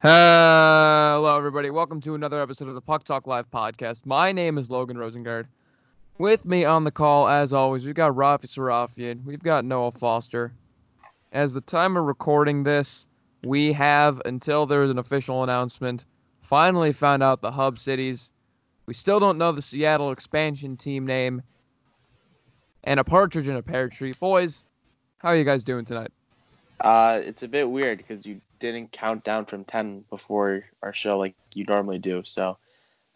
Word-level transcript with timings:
Hello, 0.00 1.36
everybody. 1.36 1.70
Welcome 1.70 2.00
to 2.02 2.14
another 2.14 2.40
episode 2.40 2.68
of 2.68 2.76
the 2.76 2.80
Puck 2.80 3.02
Talk 3.02 3.26
Live 3.26 3.50
podcast. 3.50 4.06
My 4.06 4.30
name 4.30 4.56
is 4.56 4.70
Logan 4.70 4.96
Rosengard. 4.96 5.46
With 6.18 6.44
me 6.44 6.64
on 6.64 6.84
the 6.84 6.92
call, 6.92 7.26
as 7.26 7.52
always, 7.52 7.84
we've 7.84 7.96
got 7.96 8.12
Rafi 8.12 8.46
Sarafian. 8.46 9.24
We've 9.24 9.42
got 9.42 9.64
Noah 9.64 9.90
Foster. 9.90 10.52
As 11.32 11.52
the 11.52 11.60
time 11.62 11.96
of 11.96 12.04
recording 12.04 12.62
this, 12.62 13.08
we 13.42 13.72
have, 13.72 14.22
until 14.24 14.66
there 14.66 14.84
is 14.84 14.90
an 14.92 14.98
official 14.98 15.42
announcement, 15.42 16.04
finally 16.42 16.92
found 16.92 17.24
out 17.24 17.40
the 17.40 17.50
hub 17.50 17.76
cities. 17.76 18.30
We 18.86 18.94
still 18.94 19.18
don't 19.18 19.36
know 19.36 19.50
the 19.50 19.60
Seattle 19.60 20.12
expansion 20.12 20.76
team 20.76 21.06
name. 21.06 21.42
And 22.84 23.00
a 23.00 23.04
partridge 23.04 23.48
in 23.48 23.56
a 23.56 23.62
pear 23.64 23.88
tree. 23.88 24.12
Boys, 24.12 24.64
how 25.18 25.30
are 25.30 25.36
you 25.36 25.42
guys 25.42 25.64
doing 25.64 25.84
tonight? 25.84 26.12
Uh, 26.82 27.20
it's 27.24 27.42
a 27.42 27.48
bit 27.48 27.68
weird 27.68 27.98
because 27.98 28.24
you 28.24 28.40
didn't 28.58 28.92
count 28.92 29.24
down 29.24 29.46
from 29.46 29.64
10 29.64 30.04
before 30.10 30.64
our 30.82 30.92
show 30.92 31.18
like 31.18 31.34
you 31.54 31.64
normally 31.64 31.98
do. 31.98 32.22
So 32.24 32.58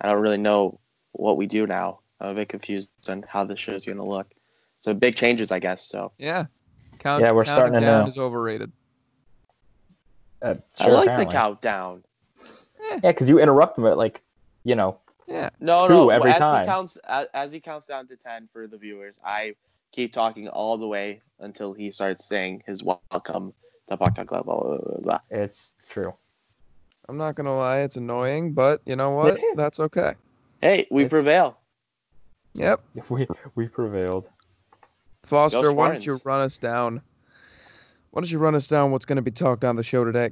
I 0.01 0.09
don't 0.09 0.21
really 0.21 0.37
know 0.39 0.79
what 1.13 1.37
we 1.37 1.47
do 1.47 1.67
now. 1.67 2.01
I'm 2.21 2.31
a 2.31 2.35
bit 2.35 2.49
confused 2.49 2.91
on 3.09 3.25
how 3.29 3.45
the 3.45 3.57
show's 3.57 3.85
going 3.85 3.99
to 3.99 4.05
look. 4.05 4.33
So 4.81 4.95
big 4.95 5.17
changes, 5.17 5.51
I 5.53 5.59
guess. 5.59 5.83
So 5.83 6.13
Yeah. 6.19 6.47
Count, 6.99 7.23
Yeah, 7.23 7.33
we're 7.33 7.45
counting 7.45 7.57
starting 7.57 7.81
to 7.81 7.87
down 7.87 8.05
know. 8.05 8.09
is 8.09 8.19
overrated. 8.19 8.71
Uh, 10.41 10.55
I 10.81 10.89
like 10.89 11.03
apparently. 11.05 11.25
the 11.27 11.31
countdown. 11.31 12.05
Yeah, 12.81 12.99
because 13.01 13.29
you 13.29 13.39
interrupt 13.39 13.79
him 13.79 13.87
at 13.87 13.97
like, 13.97 14.21
you 14.65 14.75
know, 14.75 14.99
Yeah. 15.27 15.51
No, 15.61 15.87
Two 15.87 15.95
no. 15.95 16.11
every 16.11 16.31
as 16.33 16.39
time. 16.39 16.63
he 16.63 16.67
counts, 16.67 16.97
as, 17.09 17.27
as 17.33 17.53
he 17.53 17.61
counts 17.61 17.87
down 17.87 18.07
to 18.09 18.17
10 18.17 18.49
for 18.53 18.67
the 18.67 18.77
viewers, 18.77 19.21
I 19.25 19.55
keep 19.93 20.13
talking 20.13 20.49
all 20.49 20.77
the 20.79 20.87
way 20.87 21.21
until 21.39 21.73
he 21.73 21.91
starts 21.91 22.25
saying 22.25 22.63
his 22.67 22.83
welcome 22.83 23.53
to 23.89 23.97
Puck 23.97 24.15
Talk 24.15 24.27
Club. 24.27 24.45
Blah, 24.47 24.61
blah, 24.61 24.79
blah, 24.79 24.97
blah. 25.01 25.19
it's 25.31 25.73
true. 25.89 26.13
I'm 27.09 27.17
not 27.17 27.35
gonna 27.35 27.57
lie, 27.57 27.79
it's 27.79 27.97
annoying, 27.97 28.53
but 28.53 28.81
you 28.87 28.97
know 28.97 29.11
what? 29.11 29.39
That's 29.57 29.81
okay. 29.81 30.15
Hey, 30.61 30.87
we 30.91 31.03
It's- 31.05 31.11
prevail. 31.11 31.59
Yep. 32.55 32.81
We 33.09 33.27
we 33.55 33.69
prevailed. 33.69 34.31
Foster, 35.25 35.73
why 35.73 35.89
don't 35.91 36.05
you 36.05 36.19
run 36.25 36.41
us 36.43 36.59
down? 36.59 37.01
Why 38.11 38.21
don't 38.21 38.31
you 38.31 38.39
run 38.39 38.55
us 38.55 38.69
down 38.69 38.91
what's 38.91 39.05
gonna 39.05 39.23
be 39.23 39.31
talked 39.31 39.65
on 39.65 39.77
the 39.77 39.83
show 39.83 40.05
today? 40.05 40.31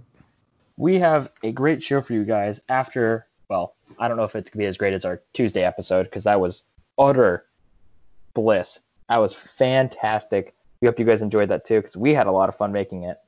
We 0.77 0.99
have 0.99 1.31
a 1.43 1.53
great 1.53 1.83
show 1.83 2.01
for 2.01 2.15
you 2.15 2.25
guys 2.25 2.61
after, 2.71 3.27
well, 3.51 3.75
I 3.99 4.09
don't 4.09 4.17
know 4.17 4.25
if 4.25 4.35
it's 4.35 4.49
going 4.49 4.53
to 4.61 4.65
be 4.65 4.65
as 4.67 4.79
great 4.79 4.95
as 4.95 5.05
our 5.05 5.21
Tuesday 5.35 5.63
episode 5.63 6.05
because 6.05 6.25
that 6.25 6.41
was 6.41 6.65
utter 6.99 7.45
bliss. 8.33 8.81
That 9.11 9.19
was 9.19 9.35
fantastic. 9.35 10.55
We 10.81 10.87
hope 10.89 10.99
you 10.99 11.05
guys 11.05 11.21
enjoyed 11.21 11.51
that 11.51 11.67
too 11.67 11.81
because 11.83 11.99
we 11.99 12.15
had 12.15 12.27
a 12.27 12.33
lot 12.33 12.49
of 12.49 12.57
fun 12.57 12.73
making 12.73 13.03
it. 13.03 13.19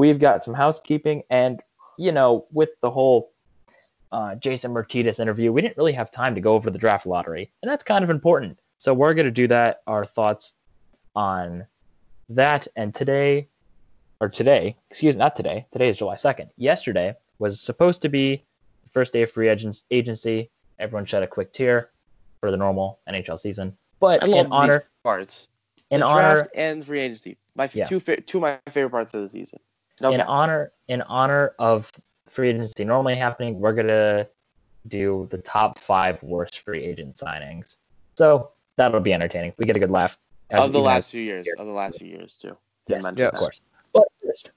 We've 0.00 0.18
got 0.18 0.42
some 0.42 0.54
housekeeping 0.54 1.24
and, 1.28 1.60
you 1.98 2.10
know, 2.10 2.46
with 2.52 2.70
the 2.80 2.90
whole 2.90 3.32
uh, 4.12 4.34
Jason 4.36 4.72
Martinez 4.72 5.20
interview, 5.20 5.52
we 5.52 5.60
didn't 5.60 5.76
really 5.76 5.92
have 5.92 6.10
time 6.10 6.34
to 6.34 6.40
go 6.40 6.54
over 6.54 6.70
the 6.70 6.78
draft 6.78 7.04
lottery, 7.04 7.52
and 7.62 7.70
that's 7.70 7.84
kind 7.84 8.02
of 8.02 8.08
important. 8.08 8.58
So 8.78 8.94
we're 8.94 9.12
going 9.12 9.26
to 9.26 9.30
do 9.30 9.46
that. 9.48 9.82
Our 9.86 10.06
thoughts 10.06 10.54
on 11.14 11.66
that, 12.30 12.66
and 12.76 12.94
today, 12.94 13.46
or 14.22 14.30
today, 14.30 14.74
excuse 14.88 15.14
me, 15.14 15.18
not 15.18 15.36
today. 15.36 15.66
Today 15.70 15.90
is 15.90 15.98
July 15.98 16.16
second. 16.16 16.48
Yesterday 16.56 17.14
was 17.38 17.60
supposed 17.60 18.00
to 18.00 18.08
be 18.08 18.42
the 18.82 18.88
first 18.88 19.12
day 19.12 19.20
of 19.20 19.30
free 19.30 19.50
agency. 19.90 20.50
Everyone 20.78 21.04
shed 21.04 21.22
a 21.22 21.26
quick 21.26 21.52
tear 21.52 21.90
for 22.40 22.50
the 22.50 22.56
normal 22.56 23.00
NHL 23.06 23.38
season, 23.38 23.76
but 24.00 24.26
in 24.26 24.46
honor, 24.50 24.84
parts. 25.04 25.48
in 25.90 26.00
the 26.00 26.06
honor, 26.06 26.36
draft 26.36 26.50
and 26.54 26.86
free 26.86 27.00
agency. 27.00 27.36
My 27.54 27.64
f- 27.64 27.76
Yeah. 27.76 27.84
two 27.84 28.00
two 28.00 28.38
of 28.38 28.42
my 28.42 28.58
favorite 28.72 28.92
parts 28.92 29.12
of 29.12 29.20
the 29.20 29.28
season. 29.28 29.60
No 30.00 30.12
in 30.12 30.20
honor, 30.20 30.72
in 30.88 31.02
honor 31.02 31.54
of 31.58 31.92
free 32.28 32.50
agency 32.50 32.84
normally 32.84 33.16
happening, 33.16 33.58
we're 33.60 33.74
gonna 33.74 34.26
do 34.88 35.28
the 35.30 35.38
top 35.38 35.78
five 35.78 36.22
worst 36.22 36.60
free 36.60 36.82
agent 36.82 37.16
signings. 37.16 37.76
So 38.16 38.50
that'll 38.76 39.00
be 39.00 39.12
entertaining. 39.12 39.52
We 39.58 39.66
get 39.66 39.76
a 39.76 39.80
good 39.80 39.90
laugh. 39.90 40.18
as- 40.50 40.64
of 40.64 40.72
the 40.72 40.80
last 40.80 41.06
as- 41.06 41.10
few 41.12 41.22
years. 41.22 41.46
Of 41.58 41.66
the 41.66 41.72
last 41.72 41.98
few 41.98 42.08
years 42.08 42.36
too. 42.36 42.56
Yes, 42.88 43.04
yes. 43.16 43.32
of 43.32 43.38
course. 43.38 43.62
But 43.92 44.08
first, 44.24 44.50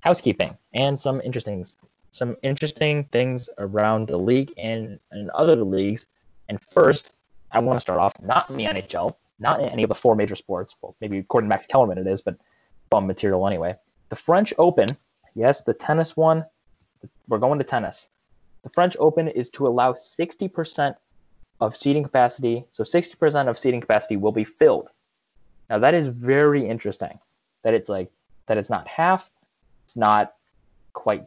housekeeping 0.00 0.58
and 0.72 1.00
some 1.00 1.20
interesting, 1.20 1.64
some 2.10 2.36
interesting 2.42 3.04
things 3.04 3.48
around 3.58 4.08
the 4.08 4.16
league 4.16 4.52
and, 4.58 4.98
and 5.12 5.30
other 5.30 5.54
leagues. 5.56 6.06
And 6.48 6.60
first, 6.60 7.14
I 7.52 7.60
want 7.60 7.76
to 7.76 7.80
start 7.80 8.00
off 8.00 8.12
not 8.20 8.50
in 8.50 8.56
the 8.56 8.64
NHL, 8.64 9.14
not 9.38 9.60
in 9.60 9.68
any 9.68 9.84
of 9.84 9.88
the 9.88 9.94
four 9.94 10.16
major 10.16 10.34
sports. 10.34 10.74
Well, 10.82 10.96
maybe 11.00 11.18
according 11.18 11.48
to 11.48 11.54
Max 11.54 11.66
Kellerman, 11.66 11.98
it 11.98 12.06
is, 12.08 12.20
but 12.20 12.36
bum 12.90 13.06
material 13.06 13.46
anyway. 13.46 13.76
The 14.08 14.16
French 14.16 14.52
Open, 14.58 14.86
yes, 15.34 15.62
the 15.62 15.74
tennis 15.74 16.16
one. 16.16 16.44
We're 17.28 17.38
going 17.38 17.58
to 17.58 17.64
tennis. 17.64 18.10
The 18.62 18.70
French 18.70 18.96
Open 18.98 19.28
is 19.28 19.48
to 19.50 19.66
allow 19.66 19.92
60% 19.92 20.94
of 21.60 21.76
seating 21.76 22.02
capacity. 22.02 22.64
So 22.72 22.84
60% 22.84 23.48
of 23.48 23.58
seating 23.58 23.80
capacity 23.80 24.16
will 24.16 24.32
be 24.32 24.44
filled. 24.44 24.88
Now 25.70 25.78
that 25.78 25.94
is 25.94 26.06
very 26.08 26.66
interesting. 26.68 27.18
That 27.62 27.74
it's 27.74 27.88
like 27.88 28.10
that 28.46 28.58
it's 28.58 28.68
not 28.68 28.86
half, 28.86 29.30
it's 29.84 29.96
not 29.96 30.34
quite 30.92 31.24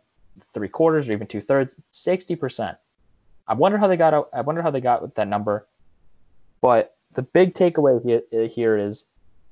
three 0.54 0.68
quarters 0.68 1.10
or 1.10 1.14
even 1.14 1.28
two 1.28 1.42
thirds, 1.42 1.76
sixty 1.92 2.36
percent. 2.36 2.78
I 3.48 3.54
wonder 3.54 3.78
how 3.78 3.88
they 3.88 3.98
got. 3.98 4.30
I 4.34 4.42
wonder 4.42 4.62
how 4.62 4.72
they 4.72 4.82
got 4.82 5.02
with 5.02 5.16
that 5.16 5.28
number. 5.28 5.68
But 6.62 6.96
the 7.14 7.24
big 7.24 7.54
takeaway 7.54 8.52
here 8.52 8.78
is 8.78 9.06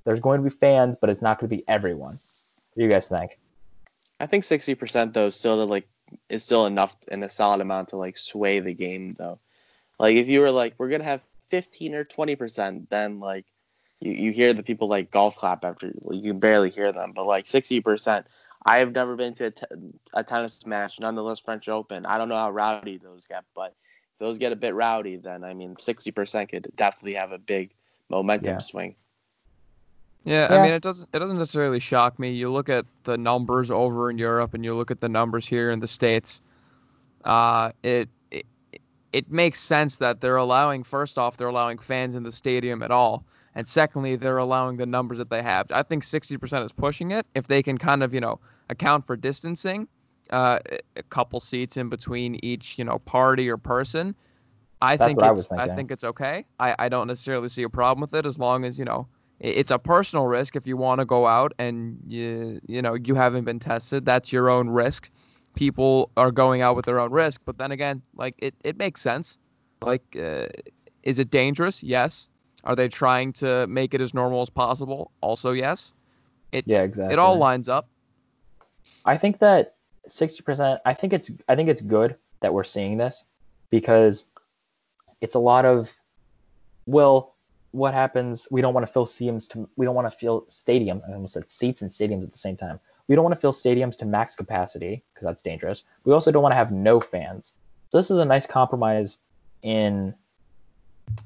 there's 0.04 0.20
going 0.20 0.40
to 0.40 0.44
be 0.44 0.56
fans, 0.56 0.96
but 1.00 1.10
it's 1.10 1.22
not 1.22 1.40
going 1.40 1.50
to 1.50 1.56
be 1.56 1.68
everyone. 1.68 2.20
What 2.76 2.82
do 2.82 2.88
you 2.88 2.92
guys 2.92 3.08
think? 3.08 3.40
I 4.20 4.26
think 4.26 4.44
sixty 4.44 4.76
percent 4.76 5.14
though 5.14 5.28
is 5.28 5.36
still 5.36 5.66
like 5.66 5.88
is 6.30 6.44
still 6.44 6.66
enough 6.66 6.96
and 7.08 7.24
a 7.24 7.30
solid 7.30 7.62
amount 7.62 7.90
to 7.90 7.98
like 7.98 8.18
sway 8.18 8.60
the 8.60 8.74
game 8.74 9.16
though. 9.18 9.40
Like 9.98 10.18
if 10.18 10.28
you 10.28 10.42
were 10.42 10.52
like 10.52 10.76
we're 10.78 10.90
gonna 10.90 11.06
have 11.06 11.22
fifteen 11.50 11.96
or 11.96 12.04
twenty 12.04 12.36
percent, 12.36 12.90
then 12.90 13.20
like 13.22 13.46
you, 14.02 14.12
you 14.12 14.32
hear 14.32 14.54
the 14.54 14.64
people 14.64 14.90
like 14.90 15.10
golf 15.10 15.38
clap 15.38 15.64
after 15.64 15.94
you 16.12 16.22
can 16.22 16.40
barely 16.40 16.70
hear 16.70 16.92
them. 16.92 17.14
But 17.16 17.26
like 17.26 17.48
sixty 17.48 17.80
percent, 17.80 18.28
I 18.66 18.80
have 18.80 18.92
never 18.92 19.16
been 19.16 19.34
to 19.36 19.54
a, 20.14 20.24
tennis 20.24 20.66
match, 20.66 21.00
nonetheless 21.00 21.40
French 21.40 21.70
Open. 21.70 22.06
I 22.06 22.18
don't 22.18 22.30
know 22.30 22.36
how 22.36 22.52
rowdy 22.52 22.98
those 22.98 23.26
get, 23.26 23.46
but 23.56 23.74
if 24.14 24.20
those 24.20 24.38
get 24.38 24.52
a 24.52 24.58
bit 24.58 24.76
rowdy, 24.76 25.16
then 25.16 25.46
I 25.46 25.54
mean 25.54 25.78
sixty 25.80 26.12
percent 26.12 26.50
could 26.50 26.70
definitely 26.76 27.14
have 27.14 27.32
a 27.32 27.38
big 27.38 27.72
momentum 28.10 28.56
Yeah. 28.56 28.60
swing. 28.60 28.96
Yeah, 30.26 30.48
Yeah. 30.48 30.56
I 30.56 30.58
mean 30.60 30.74
it 30.74 30.84
doesn't 30.84 31.10
it 31.14 31.20
doesn't 31.20 31.38
necessarily 31.40 31.80
shock 31.80 32.20
me. 32.20 32.32
You 32.32 32.52
look 32.52 32.70
at 32.70 32.86
the 33.06 33.18
numbers 33.18 33.72
over 33.72 34.10
in 34.12 34.18
Europe 34.20 34.54
and 34.56 34.66
you 34.66 34.76
look 34.76 34.92
at 34.92 35.02
the 35.02 35.10
numbers 35.10 35.48
here 35.48 35.72
in 35.72 35.80
the 35.82 35.88
States. 35.88 36.42
Uh 37.26 37.72
it 37.84 38.10
it, 38.32 38.46
it 39.14 39.32
makes 39.32 39.62
sense 39.62 39.98
that 40.00 40.22
they're 40.22 40.38
allowing 40.38 40.84
first 40.84 41.18
off, 41.20 41.38
they're 41.38 41.50
allowing 41.50 41.80
fans 41.80 42.16
in 42.16 42.24
the 42.24 42.32
stadium 42.34 42.84
at 42.84 42.92
all. 42.92 43.26
And 43.56 43.68
secondly, 43.68 44.16
they're 44.18 44.38
allowing 44.40 44.78
the 44.78 44.86
numbers 44.86 45.20
that 45.20 45.30
they 45.30 45.44
have. 45.44 45.68
I 45.72 45.84
think 45.84 46.04
60% 46.04 46.66
is 46.66 46.74
pushing 46.74 47.12
it. 47.12 47.26
If 47.36 47.48
they 47.48 47.64
can 47.64 47.78
kind 47.78 48.04
of, 48.04 48.14
you 48.14 48.22
know, 48.22 48.40
account 48.70 49.08
for 49.08 49.18
distancing, 49.18 49.88
uh, 50.32 50.60
a 50.98 51.04
couple 51.04 51.40
seats 51.40 51.78
in 51.78 51.90
between 51.90 52.40
each, 52.44 52.78
you 52.80 52.86
know, 52.86 53.00
party 53.00 53.50
or 53.50 53.58
person, 53.58 54.16
I 54.82 54.98
That's 54.98 54.98
think 54.98 55.16
what 55.16 55.26
I 55.26 55.32
it's 55.32 55.50
I 55.58 55.68
think 55.68 55.92
it's 55.92 56.04
okay. 56.04 56.46
I, 56.60 56.76
I 56.80 56.90
don't 56.90 57.08
necessarily 57.08 57.50
see 57.50 57.64
a 57.64 57.70
problem 57.70 58.02
with 58.02 58.14
it 58.14 58.26
as 58.26 58.38
long 58.40 58.66
as, 58.66 58.78
you 58.80 58.86
know, 58.86 59.08
i- 59.15 59.15
it's 59.46 59.72
a 59.72 59.78
personal 59.80 60.26
risk 60.26 60.56
if 60.56 60.66
you 60.66 60.76
want 60.76 61.00
to 61.00 61.06
go 61.06 61.28
out 61.28 61.54
and 61.60 62.00
you 62.08 62.60
you 62.68 62.82
know, 62.82 62.96
you 62.96 63.16
haven't 63.16 63.46
been 63.46 63.60
tested, 63.60 64.06
that's 64.06 64.34
your 64.34 64.50
own 64.50 64.70
risk. 64.70 65.10
People 65.56 66.10
are 66.18 66.32
going 66.32 66.62
out 66.62 66.76
with 66.76 66.86
their 66.86 67.00
own 67.00 67.12
risk, 67.12 67.42
but 67.46 67.58
then 67.58 67.72
again, 67.72 68.02
like 68.16 68.36
it, 68.40 68.54
it 68.64 68.78
makes 68.78 69.02
sense. 69.02 69.38
Like 69.82 70.04
uh, 70.20 70.48
is 71.04 71.20
it 71.20 71.30
dangerous? 71.30 71.84
Yes. 71.84 72.30
Are 72.64 72.76
they 72.76 72.88
trying 72.88 73.32
to 73.34 73.68
make 73.68 73.94
it 73.94 74.02
as 74.02 74.14
normal 74.14 74.42
as 74.42 74.50
possible? 74.50 75.12
Also, 75.22 75.52
yes. 75.52 75.94
Yeah, 76.52 76.82
exactly. 76.82 77.14
It 77.14 77.20
all 77.20 77.38
lines 77.38 77.70
up. 77.70 77.88
I 79.06 79.18
think 79.18 79.40
that 79.40 79.76
sixty 80.08 80.42
percent. 80.42 80.82
I 80.86 80.94
think 80.94 81.14
it's. 81.14 81.32
I 81.48 81.56
think 81.56 81.70
it's 81.70 81.82
good 81.82 82.16
that 82.40 82.54
we're 82.54 82.64
seeing 82.64 82.98
this 82.98 83.26
because 83.70 84.26
it's 85.22 85.36
a 85.36 85.40
lot 85.40 85.66
of. 85.66 85.94
Well, 86.86 87.35
what 87.76 87.94
happens? 87.94 88.48
We 88.50 88.62
don't 88.62 88.74
want 88.74 88.86
to 88.86 88.92
fill 88.92 89.06
stadiums 89.06 89.50
to. 89.50 89.70
We 89.76 89.86
don't 89.86 89.96
want 89.96 90.10
to 90.10 90.18
fill 90.18 90.46
stadium. 90.48 91.02
I 91.08 91.14
almost 91.14 91.34
said 91.34 91.52
seats 91.52 91.82
and 91.82 91.92
stadiums 91.92 92.24
at 92.24 92.32
the 92.32 92.38
same 92.38 92.56
time. 92.56 92.80
We 93.08 93.16
don't 93.16 93.24
want 93.24 93.36
to 93.36 93.42
fill 93.42 93.52
stadiums 93.52 93.98
to 93.98 94.06
max 94.06 94.36
capacity 94.36 95.04
because 95.14 95.26
that's 95.26 95.44
dangerous. 95.44 95.84
We 96.06 96.14
also 96.14 96.32
don't 96.32 96.42
want 96.42 96.54
to 96.54 96.58
have 96.58 96.72
no 96.72 97.02
fans. 97.02 97.54
So 97.90 97.98
this 97.98 98.10
is 98.10 98.18
a 98.18 98.26
nice 98.26 98.46
compromise 98.48 99.18
in. 99.62 100.16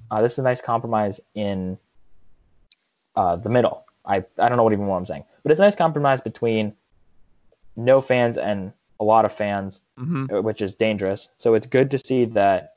Uh, 0.09 0.21
this 0.23 0.33
is 0.33 0.39
a 0.39 0.43
nice 0.43 0.59
compromise 0.59 1.21
in 1.35 1.77
uh, 3.15 3.35
the 3.35 3.49
middle. 3.49 3.85
I, 4.05 4.25
I 4.39 4.49
don't 4.49 4.57
know 4.57 4.63
what 4.63 4.73
even 4.73 4.87
what 4.87 4.97
I'm 4.97 5.05
saying, 5.05 5.25
but 5.43 5.51
it's 5.51 5.59
a 5.59 5.63
nice 5.63 5.75
compromise 5.75 6.19
between 6.19 6.73
no 7.75 8.01
fans 8.01 8.39
and 8.39 8.73
a 8.99 9.03
lot 9.03 9.23
of 9.23 9.31
fans, 9.31 9.81
hmm 9.97 10.25
uh, 10.33 10.41
which 10.41 10.63
is 10.63 10.73
dangerous. 10.75 11.29
So 11.37 11.53
it's 11.53 11.67
good 11.67 11.91
to 11.91 11.99
see 11.99 12.25
that 12.25 12.73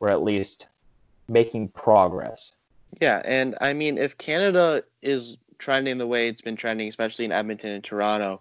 we're 0.00 0.08
at 0.08 0.24
least 0.24 0.66
making 1.28 1.68
progress. 1.68 2.52
Yeah, 3.00 3.22
and 3.24 3.56
I 3.60 3.72
mean, 3.72 3.98
if 3.98 4.18
Canada 4.18 4.84
is 5.02 5.36
trending 5.58 5.98
the 5.98 6.06
way 6.06 6.28
it's 6.28 6.42
been 6.42 6.56
trending, 6.56 6.88
especially 6.88 7.24
in 7.24 7.32
Edmonton 7.32 7.70
and 7.70 7.82
Toronto, 7.82 8.40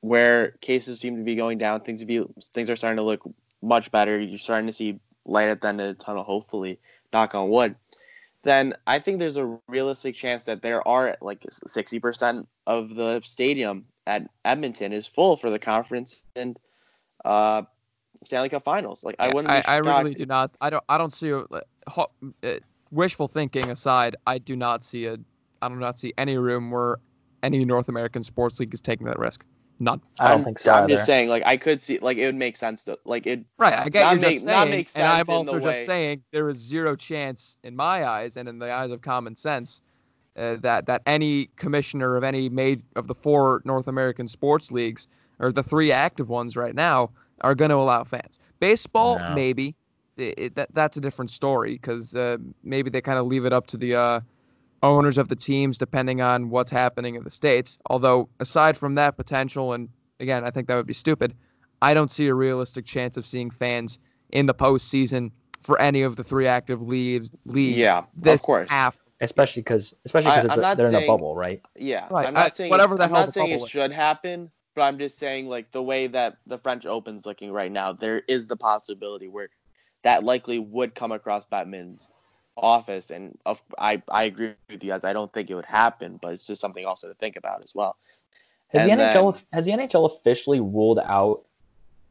where 0.00 0.52
cases 0.60 1.00
seem 1.00 1.16
to 1.16 1.22
be 1.22 1.34
going 1.34 1.58
down, 1.58 1.80
things 1.80 2.04
be 2.04 2.24
things 2.52 2.70
are 2.70 2.76
starting 2.76 2.96
to 2.96 3.02
look 3.02 3.22
much 3.62 3.90
better. 3.90 4.18
You're 4.18 4.38
starting 4.38 4.66
to 4.66 4.72
see 4.72 5.00
light 5.24 5.48
at 5.48 5.60
the 5.60 5.68
end 5.68 5.80
of 5.80 5.88
the 5.88 6.02
tunnel. 6.04 6.22
Hopefully, 6.22 6.78
knock 7.12 7.34
on 7.34 7.48
wood. 7.50 7.74
Then 8.42 8.74
I 8.86 9.00
think 9.00 9.18
there's 9.18 9.36
a 9.36 9.58
realistic 9.66 10.14
chance 10.14 10.44
that 10.44 10.62
there 10.62 10.86
are 10.86 11.16
like 11.20 11.40
60% 11.40 12.46
of 12.68 12.94
the 12.94 13.20
stadium 13.24 13.86
at 14.06 14.30
Edmonton 14.44 14.92
is 14.92 15.04
full 15.04 15.36
for 15.36 15.50
the 15.50 15.58
conference 15.58 16.22
and 16.36 16.56
uh, 17.24 17.62
Stanley 18.22 18.48
Cup 18.48 18.62
Finals. 18.62 19.02
Like 19.02 19.16
I 19.18 19.28
wouldn't. 19.28 19.50
I, 19.50 19.64
I 19.66 19.76
really 19.78 20.14
do 20.14 20.26
not. 20.26 20.52
I 20.60 20.70
don't. 20.70 20.84
I 20.88 20.96
don't 20.96 21.12
see. 21.12 21.32
Uh, 21.32 21.40
wishful 22.90 23.28
thinking 23.28 23.70
aside, 23.70 24.16
I 24.26 24.38
do 24.38 24.56
not 24.56 24.84
see 24.84 25.06
a. 25.06 25.16
I 25.62 25.68
do 25.68 25.76
not 25.76 25.98
see 25.98 26.12
any 26.18 26.36
room 26.36 26.70
where 26.70 26.98
any 27.42 27.64
North 27.64 27.88
American 27.88 28.22
sports 28.22 28.60
league 28.60 28.74
is 28.74 28.80
taking 28.80 29.06
that 29.06 29.18
risk. 29.18 29.44
None. 29.78 30.00
I 30.18 30.28
don't 30.28 30.32
I'm- 30.38 30.44
think 30.44 30.58
so 30.58 30.70
I'm 30.72 30.84
either. 30.84 30.94
just 30.94 31.06
saying, 31.06 31.28
like 31.28 31.42
I 31.46 31.56
could 31.56 31.82
see, 31.82 31.98
like 31.98 32.16
it 32.18 32.26
would 32.26 32.34
make 32.34 32.56
sense 32.56 32.84
to, 32.84 32.98
like 33.04 33.26
it. 33.26 33.44
Right. 33.58 33.74
I 33.78 33.88
get 33.88 34.04
Not 34.04 34.14
you 34.16 34.20
make- 34.20 34.32
just 34.34 34.46
not 34.46 34.62
saying, 34.64 34.70
make 34.70 34.90
and 34.94 35.04
I'm 35.04 35.28
also 35.28 35.54
just 35.54 35.64
way- 35.66 35.84
saying 35.84 36.22
there 36.32 36.48
is 36.48 36.58
zero 36.58 36.96
chance 36.96 37.56
in 37.62 37.74
my 37.76 38.06
eyes 38.06 38.36
and 38.36 38.48
in 38.48 38.58
the 38.58 38.72
eyes 38.72 38.90
of 38.90 39.02
common 39.02 39.36
sense 39.36 39.82
uh, 40.36 40.56
that 40.60 40.86
that 40.86 41.02
any 41.06 41.50
commissioner 41.56 42.16
of 42.16 42.24
any 42.24 42.48
made 42.48 42.82
of 42.96 43.06
the 43.06 43.14
four 43.14 43.60
North 43.64 43.88
American 43.88 44.28
sports 44.28 44.70
leagues 44.72 45.08
or 45.40 45.52
the 45.52 45.62
three 45.62 45.92
active 45.92 46.28
ones 46.30 46.56
right 46.56 46.74
now 46.74 47.10
are 47.42 47.54
going 47.54 47.70
to 47.70 47.76
allow 47.76 48.02
fans. 48.04 48.38
Baseball, 48.60 49.18
No. 49.18 49.34
maybe. 49.34 49.74
It, 50.16 50.34
it- 50.38 50.54
that 50.56 50.68
that's 50.74 50.96
a 50.96 51.00
different 51.00 51.30
story 51.30 51.72
because 51.72 52.14
uh, 52.14 52.38
maybe 52.64 52.90
they 52.90 53.00
kind 53.00 53.18
of 53.18 53.26
leave 53.26 53.44
it 53.44 53.52
up 53.52 53.66
to 53.68 53.76
the 53.76 53.94
uh, 53.94 54.20
owners 54.82 55.18
of 55.18 55.28
the 55.28 55.36
teams 55.36 55.78
depending 55.78 56.20
on 56.20 56.50
what's 56.50 56.70
happening 56.70 57.14
in 57.14 57.24
the 57.24 57.30
states. 57.30 57.78
Although 57.90 58.28
aside 58.40 58.76
from 58.76 58.94
that 58.94 59.16
potential, 59.16 59.72
and 59.72 59.88
again, 60.20 60.44
I 60.44 60.50
think 60.50 60.68
that 60.68 60.76
would 60.76 60.86
be 60.86 60.94
stupid. 60.94 61.34
I 61.82 61.92
don't 61.94 62.10
see 62.10 62.26
a 62.28 62.34
realistic 62.34 62.86
chance 62.86 63.16
of 63.16 63.26
seeing 63.26 63.50
fans 63.50 63.98
in 64.30 64.46
the 64.46 64.54
postseason 64.54 65.30
for 65.60 65.78
any 65.80 66.02
of 66.02 66.16
the 66.16 66.24
three 66.24 66.46
active 66.46 66.80
leagues. 66.82 67.30
leagues 67.44 67.76
Yeah, 67.76 67.98
of 67.98 68.06
this 68.16 68.42
course. 68.42 68.70
half. 68.70 68.98
especially 69.22 69.62
because 69.62 69.94
especially 70.04 70.30
I- 70.30 70.42
because 70.42 70.58
I'm 70.58 70.62
not 70.62 70.76
they're 70.76 70.88
in 70.88 70.94
a 70.94 71.06
bubble, 71.06 71.34
right? 71.34 71.60
Yeah, 71.74 72.06
Right, 72.10 72.26
I'm 72.26 72.34
not 72.34 72.52
I- 72.52 72.54
saying 72.54 72.70
whatever 72.70 72.94
it's- 72.94 72.98
the 72.98 73.04
I'm 73.04 73.10
hell 73.10 73.20
not 73.20 73.26
the 73.26 73.32
saying 73.32 73.50
it 73.50 73.54
bubble 73.56 73.66
should 73.66 73.90
happen, 73.92 74.50
but 74.74 74.82
I'm 74.82 74.98
just 74.98 75.18
saying 75.18 75.48
like 75.48 75.70
the 75.72 75.82
way 75.82 76.06
that 76.08 76.36
the 76.46 76.58
French 76.58 76.84
Open's 76.84 77.24
looking 77.24 77.50
right 77.50 77.72
now, 77.72 77.92
there 77.94 78.20
is 78.28 78.46
the 78.46 78.56
possibility 78.56 79.26
where 79.28 79.48
that 80.06 80.22
likely 80.22 80.60
would 80.60 80.94
come 80.94 81.10
across 81.10 81.46
Bettman's 81.46 82.10
office, 82.56 83.10
and 83.10 83.36
of, 83.44 83.60
I 83.76 84.00
I 84.08 84.22
agree 84.22 84.54
with 84.70 84.84
you 84.84 84.90
guys. 84.90 85.02
I 85.02 85.12
don't 85.12 85.32
think 85.32 85.50
it 85.50 85.56
would 85.56 85.66
happen, 85.66 86.20
but 86.22 86.32
it's 86.32 86.46
just 86.46 86.60
something 86.60 86.86
also 86.86 87.08
to 87.08 87.14
think 87.14 87.34
about 87.34 87.64
as 87.64 87.74
well. 87.74 87.96
Has 88.68 88.86
the 88.86 88.92
NHL 88.92 89.32
then- 89.32 89.42
has 89.52 89.66
the 89.66 89.72
NHL 89.72 90.06
officially 90.06 90.60
ruled 90.60 91.00
out 91.00 91.42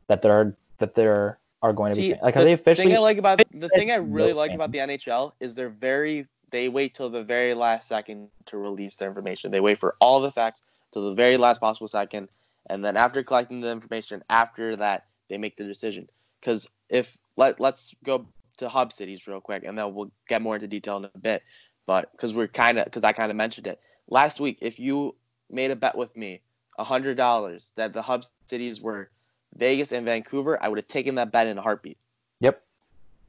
that 0.07 0.21
there 0.21 0.33
are 0.33 0.57
that 0.79 0.95
there 0.95 1.39
are 1.61 1.71
going 1.71 1.91
to 1.91 1.95
See, 1.95 2.13
be 2.13 2.19
like 2.21 2.33
the 2.33 2.39
have 2.41 2.47
they 2.47 2.51
officially 2.51 2.87
thing 2.87 2.97
I 2.97 2.99
like 2.99 3.17
about 3.17 3.41
the 3.49 3.69
thing 3.69 3.91
I 3.91 3.95
no 3.95 4.01
really 4.01 4.33
like 4.33 4.51
about 4.51 4.73
the 4.73 4.79
NHL 4.79 5.31
is 5.39 5.55
they're 5.55 5.69
very 5.69 6.27
they 6.51 6.67
wait 6.67 6.95
till 6.95 7.09
the 7.09 7.23
very 7.23 7.53
last 7.53 7.87
second 7.87 8.27
to 8.47 8.57
release 8.57 8.97
their 8.97 9.07
information. 9.07 9.51
They 9.51 9.61
wait 9.61 9.79
for 9.79 9.95
all 10.01 10.19
the 10.19 10.33
facts 10.33 10.63
till 10.91 11.09
the 11.09 11.15
very 11.15 11.37
last 11.37 11.61
possible 11.61 11.87
second, 11.87 12.27
and 12.69 12.83
then 12.83 12.97
after 12.97 13.23
collecting 13.23 13.61
the 13.61 13.71
information, 13.71 14.21
after 14.29 14.75
that 14.75 15.05
they 15.29 15.37
make 15.37 15.55
the 15.55 15.63
decision. 15.63 16.09
Because 16.41 16.69
if 16.89 17.17
let 17.37 17.59
let's 17.59 17.95
go 18.03 18.25
to 18.57 18.69
hub 18.69 18.93
cities 18.93 19.27
real 19.27 19.41
quick, 19.41 19.63
and 19.65 19.77
then 19.77 19.93
we'll 19.93 20.11
get 20.27 20.41
more 20.41 20.55
into 20.55 20.67
detail 20.67 20.97
in 20.97 21.05
a 21.05 21.17
bit. 21.17 21.43
But 21.85 22.11
because 22.11 22.33
we're 22.33 22.47
kind 22.47 22.79
of 22.79 22.85
because 22.85 23.03
I 23.03 23.11
kind 23.11 23.31
of 23.31 23.37
mentioned 23.37 23.67
it 23.67 23.79
last 24.07 24.39
week, 24.39 24.57
if 24.61 24.79
you 24.79 25.15
made 25.49 25.71
a 25.71 25.75
bet 25.75 25.97
with 25.97 26.15
me, 26.15 26.41
a 26.77 26.83
hundred 26.83 27.17
dollars 27.17 27.71
that 27.75 27.93
the 27.93 28.01
hub 28.01 28.25
cities 28.45 28.81
were 28.81 29.09
Vegas 29.57 29.91
and 29.91 30.05
Vancouver, 30.05 30.61
I 30.61 30.67
would 30.67 30.77
have 30.77 30.87
taken 30.87 31.15
that 31.15 31.31
bet 31.31 31.47
in 31.47 31.57
a 31.57 31.61
heartbeat. 31.61 31.97
Yep. 32.39 32.61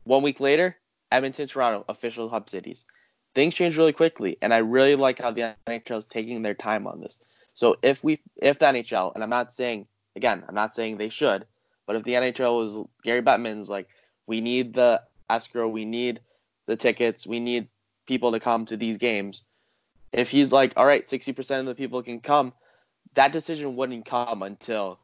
One 0.05 0.23
week 0.23 0.41
later, 0.41 0.77
Edmonton, 1.13 1.47
Toronto, 1.47 1.85
official 1.89 2.29
hub 2.29 2.49
cities. 2.49 2.85
Things 3.35 3.55
change 3.55 3.77
really 3.77 3.93
quickly, 3.93 4.39
and 4.41 4.55
I 4.55 4.59
really 4.59 4.97
like 4.97 5.19
how 5.19 5.31
the 5.31 5.55
NHL 5.67 5.99
is 5.99 6.07
taking 6.07 6.41
their 6.43 6.55
time 6.55 6.87
on 6.87 7.01
this. 7.01 7.19
So 7.53 7.77
if 7.83 8.03
we, 8.03 8.19
if 8.37 8.59
the 8.59 8.67
NHL, 8.67 9.15
and 9.15 9.23
I'm 9.23 9.31
not 9.31 9.53
saying 9.53 9.87
again, 10.17 10.43
I'm 10.49 10.55
not 10.55 10.75
saying 10.75 10.97
they 10.97 11.11
should, 11.11 11.47
but 11.87 11.97
if 11.97 12.05
the 12.05 12.15
NHL 12.15 12.59
was 12.59 12.87
Gary 13.03 13.23
Bettman's 13.23 13.71
like, 13.71 13.89
we 14.27 14.41
need 14.41 14.75
the 14.75 15.03
escrow, 15.31 15.69
we 15.69 15.85
need 15.85 16.21
the 16.67 16.77
tickets, 16.77 17.27
we 17.27 17.41
need 17.41 17.69
people 18.07 18.33
to 18.33 18.41
come 18.41 18.67
to 18.67 18.77
these 18.77 18.99
games. 18.99 19.45
If 20.13 20.31
he's 20.31 20.53
like, 20.53 20.73
all 20.77 20.87
right, 20.87 21.07
60% 21.07 21.61
of 21.61 21.67
the 21.67 21.75
people 21.75 22.03
can 22.03 22.21
come, 22.21 22.53
that 23.15 23.33
decision 23.33 23.77
wouldn't 23.77 24.05
come 24.05 24.43
until 24.43 24.99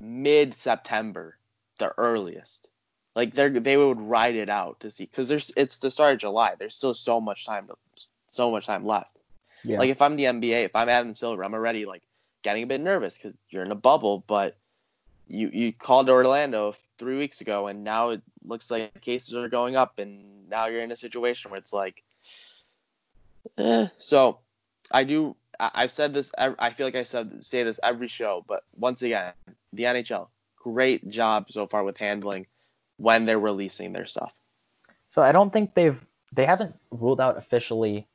mid 0.00 0.54
September, 0.54 1.36
the 1.78 1.92
earliest. 1.98 2.68
Like 3.16 3.34
they 3.34 3.48
they 3.48 3.76
would 3.76 4.00
ride 4.00 4.36
it 4.36 4.48
out 4.48 4.80
to 4.80 4.90
see 4.90 5.04
because 5.04 5.28
there's 5.28 5.52
it's 5.56 5.78
the 5.78 5.90
start 5.90 6.14
of 6.14 6.20
July. 6.20 6.54
There's 6.58 6.76
still 6.76 6.94
so 6.94 7.20
much 7.20 7.44
time 7.44 7.66
to 7.66 7.74
so 8.28 8.50
much 8.50 8.66
time 8.66 8.86
left. 8.86 9.18
Yeah. 9.64 9.78
Like 9.78 9.90
if 9.90 10.00
I'm 10.00 10.16
the 10.16 10.24
NBA, 10.24 10.64
if 10.64 10.76
I'm 10.76 10.88
Adam 10.88 11.14
Silver, 11.14 11.44
I'm 11.44 11.54
already 11.54 11.86
like 11.86 12.02
getting 12.42 12.62
a 12.62 12.66
bit 12.66 12.80
nervous 12.80 13.16
because 13.16 13.34
you're 13.50 13.64
in 13.64 13.72
a 13.72 13.76
bubble. 13.76 14.24
But 14.26 14.56
you 15.30 15.48
you 15.52 15.72
called 15.72 16.10
Orlando 16.10 16.74
three 16.98 17.16
weeks 17.16 17.40
ago, 17.40 17.68
and 17.68 17.84
now 17.84 18.10
it 18.10 18.20
looks 18.44 18.70
like 18.70 19.00
cases 19.00 19.34
are 19.34 19.48
going 19.48 19.76
up, 19.76 19.98
and 19.98 20.48
now 20.48 20.66
you're 20.66 20.82
in 20.82 20.90
a 20.90 20.96
situation 20.96 21.50
where 21.50 21.58
it's 21.58 21.72
like, 21.72 22.02
eh. 23.58 23.86
so 23.98 24.38
I 24.90 25.04
do. 25.04 25.36
I, 25.58 25.70
I've 25.74 25.90
said 25.90 26.12
this. 26.12 26.30
I 26.36 26.70
feel 26.70 26.86
like 26.86 26.96
I 26.96 27.04
said 27.04 27.44
say 27.44 27.62
this 27.62 27.78
every 27.82 28.08
show, 28.08 28.44
but 28.48 28.64
once 28.76 29.02
again, 29.02 29.32
the 29.72 29.84
NHL, 29.84 30.28
great 30.56 31.08
job 31.08 31.46
so 31.50 31.66
far 31.66 31.84
with 31.84 31.96
handling 31.96 32.46
when 32.96 33.24
they're 33.24 33.38
releasing 33.40 33.92
their 33.92 34.06
stuff. 34.06 34.34
So 35.08 35.22
I 35.22 35.32
don't 35.32 35.52
think 35.52 35.74
they've 35.74 36.04
they 36.32 36.44
haven't 36.46 36.74
ruled 36.90 37.20
out 37.20 37.36
officially 37.36 38.06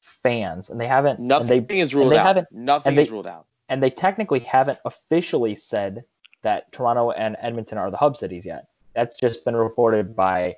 fans, 0.00 0.70
and 0.70 0.80
they 0.80 0.86
haven't 0.86 1.18
Nothing 1.20 1.66
they 1.66 1.80
is 1.80 1.94
ruled 1.94 2.12
they 2.12 2.18
out. 2.18 2.26
haven't- 2.26 2.52
Nothing 2.52 2.90
and 2.90 2.98
they- 2.98 3.02
is 3.02 3.10
ruled 3.10 3.26
out. 3.26 3.46
and 3.68 3.82
they 3.82 3.90
technically 3.90 4.40
haven't 4.40 4.78
officially 4.84 5.56
said 5.56 6.04
that 6.44 6.70
Toronto 6.72 7.10
and 7.10 7.36
Edmonton 7.40 7.78
are 7.78 7.90
the 7.90 7.96
hub 7.96 8.16
cities 8.16 8.46
yet. 8.46 8.68
That's 8.94 9.18
just 9.18 9.44
been 9.44 9.56
reported 9.56 10.14
by, 10.14 10.56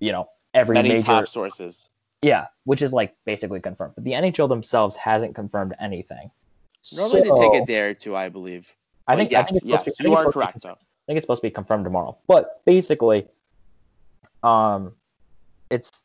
you 0.00 0.10
know, 0.10 0.28
every 0.54 0.74
Many 0.74 0.88
major 0.88 1.06
top 1.06 1.28
sources. 1.28 1.90
yeah, 2.22 2.46
which 2.64 2.82
is 2.82 2.92
like 2.92 3.14
basically 3.24 3.60
confirmed. 3.60 3.92
But 3.94 4.04
the 4.04 4.12
NHL 4.12 4.48
themselves 4.48 4.96
hasn't 4.96 5.34
confirmed 5.34 5.74
anything. 5.80 6.30
Normally 6.96 7.24
So, 7.24 7.36
they 7.36 7.48
take 7.48 7.62
a 7.62 7.66
day 7.66 7.80
or 7.80 7.94
two, 7.94 8.16
I 8.16 8.28
believe. 8.28 8.74
I 9.06 9.14
think, 9.16 9.30
yes, 9.30 9.40
I 9.40 9.44
think 9.44 9.56
it's 9.58 9.66
yes, 9.66 9.82
be, 9.84 9.92
you 10.00 10.14
are 10.14 10.24
to 10.24 10.28
be 10.28 10.32
correct. 10.32 10.64
I 10.64 10.74
think 11.06 11.16
it's 11.16 11.24
supposed 11.24 11.42
to 11.42 11.46
be 11.46 11.52
confirmed 11.52 11.84
tomorrow. 11.84 12.16
But 12.26 12.62
basically, 12.64 13.26
um, 14.42 14.92
it's 15.70 16.04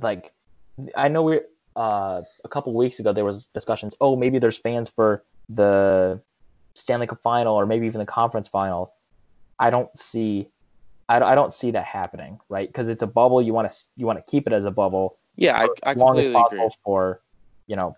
like 0.00 0.32
I 0.96 1.08
know 1.08 1.22
we 1.22 1.40
uh 1.76 2.22
a 2.44 2.48
couple 2.48 2.72
weeks 2.72 3.00
ago 3.00 3.12
there 3.12 3.24
was 3.24 3.46
discussions. 3.46 3.94
Oh, 4.00 4.16
maybe 4.16 4.38
there's 4.38 4.56
fans 4.58 4.88
for 4.88 5.24
the 5.48 6.20
Stanley 6.74 7.06
Cup 7.06 7.20
final 7.22 7.54
or 7.54 7.66
maybe 7.66 7.86
even 7.86 7.98
the 7.98 8.06
conference 8.06 8.48
final. 8.48 8.92
I 9.58 9.70
don't 9.70 9.96
see, 9.96 10.48
I, 11.08 11.18
don't- 11.18 11.28
I 11.28 11.34
don't 11.34 11.54
see 11.54 11.70
that 11.72 11.84
happening, 11.84 12.40
right? 12.48 12.68
Because 12.68 12.88
it's 12.88 13.02
a 13.02 13.06
bubble. 13.06 13.40
You 13.40 13.52
want 13.54 13.70
to 13.70 13.76
you 13.96 14.06
want 14.06 14.18
to 14.18 14.30
keep 14.30 14.46
it 14.46 14.52
as 14.52 14.64
a 14.64 14.70
bubble 14.70 15.18
Yeah, 15.36 15.56
I, 15.56 15.68
I 15.82 15.92
as 15.92 15.96
long 15.96 16.18
as 16.18 16.26
completely 16.26 16.32
possible 16.34 16.66
agree. 16.66 16.76
for, 16.84 17.20
you 17.66 17.76
know, 17.76 17.96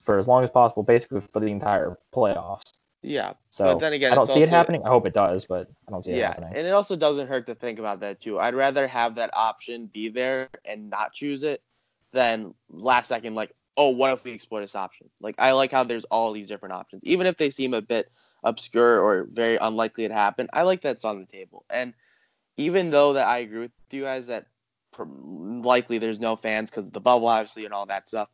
for 0.00 0.18
as 0.18 0.26
long 0.26 0.44
as 0.44 0.50
possible, 0.50 0.82
basically 0.82 1.22
for 1.32 1.40
the 1.40 1.46
entire 1.46 1.98
playoffs. 2.14 2.72
Yeah, 3.02 3.34
So 3.50 3.64
but 3.66 3.78
then 3.78 3.92
again, 3.92 4.10
I 4.12 4.16
don't 4.16 4.26
see 4.26 4.42
it 4.42 4.48
happening. 4.48 4.82
I 4.84 4.88
hope 4.88 5.06
it 5.06 5.14
does, 5.14 5.44
but 5.46 5.68
I 5.86 5.92
don't 5.92 6.04
see 6.04 6.10
it 6.12 6.18
Yeah, 6.18 6.28
happening. 6.28 6.52
and 6.56 6.66
it 6.66 6.70
also 6.70 6.96
doesn't 6.96 7.28
hurt 7.28 7.46
to 7.46 7.54
think 7.54 7.78
about 7.78 8.00
that 8.00 8.20
too. 8.20 8.40
I'd 8.40 8.56
rather 8.56 8.88
have 8.88 9.14
that 9.14 9.30
option 9.34 9.86
be 9.86 10.08
there 10.08 10.48
and 10.64 10.90
not 10.90 11.12
choose 11.12 11.44
it 11.44 11.62
than 12.12 12.54
last 12.68 13.06
second 13.06 13.36
like, 13.36 13.52
oh, 13.78 13.88
what 13.88 14.12
if 14.12 14.24
we 14.24 14.32
explore 14.32 14.60
this 14.60 14.74
option? 14.74 15.08
Like 15.20 15.36
I 15.38 15.52
like 15.52 15.72
how 15.72 15.84
there's 15.84 16.04
all 16.04 16.32
these 16.32 16.48
different 16.48 16.74
options, 16.74 17.02
even 17.04 17.26
if 17.26 17.38
they 17.38 17.48
seem 17.48 17.72
a 17.72 17.80
bit 17.80 18.10
obscure 18.44 19.00
or 19.00 19.24
very 19.30 19.56
unlikely 19.56 20.06
to 20.06 20.14
happen. 20.14 20.48
I 20.52 20.62
like 20.62 20.82
that's 20.82 21.04
on 21.04 21.18
the 21.18 21.26
table, 21.26 21.64
and 21.70 21.94
even 22.56 22.90
though 22.90 23.14
that 23.14 23.26
I 23.26 23.38
agree 23.38 23.60
with 23.60 23.72
you 23.90 24.02
guys 24.02 24.26
that 24.26 24.46
likely 24.98 25.98
there's 25.98 26.20
no 26.20 26.36
fans 26.36 26.70
because 26.70 26.88
of 26.88 26.92
the 26.92 27.00
bubble, 27.00 27.28
obviously, 27.28 27.64
and 27.64 27.72
all 27.72 27.86
that 27.86 28.08
stuff. 28.08 28.28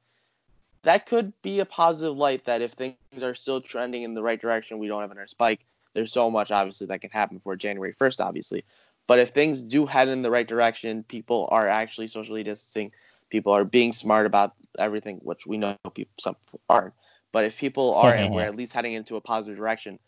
That 0.83 1.07
could 1.07 1.33
be 1.41 1.61
a 1.61 1.65
positive 1.65 2.17
light 2.17 2.45
that 2.45 2.61
if 2.61 2.73
things 2.73 2.97
are 3.23 3.35
still 3.35 3.61
trending 3.61 4.03
in 4.03 4.15
the 4.15 4.23
right 4.23 4.41
direction, 4.41 4.79
we 4.79 4.89
don't 4.89 5.01
have 5.01 5.11
another 5.11 5.27
spike 5.27 5.65
there's 5.95 6.13
so 6.13 6.31
much 6.31 6.51
obviously 6.51 6.89
that 6.89 7.01
can 7.01 7.11
happen 7.11 7.39
before 7.39 7.57
January 7.57 7.95
1st, 7.95 8.21
obviously. 8.21 8.65
But 9.07 9.19
if 9.19 9.31
things 9.31 9.63
do 9.63 9.87
head 9.87 10.09
in 10.09 10.23
the 10.23 10.31
right 10.31 10.47
direction, 10.47 11.05
people 11.05 11.49
are 11.51 11.69
actually 11.69 12.09
socially 12.09 12.43
distancing, 12.43 12.93
people 13.31 13.53
are 13.53 13.65
being 13.65 13.93
smart 13.93 14.27
about 14.27 14.53
everything, 14.79 15.19
which 15.23 15.47
we 15.47 15.57
know 15.57 15.77
people 15.95 16.13
some 16.19 16.37
aren't. 16.69 16.95
But 17.33 17.45
if 17.45 17.59
people 17.59 17.95
are 17.95 18.15
and 18.15 18.33
we're 18.33 18.43
at 18.43 18.55
least 18.55 18.73
heading 18.73 18.93
into 18.93 19.17
a 19.17 19.21
positive 19.21 19.59
direction, 19.59 19.99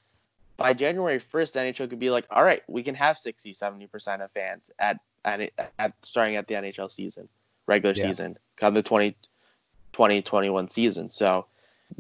by 0.57 0.73
January 0.73 1.19
1st, 1.19 1.75
NHL 1.75 1.91
could 1.91 1.99
be 1.99 2.11
like, 2.11 2.27
all 2.31 2.45
right, 2.45 2.63
we 2.69 2.83
can 2.83 2.95
have 2.95 3.19
60, 3.19 3.53
70% 3.53 4.25
of 4.25 4.31
fans 4.31 4.71
at, 4.79 4.99
at, 5.25 5.51
at 5.79 5.93
starting 6.03 6.37
at 6.37 6.47
the 6.47 6.55
NHL 6.55 6.91
season, 6.91 7.29
regular 7.67 7.95
Yeah. 7.97 8.05
season, 8.05 8.39
come 8.57 8.75
the 8.75 8.83
20, 8.83 9.17
2021 9.93 10.69
season. 10.69 11.09
So 11.09 11.47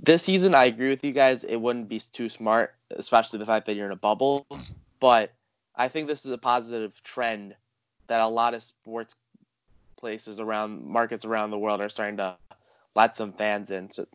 this 0.02 0.22
season, 0.22 0.54
I 0.54 0.66
agree 0.66 0.90
with 0.90 1.04
you 1.04 1.12
guys. 1.12 1.44
It 1.44 1.56
wouldn't 1.56 1.88
be 1.88 2.00
too 2.00 2.28
smart 2.28 2.76
especially 2.90 3.38
the 3.38 3.46
fact 3.46 3.66
that 3.66 3.76
you're 3.76 3.86
in 3.86 3.92
a 3.92 3.96
bubble. 3.96 4.46
But 5.00 5.32
I 5.74 5.88
think 5.88 6.08
this 6.08 6.24
is 6.24 6.30
a 6.30 6.38
positive 6.38 7.02
trend 7.02 7.54
that 8.08 8.20
a 8.20 8.26
lot 8.26 8.54
of 8.54 8.62
sports 8.62 9.14
places 9.96 10.40
around 10.40 10.84
markets 10.84 11.24
around 11.24 11.50
the 11.50 11.58
world 11.58 11.80
are 11.80 11.88
starting 11.88 12.16
to 12.18 12.36
let 12.94 13.16
some 13.16 13.32
fans 13.32 13.70
in. 13.70 13.90
So, 13.90 14.06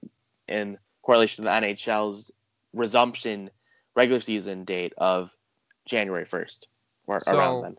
in 0.48 0.78
correlation 1.02 1.44
to 1.44 1.50
the 1.50 1.56
NHL's 1.56 2.32
resumption 2.74 3.50
regular 3.96 4.22
season 4.22 4.64
date 4.64 4.94
of 4.98 5.30
January 5.86 6.26
1st 6.26 6.68
or 7.08 7.22
So- 7.26 7.38
around 7.38 7.62
then. 7.64 7.78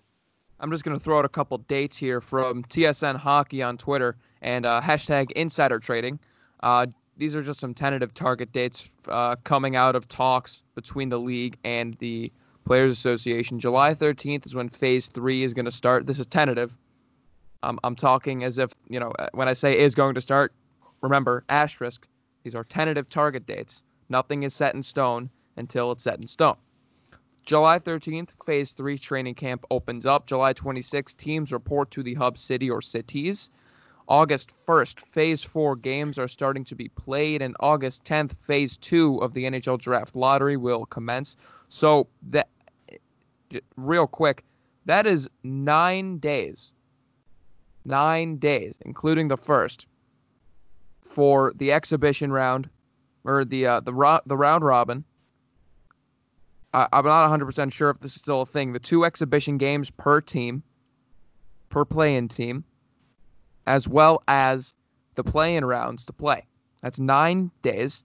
I'm 0.61 0.71
just 0.71 0.85
going 0.85 0.97
to 0.97 1.02
throw 1.02 1.18
out 1.18 1.25
a 1.25 1.28
couple 1.28 1.59
dates 1.59 1.97
here 1.97 2.21
from 2.21 2.62
TSN 2.64 3.16
Hockey 3.16 3.62
on 3.64 3.76
Twitter 3.76 4.16
and 4.42 4.64
uh, 4.64 4.80
hashtag 4.80 5.32
Insider 5.32 5.80
Trading. 5.80 6.21
Uh, 6.61 6.87
these 7.16 7.35
are 7.35 7.42
just 7.42 7.59
some 7.59 7.75
tentative 7.75 8.14
target 8.14 8.52
dates 8.52 8.85
uh, 9.09 9.35
coming 9.42 9.75
out 9.75 9.97
of 9.97 10.09
talks 10.09 10.62
between 10.76 11.09
the 11.09 11.18
league 11.18 11.56
and 11.64 11.94
the 11.99 12.30
Players 12.64 12.92
Association. 12.92 13.59
July 13.59 13.92
13th 13.92 14.47
is 14.47 14.54
when 14.54 14.68
Phase 14.68 15.09
Three 15.09 15.42
is 15.42 15.52
going 15.52 15.64
to 15.64 15.73
start. 15.73 16.06
This 16.06 16.21
is 16.21 16.26
tentative. 16.26 16.78
Um, 17.62 17.78
I'm 17.85 17.97
talking 17.97 18.45
as 18.45 18.59
if 18.59 18.73
you 18.88 18.99
know 19.00 19.12
uh, 19.19 19.28
when 19.33 19.49
I 19.49 19.52
say 19.52 19.78
is 19.78 19.95
going 19.95 20.14
to 20.14 20.21
start. 20.21 20.52
Remember 21.00 21.45
asterisk. 21.49 22.07
These 22.45 22.54
are 22.54 22.64
tentative 22.64 23.09
target 23.09 23.47
dates. 23.47 23.83
Nothing 24.09 24.42
is 24.42 24.54
set 24.54 24.75
in 24.75 24.83
stone 24.83 25.31
until 25.57 25.92
it's 25.92 26.04
set 26.04 26.21
in 26.21 26.26
stone. 26.26 26.57
July 27.45 27.78
13th, 27.78 28.31
Phase 28.45 28.73
3 28.73 28.97
training 28.99 29.35
camp 29.35 29.64
opens 29.71 30.07
up. 30.07 30.26
July 30.26 30.52
26th, 30.54 31.16
teams 31.16 31.52
report 31.52 31.90
to 31.90 32.02
the 32.02 32.14
hub 32.14 32.38
city 32.38 32.71
or 32.71 32.81
cities. 32.81 33.50
August 34.09 34.52
1st, 34.66 35.00
Phase 35.00 35.42
4 35.42 35.76
games 35.76 36.19
are 36.19 36.28
starting 36.28 36.64
to 36.64 36.75
be 36.76 36.88
played. 36.88 37.42
And 37.42 37.57
August 37.61 38.04
10th, 38.04 38.33
Phase 38.33 38.76
2 38.76 39.19
of 39.19 39.35
the 39.35 39.45
NHL 39.45 39.81
Draft 39.81 40.14
Lottery 40.14 40.57
will 40.57 40.87
commence. 40.87 41.37
So, 41.69 42.07
that, 42.31 42.49
real 43.76 44.07
quick, 44.07 44.45
that 44.87 45.07
is 45.07 45.28
nine 45.42 46.19
days. 46.19 46.75
Nine 47.85 48.37
days, 48.37 48.77
including 48.83 49.29
the 49.29 49.37
first, 49.37 49.87
for 51.01 51.53
the 51.57 51.73
exhibition 51.73 52.33
round, 52.33 52.69
or 53.25 53.45
the 53.45 53.67
uh, 53.67 53.81
the 53.81 53.93
ro- 53.93 54.21
the 54.27 54.37
round 54.37 54.65
robin, 54.65 55.05
I, 56.75 56.89
I'm 56.93 57.05
not 57.05 57.29
100% 57.31 57.73
sure 57.73 57.91
if 57.91 58.01
this 58.01 58.15
is 58.15 58.21
still 58.21 58.43
a 58.43 58.47
thing. 58.47 58.73
The 58.73 58.79
two 58.79 59.05
exhibition 59.05 59.59
games 59.59 59.91
per 59.91 60.21
team, 60.21 60.62
per 61.69 61.85
play-in 61.85 62.29
team, 62.29 62.65
as 63.67 63.89
well 63.89 64.23
as 64.29 64.75
the 65.15 65.25
play-in 65.25 65.65
rounds 65.65 66.05
to 66.07 66.12
play. 66.12 66.47
That's 66.83 66.99
nine 66.99 67.51
days. 67.62 68.05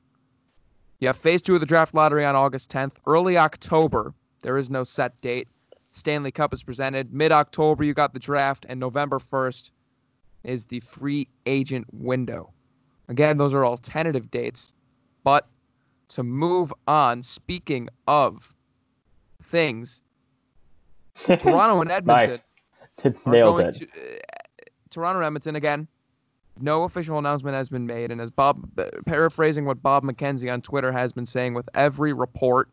You 1.00 1.08
have 1.08 1.18
phase 1.18 1.42
two 1.42 1.56
of 1.56 1.60
the 1.60 1.66
draft 1.66 1.94
lottery 1.94 2.26
on 2.26 2.36
August 2.36 2.72
10th. 2.72 2.94
Early 3.06 3.38
October, 3.38 4.14
there 4.42 4.58
is 4.58 4.70
no 4.70 4.84
set 4.84 5.20
date. 5.22 5.48
Stanley 5.98 6.32
Cup 6.32 6.54
is 6.54 6.64
presented. 6.64 7.14
Mid 7.14 7.32
October, 7.32 7.84
you 7.84 7.94
got 7.94 8.14
the 8.14 8.20
draft, 8.20 8.66
and 8.70 8.80
November 8.80 9.20
1st 9.20 9.72
is 10.44 10.66
the 10.66 10.80
free 10.80 11.28
agent 11.46 11.86
window. 11.92 12.52
Again, 13.10 13.38
those 13.38 13.54
are 13.54 13.66
all 13.66 13.78
tentative 13.78 14.30
dates. 14.30 14.74
But 15.24 15.48
to 16.10 16.24
move 16.24 16.74
on, 16.88 17.24
speaking 17.24 17.90
of 18.08 18.56
things, 19.42 20.02
Toronto 21.26 21.82
and 21.82 21.92
Edmonton 21.92 22.40
nice. 23.04 23.16
Nailed 23.26 23.60
it. 23.60 23.74
To, 23.74 23.86
uh, 23.86 24.20
Toronto 24.90 25.20
and 25.20 25.26
Edmonton 25.26 25.56
again. 25.56 25.88
No 26.60 26.84
official 26.84 27.20
announcement 27.20 27.56
has 27.56 27.70
been 27.70 27.86
made, 27.86 28.12
and 28.12 28.20
as 28.20 28.32
Bob, 28.32 28.68
uh, 28.80 28.86
paraphrasing 29.06 29.66
what 29.66 29.82
Bob 29.84 30.04
McKenzie 30.04 30.52
on 30.52 30.62
Twitter 30.62 30.92
has 30.92 31.14
been 31.14 31.26
saying, 31.26 31.54
with 31.54 31.70
every 31.76 32.14
report, 32.14 32.70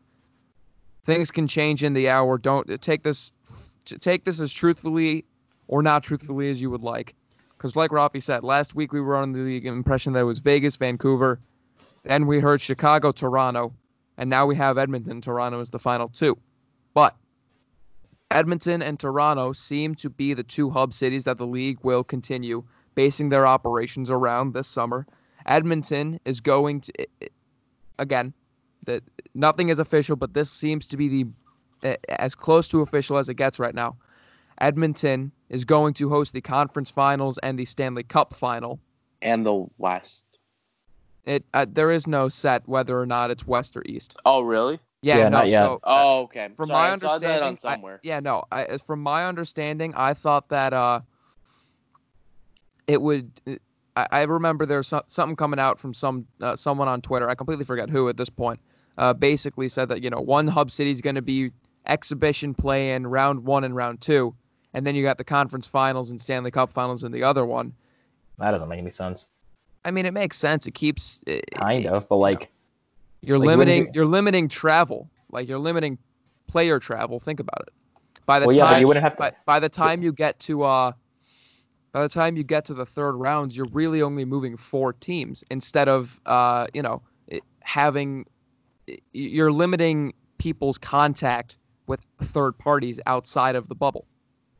things 1.05 1.31
can 1.31 1.47
change 1.47 1.83
in 1.83 1.93
the 1.93 2.09
hour. 2.09 2.37
Don't 2.37 2.81
take 2.81 3.03
this, 3.03 3.31
take 3.85 4.25
this 4.25 4.39
as 4.39 4.51
truthfully 4.51 5.25
or 5.67 5.81
not 5.81 6.03
truthfully 6.03 6.49
as 6.49 6.61
you 6.61 6.69
would 6.69 6.83
like, 6.83 7.15
because 7.51 7.75
like 7.75 7.91
Rafi 7.91 8.21
said, 8.21 8.43
last 8.43 8.75
week 8.75 8.91
we 8.91 9.01
were 9.01 9.15
under 9.15 9.43
the 9.43 9.65
impression 9.65 10.13
that 10.13 10.19
it 10.19 10.23
was 10.23 10.39
Vegas, 10.39 10.75
Vancouver, 10.75 11.39
then 12.03 12.27
we 12.27 12.39
heard 12.39 12.61
Chicago, 12.61 13.11
Toronto, 13.11 13.73
and 14.17 14.29
now 14.29 14.45
we 14.45 14.55
have 14.55 14.77
Edmonton, 14.77 15.21
Toronto 15.21 15.59
is 15.59 15.71
the 15.71 15.79
final 15.79 16.09
two. 16.09 16.37
But 16.93 17.15
Edmonton 18.31 18.81
and 18.81 18.99
Toronto 18.99 19.53
seem 19.53 19.95
to 19.95 20.09
be 20.09 20.33
the 20.33 20.43
two 20.43 20.69
hub 20.69 20.93
cities 20.93 21.23
that 21.23 21.37
the 21.37 21.47
league 21.47 21.79
will 21.83 22.03
continue 22.03 22.63
basing 22.93 23.29
their 23.29 23.47
operations 23.47 24.09
around 24.09 24.53
this 24.53 24.67
summer. 24.67 25.05
Edmonton 25.45 26.19
is 26.25 26.41
going 26.41 26.81
to 26.81 26.93
again 27.99 28.33
that 28.85 29.03
nothing 29.33 29.69
is 29.69 29.79
official, 29.79 30.15
but 30.15 30.33
this 30.33 30.51
seems 30.51 30.87
to 30.87 30.97
be 30.97 31.07
the 31.81 31.97
as 32.09 32.33
close 32.33 32.67
to 32.69 32.81
official 32.81 33.17
as 33.17 33.29
it 33.29 33.35
gets 33.35 33.59
right 33.59 33.75
now. 33.75 33.95
Edmonton 34.59 35.31
is 35.49 35.65
going 35.65 35.93
to 35.95 36.09
host 36.09 36.33
the 36.33 36.41
conference 36.41 36.89
finals 36.89 37.37
and 37.39 37.59
the 37.59 37.65
Stanley 37.65 38.03
Cup 38.03 38.33
final. 38.33 38.79
And 39.21 39.45
the 39.45 39.65
West. 39.77 40.25
It 41.25 41.43
uh, 41.53 41.65
there 41.69 41.91
is 41.91 42.07
no 42.07 42.29
set 42.29 42.67
whether 42.67 42.99
or 42.99 43.05
not 43.05 43.31
it's 43.31 43.45
west 43.45 43.75
or 43.75 43.83
east. 43.85 44.15
Oh, 44.25 44.41
really? 44.41 44.79
Yeah, 45.01 45.17
Yeah, 45.17 45.23
no, 45.23 45.29
not 45.29 45.47
yet. 45.49 45.63
So, 45.63 45.73
uh, 45.83 46.03
Oh, 46.03 46.21
okay. 46.21 46.49
from 46.55 46.67
Sorry, 46.67 46.79
my 46.79 46.93
I 46.93 46.97
saw 46.97 47.17
that 47.17 47.43
understanding, 47.43 47.85
on 47.85 47.85
I- 47.85 47.99
yeah, 48.03 48.19
no. 48.19 48.43
I, 48.51 48.63
as 48.65 48.81
from 48.81 49.01
my 49.01 49.25
understanding, 49.25 49.93
I 49.95 50.13
thought 50.13 50.49
that 50.49 50.73
uh, 50.73 51.01
it 52.87 53.01
would. 53.01 53.31
I, 53.95 54.07
I 54.11 54.21
remember 54.23 54.65
there's 54.65 54.87
so, 54.87 55.01
something 55.07 55.35
coming 55.35 55.59
out 55.59 55.79
from 55.79 55.93
some 55.93 56.27
uh, 56.41 56.55
someone 56.55 56.87
on 56.87 57.01
Twitter. 57.01 57.29
I 57.29 57.35
completely 57.35 57.65
forget 57.65 57.89
who 57.89 58.07
at 58.09 58.17
this 58.17 58.29
point. 58.29 58.59
Uh, 58.97 59.13
basically 59.13 59.67
said 59.67 59.89
that 59.89 60.01
you 60.01 60.09
know 60.09 60.21
one 60.21 60.47
hub 60.47 60.71
city 60.71 60.89
is 60.91 61.01
going 61.01 61.15
to 61.15 61.21
be 61.21 61.51
exhibition 61.87 62.53
play 62.53 62.93
in 62.93 63.05
round 63.05 63.43
one 63.43 63.63
and 63.63 63.75
round 63.75 63.99
two, 64.01 64.33
and 64.73 64.87
then 64.87 64.95
you 64.95 65.03
got 65.03 65.17
the 65.17 65.23
conference 65.23 65.67
finals 65.67 66.11
and 66.11 66.21
Stanley 66.21 66.51
Cup 66.51 66.71
finals 66.71 67.03
in 67.03 67.11
the 67.11 67.21
other 67.23 67.45
one. 67.45 67.73
That 68.39 68.51
doesn't 68.51 68.69
make 68.69 68.79
any 68.79 68.91
sense. 68.91 69.27
I 69.83 69.91
mean, 69.91 70.05
it 70.05 70.13
makes 70.13 70.37
sense. 70.37 70.65
It 70.65 70.73
keeps 70.73 71.19
it, 71.27 71.43
Kind 71.55 71.85
of, 71.87 72.07
but 72.09 72.17
like, 72.17 72.49
You're 73.21 73.37
Like, 73.37 73.47
limiting 73.47 73.83
you- 73.85 73.91
you're 73.93 74.05
limiting 74.05 74.47
travel. 74.47 75.09
Like 75.31 75.47
you're 75.49 75.59
limiting 75.59 75.97
player 76.47 76.79
travel. 76.79 77.19
Think 77.19 77.39
about 77.39 77.61
it. 77.67 77.73
By 78.25 78.39
the 78.39 78.47
well, 78.47 78.55
yeah, 78.55 78.63
time 78.63 78.73
but 78.73 78.79
you 78.79 78.87
wouldn't 78.87 79.03
have 79.03 79.13
to. 79.13 79.19
by, 79.19 79.31
by 79.45 79.59
the 79.59 79.69
time 79.69 80.01
you 80.01 80.11
get 80.13 80.39
to 80.41 80.63
uh 80.63 80.93
by 81.91 82.01
the 82.01 82.09
time 82.09 82.35
you 82.35 82.43
get 82.43 82.65
to 82.65 82.73
the 82.73 82.85
third 82.85 83.13
rounds, 83.13 83.55
you're 83.55 83.69
really 83.71 84.01
only 84.01 84.25
moving 84.25 84.57
four 84.57 84.91
teams 84.93 85.43
instead 85.49 85.87
of 85.87 86.19
uh, 86.25 86.67
you 86.73 86.81
know, 86.81 87.01
having 87.61 88.25
you're 89.13 89.51
limiting 89.51 90.13
people's 90.37 90.77
contact 90.77 91.57
with 91.87 91.99
third 92.21 92.57
parties 92.57 92.99
outside 93.05 93.55
of 93.55 93.67
the 93.67 93.75
bubble. 93.75 94.05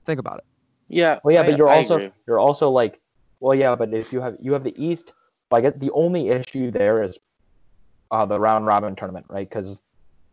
Think 0.06 0.20
about 0.20 0.38
it. 0.40 0.46
Yeah. 0.88 1.20
Well, 1.24 1.34
yeah, 1.34 1.42
I- 1.42 1.46
but 1.50 1.58
you're 1.58 1.70
I 1.70 1.78
also 1.78 1.96
agree. 1.96 2.12
you're 2.28 2.40
also 2.40 2.70
like, 2.70 3.00
well, 3.40 3.56
yeah, 3.56 3.76
but 3.76 3.94
if 3.94 4.14
you 4.14 4.22
have 4.22 4.38
you 4.40 4.54
have 4.54 4.64
the 4.64 4.74
East, 4.84 5.14
like 5.52 5.64
it- 5.64 5.80
the 5.80 5.92
only 5.92 6.30
issue 6.30 6.72
there 6.72 7.04
is 7.04 7.18
uh, 8.12 8.26
the 8.26 8.40
round 8.40 8.66
robin 8.66 8.96
tournament, 8.96 9.26
right? 9.30 9.48
Because 9.50 9.82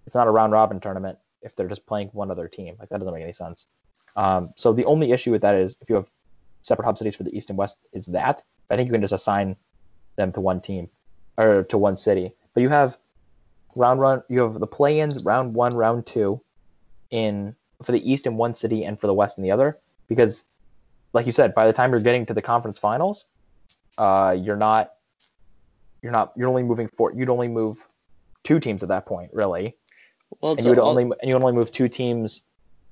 it's 0.07 0.15
not 0.15 0.27
a 0.27 0.31
round 0.31 0.53
robin 0.53 0.79
tournament 0.81 1.19
if 1.43 1.57
they're 1.57 1.69
just 1.69 1.87
playing 1.87 2.09
one 2.13 2.31
other 2.31 2.49
team. 2.49 2.77
Like 2.79 2.89
that 2.91 2.99
doesn't 2.99 3.15
make 3.15 3.23
any 3.23 3.33
sense. 3.33 3.67
Um, 4.15 4.53
so 4.57 4.73
the 4.73 4.85
only 4.85 5.11
issue 5.13 5.31
with 5.31 5.43
that 5.43 5.55
is 5.55 5.77
if 5.81 5.89
you 5.89 5.97
have 5.97 6.11
separate 6.61 6.85
hub 6.85 6.99
cities 6.99 7.17
for 7.17 7.23
the 7.25 7.35
East 7.37 7.49
and 7.49 7.59
West, 7.59 7.79
is 7.93 8.07
that. 8.07 8.43
I 8.71 8.77
think 8.77 8.87
you 8.87 8.93
can 8.93 9.01
just 9.01 9.13
assign 9.13 9.57
them 10.17 10.33
to 10.33 10.41
one 10.41 10.61
team 10.61 10.89
or 11.39 11.65
to 11.65 11.79
one 11.79 11.97
city. 11.97 12.35
But 12.55 12.61
you 12.61 12.69
have 12.69 12.99
round 13.75 14.01
run, 14.01 14.23
you 14.29 14.41
have 14.41 14.59
the 14.59 14.67
play-ins 14.67 15.25
round 15.25 15.55
one, 15.55 15.75
round 15.75 16.07
two, 16.07 16.41
in 17.11 17.55
for 17.83 17.93
the 17.93 18.11
East 18.11 18.27
in 18.27 18.37
one 18.37 18.55
city 18.55 18.85
and 18.85 18.99
for 19.01 19.07
the 19.07 19.15
West 19.15 19.39
in 19.39 19.45
the 19.45 19.51
other. 19.51 19.79
Because, 20.09 20.45
like 21.13 21.27
you 21.27 21.33
said, 21.33 21.55
by 21.55 21.67
the 21.67 21.73
time 21.73 21.91
you're 21.91 22.01
getting 22.01 22.27
to 22.27 22.35
the 22.35 22.43
conference 22.43 22.79
finals, 22.79 23.25
uh, 23.99 24.37
you're 24.39 24.57
not, 24.57 24.93
you're 26.03 26.13
not, 26.13 26.33
you're 26.37 26.49
only 26.49 26.63
moving 26.63 26.89
four. 26.89 27.13
You'd 27.13 27.31
only 27.31 27.49
move 27.49 27.79
two 28.45 28.61
teams 28.61 28.83
at 28.83 28.89
that 28.89 29.07
point, 29.07 29.31
really, 29.33 29.77
Well, 30.41 30.53
and 30.53 30.63
you 30.65 30.71
would 30.71 30.79
only 30.79 31.05
and 31.05 31.29
you 31.29 31.35
only 31.35 31.53
move 31.53 31.71
two 31.71 31.89
teams, 31.89 32.43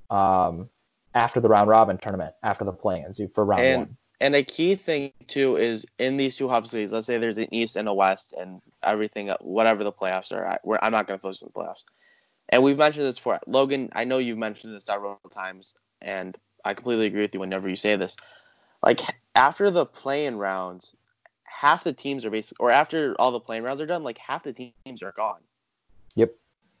um, 0.09 0.69
after 1.13 1.41
the 1.41 1.49
round 1.49 1.69
robin 1.69 1.97
tournament, 1.97 2.33
after 2.41 2.63
the 2.63 2.71
play-ins 2.71 3.19
for 3.33 3.43
round 3.43 3.61
And- 3.61 3.79
one. 3.79 3.97
And 4.21 4.35
a 4.35 4.43
key 4.43 4.75
thing 4.75 5.11
too 5.27 5.57
is 5.57 5.85
in 5.97 6.15
these 6.17 6.37
two 6.37 6.47
hub 6.47 6.67
cities. 6.67 6.93
Let's 6.93 7.07
say 7.07 7.17
there's 7.17 7.39
an 7.39 7.53
East 7.53 7.75
and 7.75 7.87
a 7.87 7.93
West, 7.93 8.33
and 8.39 8.61
everything, 8.83 9.29
whatever 9.41 9.83
the 9.83 9.91
playoffs 9.91 10.31
are. 10.31 10.47
I, 10.47 10.57
where 10.63 10.83
I'm 10.83 10.91
not 10.91 11.07
going 11.07 11.19
to 11.19 11.21
focus 11.21 11.41
on 11.41 11.51
the 11.53 11.59
playoffs. 11.59 11.83
And 12.49 12.63
we've 12.63 12.77
mentioned 12.77 13.05
this 13.07 13.15
before. 13.15 13.39
Logan, 13.47 13.89
I 13.93 14.03
know 14.03 14.19
you've 14.19 14.37
mentioned 14.37 14.75
this 14.75 14.85
several 14.85 15.19
times, 15.33 15.73
and 16.01 16.37
I 16.63 16.73
completely 16.73 17.07
agree 17.07 17.21
with 17.21 17.33
you 17.33 17.39
whenever 17.39 17.67
you 17.67 17.75
say 17.75 17.95
this. 17.95 18.15
Like 18.83 19.01
after 19.35 19.71
the 19.71 19.85
play-in 19.85 20.37
rounds, 20.37 20.93
half 21.43 21.83
the 21.83 21.93
teams 21.93 22.23
are 22.23 22.29
basically, 22.29 22.63
or 22.63 22.71
after 22.71 23.15
all 23.19 23.31
the 23.31 23.39
play-in 23.39 23.63
rounds 23.63 23.81
are 23.81 23.85
done, 23.85 24.03
like 24.03 24.17
half 24.17 24.43
the 24.43 24.53
teams 24.53 25.01
are 25.01 25.13
gone. 25.13 25.39
Yep. 26.15 26.33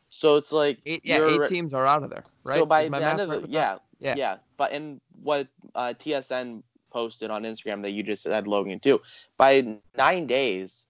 So 0.09 0.35
it's 0.35 0.51
like 0.51 0.79
Eight, 0.85 1.01
yeah, 1.05 1.25
eight 1.25 1.47
teams 1.47 1.73
are 1.73 1.87
out 1.87 2.03
of 2.03 2.09
there, 2.09 2.25
right? 2.43 2.59
so 2.59 2.65
by 2.65 2.87
the 2.87 3.03
end 3.03 3.21
of 3.21 3.29
the 3.29 3.45
yeah. 3.49 3.77
Yeah. 3.99 4.15
yeah, 4.17 4.37
But 4.57 4.71
in 4.71 4.99
what 5.21 5.47
uh, 5.75 5.93
TSN 5.99 6.63
posted 6.91 7.31
on 7.31 7.43
Instagram 7.43 7.81
that 7.83 7.91
you 7.91 8.03
just 8.03 8.23
said, 8.23 8.47
Logan, 8.47 8.79
too, 8.79 9.01
by 9.37 9.79
nine 9.97 10.27
days, 10.27 10.85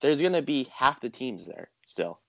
there's 0.00 0.20
gonna 0.20 0.42
be 0.42 0.68
half 0.72 1.00
the 1.00 1.08
teams 1.10 1.46
there 1.46 1.70
still. 1.86 2.20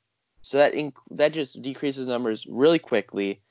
So 0.41 0.57
that 0.57 0.73
inc- 0.73 0.93
that 1.11 1.33
just 1.33 1.61
decreases 1.61 2.05
numbers 2.05 2.45
really 2.47 2.79
quickly. 2.79 3.41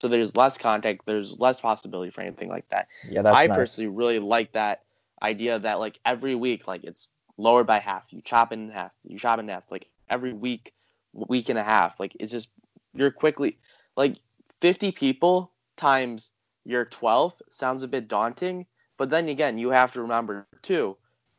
So 0.00 0.08
there's 0.08 0.36
less 0.36 0.56
contact, 0.56 1.06
there's 1.06 1.38
less 1.40 1.60
possibility 1.60 2.10
for 2.10 2.20
anything 2.20 2.48
like 2.48 2.68
that. 2.68 2.88
Yeah, 3.08 3.22
that's 3.22 3.36
I 3.36 3.46
nice. 3.46 3.56
personally 3.56 3.88
really 3.88 4.18
like 4.18 4.52
that 4.52 4.82
idea 5.22 5.58
that 5.58 5.80
like 5.80 5.98
every 6.04 6.34
week, 6.34 6.68
like 6.68 6.84
it's 6.84 7.08
lowered 7.38 7.66
by 7.66 7.78
half. 7.78 8.04
You 8.10 8.20
chop 8.22 8.52
it 8.52 8.58
in 8.58 8.70
half. 8.70 8.92
You 9.04 9.18
chop 9.18 9.38
it 9.38 9.42
in 9.42 9.48
half. 9.48 9.64
Like 9.70 9.86
every 10.08 10.32
week, 10.32 10.72
week 11.12 11.48
and 11.48 11.58
a 11.58 11.64
half. 11.64 11.98
Like 11.98 12.16
it's 12.20 12.30
just 12.30 12.50
you're 12.94 13.10
quickly 13.10 13.58
like 13.96 14.16
50 14.60 14.92
people 14.92 15.50
times 15.76 16.30
your 16.64 16.84
12 16.84 17.34
sounds 17.50 17.82
a 17.82 17.88
bit 17.88 18.08
daunting. 18.08 18.66
But 18.96 19.10
then 19.10 19.28
again, 19.28 19.58
you 19.58 19.70
have 19.70 19.92
to 19.92 20.02
remember 20.02 20.46
too 20.62 20.96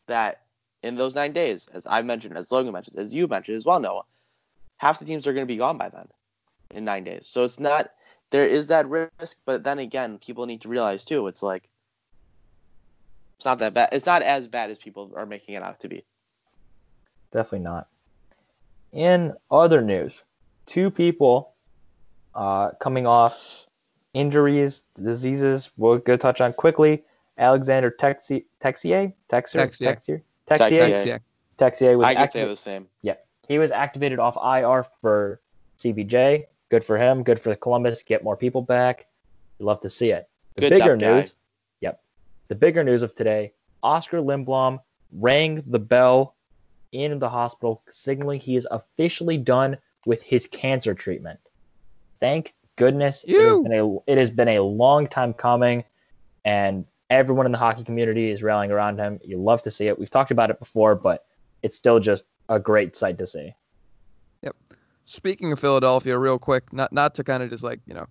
that 0.08 0.42
in 0.84 0.96
those 0.96 1.16
nine 1.16 1.34
days, 1.34 1.68
as 1.74 1.86
I 1.86 2.02
mentioned, 2.02 2.38
as 2.38 2.52
Logan 2.52 2.74
mentioned, 2.74 3.00
as 3.00 3.14
you 3.14 3.28
mentioned 3.28 3.58
as 3.58 3.66
well, 3.66 3.80
Noah, 3.80 4.04
half 4.78 5.00
the 5.00 5.06
teams 5.06 5.26
are 5.26 5.34
going 5.34 5.46
to 5.46 5.52
be 5.52 5.58
gone 5.58 5.78
by 5.78 5.90
then 5.90 6.08
in 6.72 6.86
nine 6.86 7.04
days. 7.04 7.28
So 7.28 7.44
it's 7.44 7.60
not 7.60 7.92
there 8.30 8.48
is 8.48 8.68
that 8.68 8.88
risk, 8.90 9.38
but 9.46 9.64
then 9.64 9.80
again, 9.80 10.20
people 10.20 10.46
need 10.46 10.62
to 10.62 10.70
realize 10.70 11.06
too, 11.06 11.28
it's 11.28 11.42
like 11.44 11.70
it's 13.38 13.46
not 13.46 13.60
that 13.60 13.74
bad. 13.74 13.90
It's 13.92 14.06
not 14.06 14.22
as 14.22 14.48
bad 14.48 14.72
as 14.72 14.80
people 14.80 15.12
are 15.16 15.26
making 15.26 15.56
it 15.56 15.64
out 15.64 15.80
to 15.82 15.88
be. 15.90 16.04
Definitely 17.32 17.60
not. 17.60 17.88
In 18.92 19.34
other 19.52 19.82
news, 19.82 20.24
two 20.66 20.90
people 20.90 21.54
uh, 22.34 22.72
coming 22.80 23.06
off 23.06 23.38
injuries, 24.14 24.84
diseases. 24.96 25.70
Going 25.80 26.02
to 26.02 26.18
touch 26.18 26.40
on 26.40 26.54
quickly. 26.54 27.04
Alexander 27.38 27.92
Texier, 27.92 28.44
Texier, 28.62 29.14
Texier, 29.30 29.68
Texier. 29.70 30.22
Texier, 30.50 30.90
Texier. 30.90 31.20
Texier, 31.58 31.98
was 31.98 32.06
I 32.08 32.14
could 32.14 32.22
acti- 32.24 32.40
say 32.40 32.46
the 32.48 32.56
same. 32.56 32.88
Yeah, 33.02 33.16
he 33.48 33.60
was 33.60 33.72
activated 33.72 34.20
off 34.20 34.36
IR 34.38 34.84
for 35.02 35.42
CBJ. 35.78 36.46
Good 36.70 36.84
for 36.84 36.98
him. 36.98 37.24
Good 37.24 37.40
for 37.40 37.56
Columbus. 37.56 38.04
Get 38.04 38.24
more 38.24 38.36
people 38.36 38.62
back. 38.62 39.06
You 39.60 39.66
love 39.66 39.82
to 39.82 39.90
see 39.90 40.12
it. 40.12 40.28
The 40.56 40.62
Good 40.62 40.70
bigger 40.72 40.96
depth 40.98 41.02
guy. 41.02 41.18
news. 41.18 41.36
Yep. 41.82 42.02
The 42.48 42.56
bigger 42.56 42.84
news 42.84 43.02
of 43.04 43.16
today. 43.16 43.54
Oskar 43.84 44.20
Lindblom 44.20 44.80
rang 45.14 45.64
the 45.68 45.80
bell 45.80 46.36
in 46.92 47.20
the 47.20 47.30
hospital, 47.30 47.84
signaling 47.90 48.40
he 48.40 48.56
is 48.56 48.68
officially 48.72 49.38
done 49.38 49.78
with 50.06 50.22
his 50.24 50.48
cancer 50.48 50.94
treatment. 50.94 51.40
Thank 52.20 52.54
goodness. 52.78 53.24
It 53.28 53.36
has, 53.36 53.38
You. 53.40 53.64
been 53.64 53.74
a, 53.80 54.12
it 54.12 54.18
has 54.18 54.32
been 54.32 54.48
a 54.50 54.60
long 54.62 55.08
time 55.08 55.34
coming, 55.34 55.84
and 56.46 56.86
everyone 57.10 57.46
in 57.46 57.52
the 57.52 57.58
hockey 57.58 57.84
community 57.84 58.32
is 58.32 58.44
rallying 58.44 58.72
around 58.72 58.98
him. 58.98 59.20
You 59.24 59.38
love 59.38 59.62
to 59.64 59.72
see 59.72 59.88
it. 59.88 59.98
We've 59.98 60.10
talked 60.10 60.32
about 60.32 60.50
it 60.50 60.60
before, 60.60 60.96
but 60.96 61.26
it's 61.64 61.76
still 61.76 62.00
just 62.00 62.26
a 62.50 62.60
great 62.60 62.96
sight 62.96 63.18
to 63.18 63.26
see. 63.26 63.54
Yep. 64.42 64.56
Speaking 65.06 65.52
of 65.52 65.60
Philadelphia, 65.60 66.18
real 66.18 66.40
quick, 66.40 66.72
not 66.74 66.92
not 66.92 67.16
to 67.16 67.24
kind 67.24 67.44
of 67.44 67.50
just 67.50 67.64
like 67.64 67.80
you 67.86 67.94
know 67.94 68.06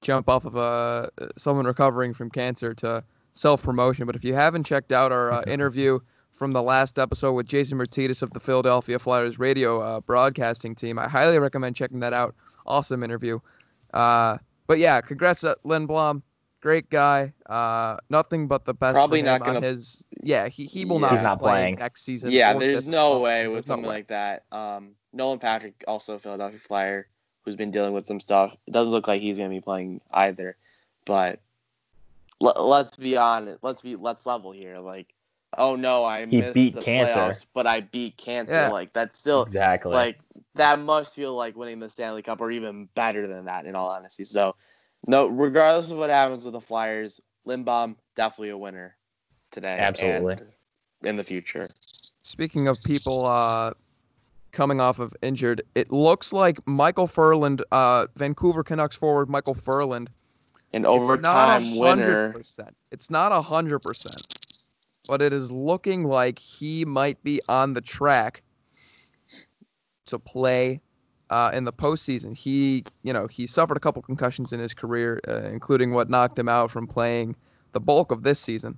jump 0.00 0.28
off 0.28 0.44
of 0.44 0.56
uh, 0.56 1.08
someone 1.36 1.66
recovering 1.66 2.12
from 2.12 2.30
cancer 2.30 2.74
to 2.74 3.02
self 3.34 3.62
promotion, 3.62 4.06
but 4.06 4.16
if 4.16 4.24
you 4.24 4.34
haven't 4.34 4.64
checked 4.64 4.92
out 4.92 5.12
our 5.12 5.32
uh, 5.32 5.42
interview 5.46 5.98
from 6.30 6.52
the 6.52 6.62
last 6.62 6.98
episode 6.98 7.32
with 7.32 7.46
Jason 7.46 7.76
Martinez 7.76 8.22
of 8.22 8.32
the 8.32 8.40
Philadelphia 8.40 8.98
Flyers 8.98 9.38
radio 9.38 9.80
uh, 9.80 10.00
broadcasting 10.00 10.74
team, 10.74 10.98
I 10.98 11.08
highly 11.08 11.38
recommend 11.38 11.76
checking 11.76 12.00
that 12.00 12.12
out. 12.12 12.34
Awesome 12.66 13.02
interview. 13.02 13.38
Uh, 13.94 14.38
but 14.66 14.78
yeah, 14.78 15.00
congrats 15.00 15.40
to 15.40 15.56
Lindblom. 15.64 16.22
Great 16.62 16.88
guy. 16.90 17.32
Uh, 17.46 17.96
nothing 18.08 18.46
but 18.46 18.64
the 18.64 18.72
best. 18.72 18.94
Probably 18.94 19.20
for 19.20 19.26
not 19.26 19.40
him 19.42 19.48
on 19.48 19.54
gonna- 19.54 19.66
his. 19.66 20.02
Yeah, 20.22 20.46
he, 20.48 20.64
he 20.64 20.84
will 20.84 20.96
Yeah. 20.96 21.00
not. 21.00 21.10
He's 21.10 21.20
be 21.20 21.24
not 21.24 21.38
playing. 21.40 21.74
next 21.74 22.04
season. 22.04 22.30
Yeah, 22.30 22.56
there's 22.56 22.86
no 22.86 23.18
way 23.18 23.48
with 23.48 23.66
something 23.66 23.88
like 23.88 24.06
that. 24.06 24.44
Um, 24.52 24.92
Nolan 25.12 25.40
Patrick, 25.40 25.82
also 25.88 26.14
a 26.14 26.18
Philadelphia 26.20 26.60
Flyer, 26.60 27.08
who's 27.44 27.56
been 27.56 27.72
dealing 27.72 27.92
with 27.92 28.06
some 28.06 28.20
stuff. 28.20 28.56
It 28.66 28.70
doesn't 28.70 28.92
look 28.92 29.08
like 29.08 29.20
he's 29.20 29.38
gonna 29.38 29.50
be 29.50 29.60
playing 29.60 30.00
either. 30.12 30.56
But 31.04 31.40
l- 32.40 32.54
let's 32.68 32.94
be 32.94 33.16
honest. 33.16 33.58
Let's 33.62 33.82
be 33.82 33.96
let's 33.96 34.24
level 34.24 34.52
here. 34.52 34.78
Like, 34.78 35.12
oh 35.58 35.74
no, 35.74 36.04
I 36.04 36.26
He 36.26 36.40
missed 36.40 36.54
beat 36.54 36.74
the 36.76 36.80
cancer. 36.80 37.18
playoffs, 37.18 37.46
but 37.52 37.66
I 37.66 37.80
beat 37.80 38.16
cancer. 38.16 38.52
Yeah. 38.52 38.68
Like 38.68 38.92
that's 38.92 39.18
still 39.18 39.42
exactly. 39.42 39.92
like 39.92 40.20
that 40.54 40.78
must 40.78 41.16
feel 41.16 41.34
like 41.34 41.56
winning 41.56 41.80
the 41.80 41.90
Stanley 41.90 42.22
Cup, 42.22 42.40
or 42.40 42.52
even 42.52 42.88
better 42.94 43.26
than 43.26 43.46
that. 43.46 43.66
In 43.66 43.74
all 43.74 43.90
honesty, 43.90 44.22
so 44.22 44.54
no, 45.06 45.26
regardless 45.26 45.90
of 45.90 45.98
what 45.98 46.10
happens 46.10 46.44
with 46.44 46.54
the 46.54 46.60
Flyers, 46.60 47.20
Lindblom 47.46 47.96
definitely 48.16 48.50
a 48.50 48.58
winner 48.58 48.96
today. 49.50 49.76
Absolutely. 49.78 50.34
and 50.34 50.46
in 51.02 51.16
the 51.16 51.24
future. 51.24 51.68
Speaking 52.22 52.68
of 52.68 52.82
people 52.82 53.26
uh, 53.26 53.72
coming 54.52 54.80
off 54.80 54.98
of 54.98 55.14
injured, 55.22 55.62
it 55.74 55.90
looks 55.90 56.32
like 56.32 56.64
Micheal 56.66 57.08
Ferland, 57.10 57.64
uh, 57.72 58.06
Vancouver 58.16 58.62
Canucks 58.62 58.96
forward 58.96 59.28
Micheal 59.28 59.56
Ferland, 59.56 60.10
An 60.72 60.82
it's 60.82 60.84
not 60.84 60.94
a 60.94 61.02
overtime 61.02 61.62
hundred 61.62 61.80
winner. 61.80 62.32
percent. 62.32 62.76
It's 62.92 63.10
not 63.10 63.32
a 63.32 63.42
hundred 63.42 63.80
percent, 63.80 64.38
but 65.08 65.20
it 65.20 65.32
is 65.32 65.50
looking 65.50 66.04
like 66.04 66.38
he 66.38 66.84
might 66.84 67.22
be 67.24 67.40
on 67.48 67.72
the 67.72 67.80
track 67.80 68.42
to 70.06 70.18
play 70.18 70.80
uh, 71.32 71.50
in 71.54 71.64
the 71.64 71.72
postseason. 71.72 72.36
He, 72.36 72.84
you 73.02 73.12
know, 73.12 73.26
he 73.26 73.46
suffered 73.46 73.76
a 73.76 73.80
couple 73.80 74.02
concussions 74.02 74.52
in 74.52 74.60
his 74.60 74.74
career, 74.74 75.18
uh, 75.26 75.42
including 75.48 75.92
what 75.92 76.10
knocked 76.10 76.38
him 76.38 76.48
out 76.48 76.70
from 76.70 76.86
playing 76.86 77.34
the 77.72 77.80
bulk 77.80 78.12
of 78.12 78.22
this 78.22 78.38
season. 78.38 78.76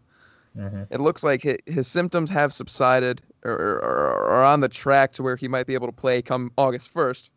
Mhm. 0.57 0.87
It 0.91 1.01
looks 1.01 1.25
like 1.25 1.43
hi- 1.43 1.59
his 1.67 1.89
symptoms 1.89 2.31
have 2.31 2.53
subsided 2.53 3.21
or, 3.45 3.53
or, 3.53 3.81
or 3.83 4.31
are 4.31 4.45
on 4.45 4.61
the 4.61 4.69
track 4.69 5.13
to 5.15 5.23
where 5.25 5.35
he 5.35 5.49
might 5.49 5.67
be 5.67 5.75
able 5.75 5.89
to 5.89 5.93
play 5.93 6.23
come 6.23 6.53
August 6.57 6.95
1st. 6.95 7.31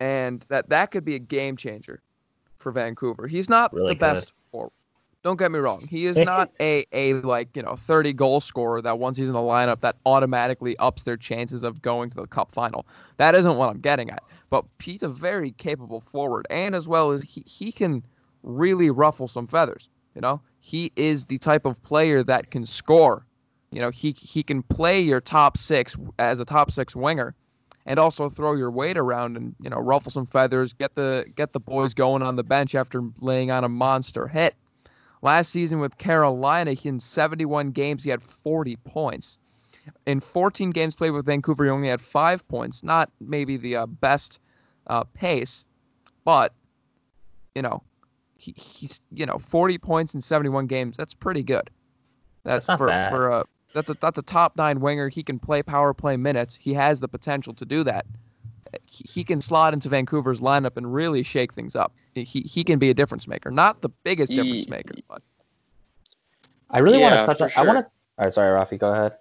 And 0.00 0.44
that 0.48 0.68
that 0.70 0.90
could 0.90 1.04
be 1.04 1.14
a 1.14 1.18
game 1.20 1.56
changer 1.56 2.02
for 2.56 2.72
Vancouver. 2.72 3.28
He's 3.28 3.48
not 3.48 3.72
Really 3.72 3.90
the 3.90 3.94
could. 3.94 4.00
best 4.00 4.32
forward. 4.50 4.72
Don't 5.26 5.40
get 5.40 5.50
me 5.50 5.58
wrong. 5.58 5.84
He 5.88 6.06
is 6.06 6.16
not 6.18 6.52
a, 6.60 6.86
a 6.92 7.14
like, 7.14 7.48
you 7.56 7.62
know, 7.62 7.74
30 7.74 8.12
goal 8.12 8.40
scorer 8.40 8.80
that 8.80 9.00
once 9.00 9.16
he's 9.16 9.26
in 9.26 9.34
the 9.34 9.40
lineup 9.40 9.80
that 9.80 9.96
automatically 10.06 10.76
ups 10.76 11.02
their 11.02 11.16
chances 11.16 11.64
of 11.64 11.82
going 11.82 12.10
to 12.10 12.16
the 12.18 12.28
cup 12.28 12.52
final. 12.52 12.86
That 13.16 13.34
isn't 13.34 13.56
what 13.56 13.68
I'm 13.68 13.80
getting 13.80 14.08
at. 14.08 14.22
But 14.50 14.66
he's 14.78 15.02
a 15.02 15.08
very 15.08 15.50
capable 15.50 16.00
forward 16.00 16.46
and 16.48 16.76
as 16.76 16.86
well 16.86 17.10
as 17.10 17.24
he, 17.24 17.42
he 17.44 17.72
can 17.72 18.04
really 18.44 18.88
ruffle 18.88 19.26
some 19.26 19.48
feathers. 19.48 19.88
You 20.14 20.20
know, 20.20 20.40
he 20.60 20.92
is 20.94 21.24
the 21.24 21.38
type 21.38 21.66
of 21.66 21.82
player 21.82 22.22
that 22.22 22.52
can 22.52 22.64
score. 22.64 23.26
You 23.72 23.80
know, 23.80 23.90
he 23.90 24.14
he 24.16 24.44
can 24.44 24.62
play 24.62 25.00
your 25.00 25.20
top 25.20 25.56
six 25.56 25.96
as 26.20 26.38
a 26.38 26.44
top 26.44 26.70
six 26.70 26.94
winger, 26.94 27.34
and 27.84 27.98
also 27.98 28.30
throw 28.30 28.54
your 28.54 28.70
weight 28.70 28.96
around 28.96 29.36
and 29.36 29.56
you 29.60 29.70
know 29.70 29.78
ruffle 29.78 30.12
some 30.12 30.26
feathers, 30.26 30.72
get 30.72 30.94
the 30.94 31.26
get 31.34 31.52
the 31.52 31.58
boys 31.58 31.94
going 31.94 32.22
on 32.22 32.36
the 32.36 32.44
bench 32.44 32.76
after 32.76 33.02
laying 33.18 33.50
on 33.50 33.64
a 33.64 33.68
monster 33.68 34.28
hit. 34.28 34.54
Last 35.22 35.50
season 35.50 35.80
with 35.80 35.98
Carolina, 35.98 36.72
he 36.72 36.88
in 36.88 37.00
71 37.00 37.70
games 37.70 38.04
he 38.04 38.10
had 38.10 38.22
40 38.22 38.76
points. 38.84 39.38
In 40.06 40.20
14 40.20 40.70
games 40.70 40.94
played 40.94 41.10
with 41.10 41.26
Vancouver, 41.26 41.64
he 41.64 41.70
only 41.70 41.88
had 41.88 42.00
five 42.00 42.46
points. 42.48 42.82
Not 42.82 43.10
maybe 43.20 43.56
the 43.56 43.76
uh, 43.76 43.86
best 43.86 44.40
uh, 44.88 45.04
pace, 45.14 45.64
but 46.24 46.52
you 47.54 47.62
know 47.62 47.82
he, 48.36 48.54
he's 48.56 49.00
you 49.12 49.26
know 49.26 49.38
40 49.38 49.78
points 49.78 50.14
in 50.14 50.20
71 50.20 50.66
games. 50.66 50.96
That's 50.96 51.14
pretty 51.14 51.42
good. 51.42 51.70
That's, 52.44 52.66
That's 52.66 52.78
for 52.78 52.86
bad. 52.88 53.10
for 53.10 53.28
a 53.30 53.44
that's 53.74 53.90
a 53.90 53.94
that's 54.00 54.18
a 54.18 54.22
top 54.22 54.56
nine 54.56 54.80
winger. 54.80 55.08
He 55.08 55.22
can 55.22 55.38
play 55.38 55.62
power 55.62 55.92
play 55.94 56.16
minutes. 56.16 56.56
He 56.56 56.74
has 56.74 57.00
the 57.00 57.08
potential 57.08 57.54
to 57.54 57.64
do 57.64 57.84
that. 57.84 58.06
He, 58.84 59.04
he 59.08 59.24
can 59.24 59.40
slot 59.40 59.72
into 59.74 59.88
Vancouver's 59.88 60.40
lineup 60.40 60.76
and 60.76 60.92
really 60.92 61.22
shake 61.22 61.52
things 61.54 61.74
up. 61.74 61.92
He 62.14 62.40
he 62.40 62.64
can 62.64 62.78
be 62.78 62.90
a 62.90 62.94
difference 62.94 63.26
maker. 63.26 63.50
Not 63.50 63.82
the 63.82 63.88
biggest 63.88 64.30
difference 64.32 64.68
maker, 64.68 64.94
but 65.08 65.22
I 66.70 66.78
really 66.78 66.98
Yeah, 66.98 67.26
want 67.26 67.30
to 67.30 67.34
touch 67.44 67.52
for 67.54 67.60
on. 67.60 67.68
I 67.68 67.72
want 67.72 67.86
to. 67.86 67.90
All 68.18 68.24
right, 68.24 68.32
sorry, 68.32 68.58
Rafi, 68.58 68.78
go 68.78 68.92
ahead. 68.92 69.16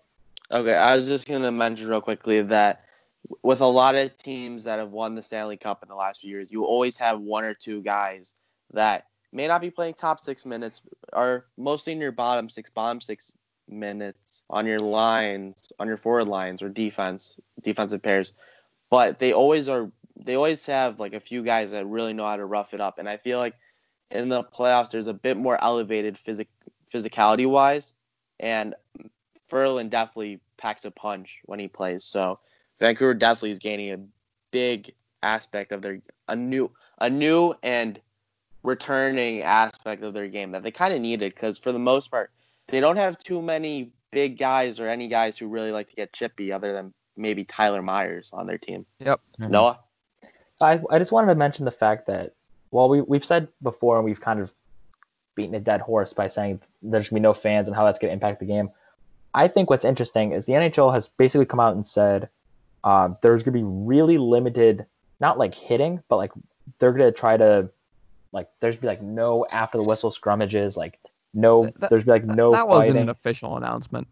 Okay, 0.51 0.75
I 0.75 0.95
was 0.95 1.07
just 1.07 1.27
gonna 1.27 1.51
mention 1.51 1.87
real 1.87 2.01
quickly 2.01 2.41
that 2.43 2.83
with 3.41 3.61
a 3.61 3.65
lot 3.65 3.95
of 3.95 4.15
teams 4.17 4.63
that 4.65 4.79
have 4.79 4.91
won 4.91 5.15
the 5.15 5.21
Stanley 5.21 5.57
Cup 5.57 5.81
in 5.83 5.89
the 5.89 5.95
last 5.95 6.21
few 6.21 6.29
years, 6.29 6.51
you 6.51 6.63
always 6.63 6.97
have 6.97 7.19
one 7.19 7.43
or 7.43 7.53
two 7.53 7.81
guys 7.81 8.33
that 8.73 9.05
may 9.31 9.47
not 9.47 9.61
be 9.61 9.69
playing 9.69 9.95
top 9.95 10.19
six 10.19 10.45
minutes, 10.45 10.81
are 11.13 11.45
mostly 11.57 11.93
in 11.93 11.99
your 11.99 12.11
bottom 12.11 12.49
six, 12.49 12.69
bottom 12.69 13.01
six 13.01 13.33
minutes 13.67 14.43
on 14.49 14.65
your 14.65 14.79
lines, 14.79 15.71
on 15.79 15.87
your 15.87 15.97
forward 15.97 16.27
lines 16.27 16.61
or 16.61 16.69
defense, 16.69 17.35
defensive 17.61 18.01
pairs, 18.01 18.35
but 18.89 19.19
they 19.19 19.33
always 19.33 19.69
are. 19.69 19.91
They 20.17 20.35
always 20.35 20.65
have 20.65 20.99
like 20.99 21.13
a 21.13 21.19
few 21.19 21.43
guys 21.43 21.71
that 21.71 21.85
really 21.85 22.13
know 22.13 22.25
how 22.25 22.37
to 22.37 22.45
rough 22.45 22.73
it 22.73 22.81
up, 22.81 22.99
and 22.99 23.09
I 23.09 23.17
feel 23.17 23.39
like 23.39 23.55
in 24.11 24.29
the 24.29 24.43
playoffs 24.43 24.91
there's 24.91 25.07
a 25.07 25.13
bit 25.13 25.37
more 25.37 25.61
elevated 25.63 26.17
physic 26.17 26.47
physicality 26.91 27.49
wise, 27.49 27.93
and 28.39 28.75
Ferland 29.47 29.91
definitely 29.91 30.39
packs 30.57 30.85
a 30.85 30.91
punch 30.91 31.39
when 31.45 31.59
he 31.59 31.67
plays. 31.67 32.03
So 32.03 32.39
Vancouver 32.79 33.13
definitely 33.13 33.51
is 33.51 33.59
gaining 33.59 33.91
a 33.91 33.99
big 34.51 34.93
aspect 35.23 35.71
of 35.71 35.81
their 35.81 35.99
a 36.27 36.35
new 36.35 36.71
a 36.99 37.09
new 37.09 37.53
and 37.63 37.99
returning 38.63 39.41
aspect 39.41 40.03
of 40.03 40.13
their 40.13 40.27
game 40.27 40.51
that 40.51 40.63
they 40.63 40.71
kind 40.71 40.93
of 40.93 40.99
needed 40.99 41.33
because 41.33 41.57
for 41.57 41.71
the 41.71 41.79
most 41.79 42.09
part 42.09 42.31
they 42.67 42.79
don't 42.79 42.95
have 42.95 43.17
too 43.19 43.41
many 43.41 43.91
big 44.11 44.37
guys 44.37 44.79
or 44.79 44.87
any 44.87 45.07
guys 45.07 45.37
who 45.37 45.47
really 45.47 45.71
like 45.71 45.89
to 45.89 45.95
get 45.95 46.13
chippy 46.13 46.51
other 46.51 46.73
than 46.73 46.93
maybe 47.17 47.43
Tyler 47.43 47.81
Myers 47.81 48.31
on 48.33 48.47
their 48.47 48.57
team. 48.57 48.85
Yep. 48.99 49.21
Mhm. 49.39 49.49
Noah. 49.49 49.79
I, 50.61 50.79
I 50.89 50.99
just 50.99 51.11
wanted 51.11 51.27
to 51.27 51.35
mention 51.35 51.65
the 51.65 51.71
fact 51.71 52.07
that, 52.07 52.33
well, 52.71 52.87
we, 52.89 53.01
we've 53.01 53.25
said 53.25 53.47
before 53.61 53.97
and 53.97 54.05
we've 54.05 54.21
kind 54.21 54.39
of 54.39 54.53
beaten 55.35 55.53
a 55.55 55.59
dead 55.59 55.81
horse 55.81 56.13
by 56.13 56.27
saying 56.29 56.61
there's 56.81 57.09
going 57.09 57.15
to 57.17 57.19
be 57.19 57.19
no 57.21 57.33
fans 57.33 57.67
and 57.67 57.75
how 57.75 57.83
that's 57.85 57.99
going 57.99 58.09
to 58.09 58.13
impact 58.13 58.39
the 58.39 58.45
game. 58.45 58.69
I 59.33 59.49
think 59.49 59.69
what's 59.69 59.83
interesting 59.83 60.31
is 60.31 60.45
the 60.45 60.53
NHL 60.53 60.93
has 60.93 61.09
basically 61.09 61.45
come 61.45 61.59
out 61.59 61.75
and 61.75 61.85
said 61.85 62.29
um, 62.85 63.17
there's 63.21 63.43
going 63.43 63.53
to 63.53 63.59
be 63.59 63.63
really 63.65 64.17
limited, 64.17 64.85
not 65.19 65.37
like 65.37 65.53
hitting, 65.53 66.01
but 66.07 66.15
like 66.17 66.31
they're 66.79 66.93
going 66.93 67.11
to 67.11 67.17
try 67.17 67.35
to, 67.35 67.69
like, 68.31 68.47
there's 68.61 68.77
be 68.77 68.87
like 68.87 69.01
no 69.01 69.45
after 69.51 69.77
the 69.77 69.83
whistle 69.83 70.09
scrummages, 70.11 70.77
like 70.77 70.99
no, 71.33 71.65
That- 71.79 71.89
there's 71.89 72.05
be 72.05 72.11
like 72.11 72.23
no 72.23 72.51
that 72.53 72.67
wasn't 72.69 72.97
an 72.99 73.09
official 73.09 73.57
announcement. 73.57 74.07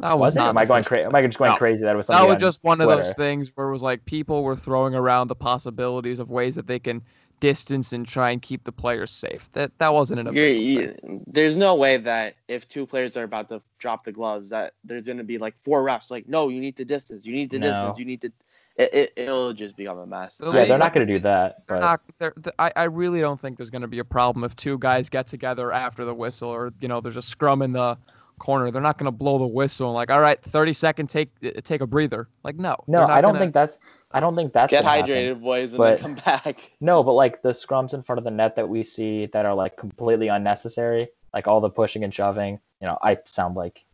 That 0.00 0.18
was 0.18 0.34
Was 0.34 0.36
not. 0.36 0.50
Am 0.50 0.58
I 0.58 0.64
going 0.64 0.84
crazy? 0.84 1.04
Am 1.04 1.14
I 1.14 1.26
just 1.26 1.38
going 1.38 1.52
No. 1.52 1.56
crazy 1.56 1.84
that 1.84 1.96
was 1.96 2.06
That 2.08 2.26
was 2.26 2.36
just 2.36 2.58
one 2.62 2.80
of 2.80 2.88
those 2.88 3.12
things 3.14 3.50
where 3.54 3.68
it 3.68 3.72
was 3.72 3.82
like 3.82 4.04
people 4.04 4.42
were 4.42 4.56
throwing 4.56 4.94
around 4.94 5.28
the 5.28 5.34
possibilities 5.34 6.18
of 6.18 6.30
ways 6.30 6.54
that 6.56 6.66
they 6.66 6.78
can 6.78 7.02
distance 7.40 7.92
and 7.92 8.06
try 8.06 8.30
and 8.30 8.40
keep 8.40 8.64
the 8.64 8.72
players 8.72 9.10
safe. 9.10 9.50
That 9.52 9.70
that 9.78 9.92
wasn't 9.92 10.20
an 10.20 10.26
You're, 10.28 10.46
official 10.46 10.62
you, 10.62 10.94
there's 11.26 11.56
no 11.56 11.74
way 11.74 11.96
that 11.98 12.36
if 12.48 12.68
two 12.68 12.86
players 12.86 13.16
are 13.16 13.24
about 13.24 13.48
to 13.50 13.60
drop 13.78 14.04
the 14.04 14.12
gloves, 14.12 14.50
that 14.50 14.74
there's 14.84 15.06
going 15.06 15.18
to 15.18 15.24
be 15.24 15.38
like 15.38 15.54
four 15.60 15.82
reps. 15.82 16.10
Like, 16.10 16.28
no, 16.28 16.48
you 16.48 16.60
need 16.60 16.76
to 16.76 16.84
distance. 16.84 17.26
You 17.26 17.34
need 17.34 17.50
to 17.50 17.58
No. 17.58 17.68
distance. 17.68 17.98
You 17.98 18.04
need 18.04 18.20
to. 18.22 18.32
It, 18.76 18.94
it, 18.94 19.12
it'll 19.16 19.52
just 19.52 19.76
become 19.76 19.98
a 19.98 20.06
mess. 20.06 20.38
They'll 20.38 20.52
Yeah, 20.52 20.64
be- 20.64 20.68
they're 20.70 20.78
not 20.78 20.92
going 20.94 21.06
to 21.06 21.12
do 21.14 21.20
that. 21.20 21.62
They're 21.68 21.78
But 21.78 21.82
not. 21.82 22.00
They're, 22.18 22.32
th- 22.32 22.54
I, 22.58 22.72
I 22.74 22.84
really 22.84 23.20
don't 23.20 23.38
think 23.38 23.56
there's 23.56 23.70
going 23.70 23.82
to 23.82 23.88
be 23.88 24.00
a 24.00 24.04
problem 24.04 24.44
if 24.44 24.56
two 24.56 24.78
guys 24.78 25.08
get 25.08 25.26
together 25.26 25.70
after 25.70 26.04
the 26.04 26.14
whistle, 26.14 26.48
or 26.48 26.72
you 26.80 26.88
know, 26.88 27.00
there's 27.00 27.16
a 27.16 27.22
scrum 27.22 27.62
in 27.62 27.72
the 27.72 27.96
corner. 28.38 28.70
They're 28.70 28.82
not 28.82 28.98
going 28.98 29.06
to 29.06 29.16
blow 29.16 29.38
the 29.38 29.46
whistle 29.46 29.86
and 29.88 29.94
like, 29.94 30.10
all 30.10 30.20
right, 30.20 30.40
30 30.42 30.72
second, 30.72 31.08
take 31.08 31.30
uh, 31.44 31.50
take 31.62 31.80
a 31.80 31.86
breather. 31.86 32.28
Like, 32.42 32.56
no. 32.56 32.76
no, 32.86 33.00
not 33.00 33.10
I 33.10 33.20
don't 33.20 33.30
gonna- 33.34 33.40
think 33.40 33.54
that's. 33.54 33.78
I 34.10 34.20
don't 34.20 34.36
think 34.36 34.52
that's 34.52 34.70
Get 34.70 34.82
gonna 34.84 34.96
happen. 34.96 35.10
hydrated, 35.14 35.40
boys, 35.42 35.70
and 35.72 35.78
but- 35.78 35.98
then 35.98 35.98
come 35.98 36.14
back. 36.24 36.72
No, 36.80 37.02
but 37.02 37.12
like 37.12 37.42
the 37.42 37.50
scrums 37.50 37.94
in 37.94 38.02
front 38.02 38.18
of 38.18 38.24
the 38.24 38.30
net 38.30 38.56
that 38.56 38.68
we 38.68 38.84
see 38.84 39.26
that 39.26 39.44
are 39.46 39.54
like 39.54 39.76
completely 39.76 40.28
unnecessary, 40.28 41.08
like 41.32 41.46
all 41.48 41.60
the 41.60 41.70
pushing 41.70 42.04
and 42.04 42.14
shoving. 42.14 42.60
You 42.80 42.86
know, 42.88 42.98
I 43.02 43.18
sound 43.24 43.56
like 43.56 43.84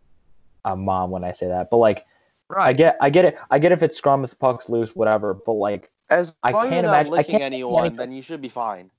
a 0.65 0.77
mom 0.77 1.11
when 1.11 1.25
I 1.25 1.33
say 1.33 1.49
that, 1.49 1.71
but 1.71 1.79
like 1.79 2.07
I 2.51 2.55
Right. 2.55 2.77
get, 2.77 2.97
I 3.01 3.11
get 3.11 3.25
it, 3.25 3.39
I 3.51 3.59
get 3.61 3.71
if 3.73 3.83
it's 3.83 3.97
scrum 3.97 4.25
if 4.25 4.31
the 4.31 4.37
puck's 4.37 4.69
loose, 4.69 4.95
whatever. 4.97 5.33
But 5.35 5.53
like 5.53 5.89
As 6.11 6.37
I 6.43 6.51
long 6.51 6.63
can't 6.69 6.75
you're 6.83 6.85
imagine- 6.93 7.11
not 7.13 7.17
I 7.17 7.19
licking 7.19 7.33
can't 7.33 7.43
anyone, 7.45 7.81
anything- 7.87 7.97
then 7.97 8.13
you 8.13 8.23
should 8.23 8.43
be 8.43 8.49
fine. 8.49 8.91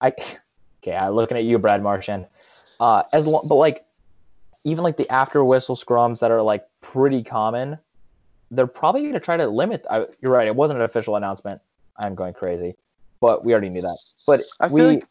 I, 0.00 0.08
okay, 0.82 0.94
I'm 0.96 1.12
looking 1.14 1.36
at 1.38 1.44
you, 1.44 1.58
Brad 1.58 1.82
Marchand. 1.82 2.26
Uh, 2.80 3.04
as 3.14 3.26
long, 3.26 3.46
but 3.48 3.54
like 3.54 3.85
even 4.66 4.82
like 4.82 4.96
the 4.96 5.08
after 5.10 5.44
whistle 5.44 5.76
scrums 5.76 6.18
that 6.18 6.32
are 6.32 6.42
like 6.42 6.66
pretty 6.80 7.22
common, 7.22 7.78
they're 8.50 8.66
probably 8.66 9.02
going 9.02 9.14
to 9.14 9.20
try 9.20 9.36
to 9.36 9.46
limit. 9.46 9.86
I, 9.88 10.06
you're 10.20 10.32
right, 10.32 10.48
it 10.48 10.56
wasn't 10.56 10.80
an 10.80 10.84
official 10.84 11.14
announcement. 11.14 11.60
I'm 11.96 12.16
going 12.16 12.34
crazy, 12.34 12.74
but 13.20 13.44
we 13.44 13.52
already 13.52 13.68
knew 13.68 13.82
that. 13.82 13.98
But 14.26 14.42
I 14.58 14.66
we, 14.66 14.80
feel 14.80 14.88
like 14.88 15.04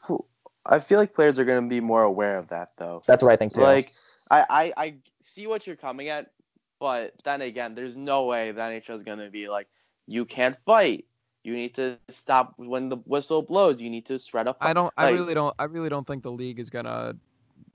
I 0.66 0.80
feel 0.80 1.00
like 1.00 1.14
players 1.14 1.40
are 1.40 1.46
going 1.46 1.64
to 1.64 1.70
be 1.70 1.80
more 1.80 2.04
aware 2.04 2.38
of 2.38 2.50
that, 2.50 2.72
though. 2.78 3.02
that's 3.08 3.24
what 3.24 3.32
I 3.32 3.38
think 3.38 3.54
too. 3.54 3.62
Like, 3.62 3.94
I, 4.30 4.46
I, 4.50 4.74
I 4.76 4.96
see 5.24 5.48
what 5.48 5.66
you're 5.66 5.78
coming 5.78 6.10
at, 6.10 6.32
but 6.82 7.14
then 7.24 7.42
again, 7.42 7.76
there's 7.76 7.96
no 7.96 8.26
way 8.26 8.52
the 8.52 8.60
NHL 8.60 8.96
is 8.96 9.04
going 9.04 9.20
to 9.20 9.30
be 9.30 9.48
like, 9.48 9.68
you 10.06 10.26
can't 10.26 10.58
fight. 10.66 11.06
You 11.46 11.54
need 11.54 11.74
to 11.76 11.98
stop 12.10 12.56
when 12.58 12.90
the 12.90 12.98
whistle 12.98 13.42
blows. 13.42 13.82
You 13.82 13.90
need 13.90 14.06
to 14.08 14.20
shred 14.20 14.50
up. 14.50 14.58
I 14.60 14.74
don't. 14.74 14.92
I 14.98 15.12
really 15.12 15.34
don't. 15.34 15.56
I 15.58 15.66
really 15.66 15.90
don't 15.90 16.06
think 16.06 16.24
the 16.24 16.32
league 16.32 16.60
is 16.60 16.72
gonna 16.72 17.16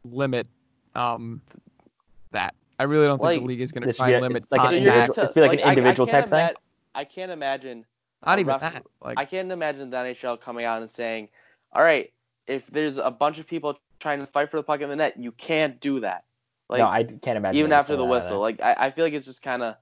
limit 0.05 0.49
um 0.97 1.41
that. 2.33 2.55
I 2.79 2.85
really 2.85 3.07
don't 3.07 3.19
think 3.19 3.25
Like, 3.25 3.41
the 3.41 3.47
league 3.47 3.61
is 3.61 3.73
gonna 3.73 3.93
try 3.93 4.09
be 4.09 4.15
and 4.15 4.23
limit 4.23 4.45
like 4.51 4.61
an 4.61 4.65
contact. 4.67 4.83
you're 4.85 4.93
individual- 4.95 5.15
gonna 5.17 5.25
it'd 5.27 5.35
be 5.35 5.41
like 5.43 5.53
an 5.53 5.61
I- 5.61 5.67
I 5.67 5.69
individual 5.71 6.07
can't 6.07 6.31
type 6.31 6.49
thing? 6.49 6.57
I 6.95 7.05
can't 7.05 7.31
imagine. 7.33 7.85
Not 8.27 8.39
even 8.39 8.49
ref- 8.53 8.61
that. 8.61 8.85
Like, 9.03 9.19
I 9.19 9.25
can't 9.25 9.51
imagine 9.53 9.91
the 9.91 9.97
NHL 9.97 10.37
coming 10.41 10.65
out 10.65 10.83
and 10.83 10.91
saying, 10.91 11.29
"All 11.73 11.83
right, 11.83 12.13
if 12.47 12.67
there's 12.69 12.99
a 12.99 13.11
bunch 13.11 13.39
of 13.39 13.47
people 13.47 13.79
trying 13.99 14.19
to 14.21 14.27
fight 14.27 14.51
for 14.51 14.57
the 14.57 14.63
puck 14.63 14.81
in 14.81 14.89
the 14.89 14.97
net, 14.97 15.19
you 15.19 15.33
can't 15.33 15.79
do 15.81 16.01
that." 16.01 16.25
Like 16.69 16.81
no, 16.81 16.87
I 16.87 17.03
can't 17.05 17.37
imagine. 17.37 17.59
even 17.59 17.73
after 17.73 17.97
the 17.97 18.05
whistle. 18.05 18.43
either. 18.45 18.61
Like 18.63 18.63
I, 18.63 18.87
I 18.87 18.91
feel 18.91 19.05
like 19.05 19.15
it's 19.15 19.27
just 19.27 19.43
kind 19.43 19.63
of 19.63 19.77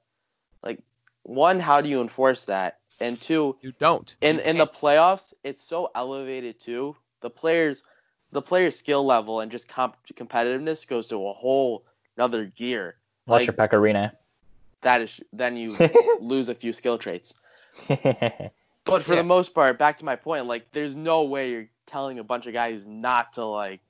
like 0.62 0.80
one, 1.24 1.60
how 1.60 1.80
do 1.80 1.88
you 1.88 2.00
enforce 2.00 2.46
that? 2.46 2.78
And 3.00 3.16
two, 3.16 3.56
you 3.60 3.72
don't. 3.78 4.16
in 4.22 4.36
You 4.36 4.42
in 4.42 4.56
the 4.56 4.66
can't. 4.66 4.78
playoffs, 4.78 5.32
it's 5.44 5.62
so 5.62 5.90
elevated 5.94 6.58
too. 6.58 6.96
The 7.20 7.30
players, 7.30 7.82
the 8.32 8.40
players' 8.42 8.76
skill 8.76 9.04
level 9.04 9.40
and 9.40 9.50
just 9.52 9.68
comp- 9.68 9.96
competitiveness 10.14 10.86
goes 10.86 11.06
to 11.08 11.28
a 11.28 11.32
whole 11.32 11.84
another 12.18 12.46
gear. 12.46 12.96
unless 13.26 13.40
like- 13.40 13.46
you're 13.46 13.54
Pecorino. 13.54 14.10
That 14.82 15.00
is, 15.02 15.20
then 15.32 15.56
you 15.56 15.76
lose 16.20 16.48
a 16.48 16.54
few 16.54 16.72
skill 16.72 16.98
traits. 16.98 17.34
But 18.84 19.02
for 19.02 19.12
Yeah. 19.12 19.18
the 19.18 19.24
most 19.24 19.52
part, 19.52 19.78
back 19.78 19.98
to 19.98 20.04
my 20.06 20.16
point, 20.16 20.46
like 20.46 20.72
there's 20.72 20.96
no 20.96 21.24
way 21.24 21.50
you're 21.50 21.68
telling 21.86 22.18
a 22.20 22.24
bunch 22.24 22.46
of 22.46 22.54
guys 22.54 22.86
not 22.86 23.34
to 23.34 23.44
like. 23.44 23.80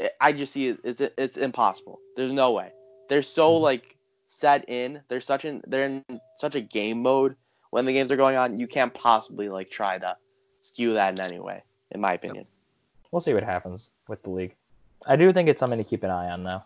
I- 0.00 0.10
I 0.22 0.32
just 0.32 0.54
see 0.54 0.68
it, 0.68 0.80
it's 0.84 1.02
it's 1.18 1.36
impossible. 1.36 1.98
There's 2.16 2.32
no 2.32 2.52
way. 2.52 2.72
They're 3.10 3.22
so 3.22 3.50
Mhm. 3.58 3.60
like 3.60 3.96
set 4.28 4.66
in. 4.68 5.02
They're 5.08 5.20
such 5.20 5.44
in 5.44 5.62
they're 5.66 5.84
in 5.84 6.20
such 6.38 6.54
a 6.54 6.62
game 6.62 7.02
mode 7.02 7.36
when 7.70 7.84
the 7.84 7.92
games 7.92 8.10
are 8.10 8.16
going 8.16 8.36
on. 8.36 8.58
You 8.58 8.66
can't 8.66 8.94
possibly 8.94 9.50
like 9.50 9.70
try 9.70 9.98
to 9.98 10.16
skew 10.62 10.94
that 10.94 11.18
in 11.18 11.20
any 11.20 11.40
way, 11.40 11.62
in 11.90 12.00
my 12.00 12.14
opinion. 12.14 12.46
we'll 13.10 13.20
see 13.20 13.34
what 13.34 13.42
happens 13.42 13.90
with 14.08 14.22
the 14.22 14.30
league. 14.30 14.54
I 15.06 15.16
do 15.16 15.30
think 15.32 15.48
it's 15.50 15.60
something 15.60 15.78
to 15.78 15.84
keep 15.84 16.04
an 16.04 16.10
eye 16.10 16.30
on, 16.30 16.42
though. 16.42 16.62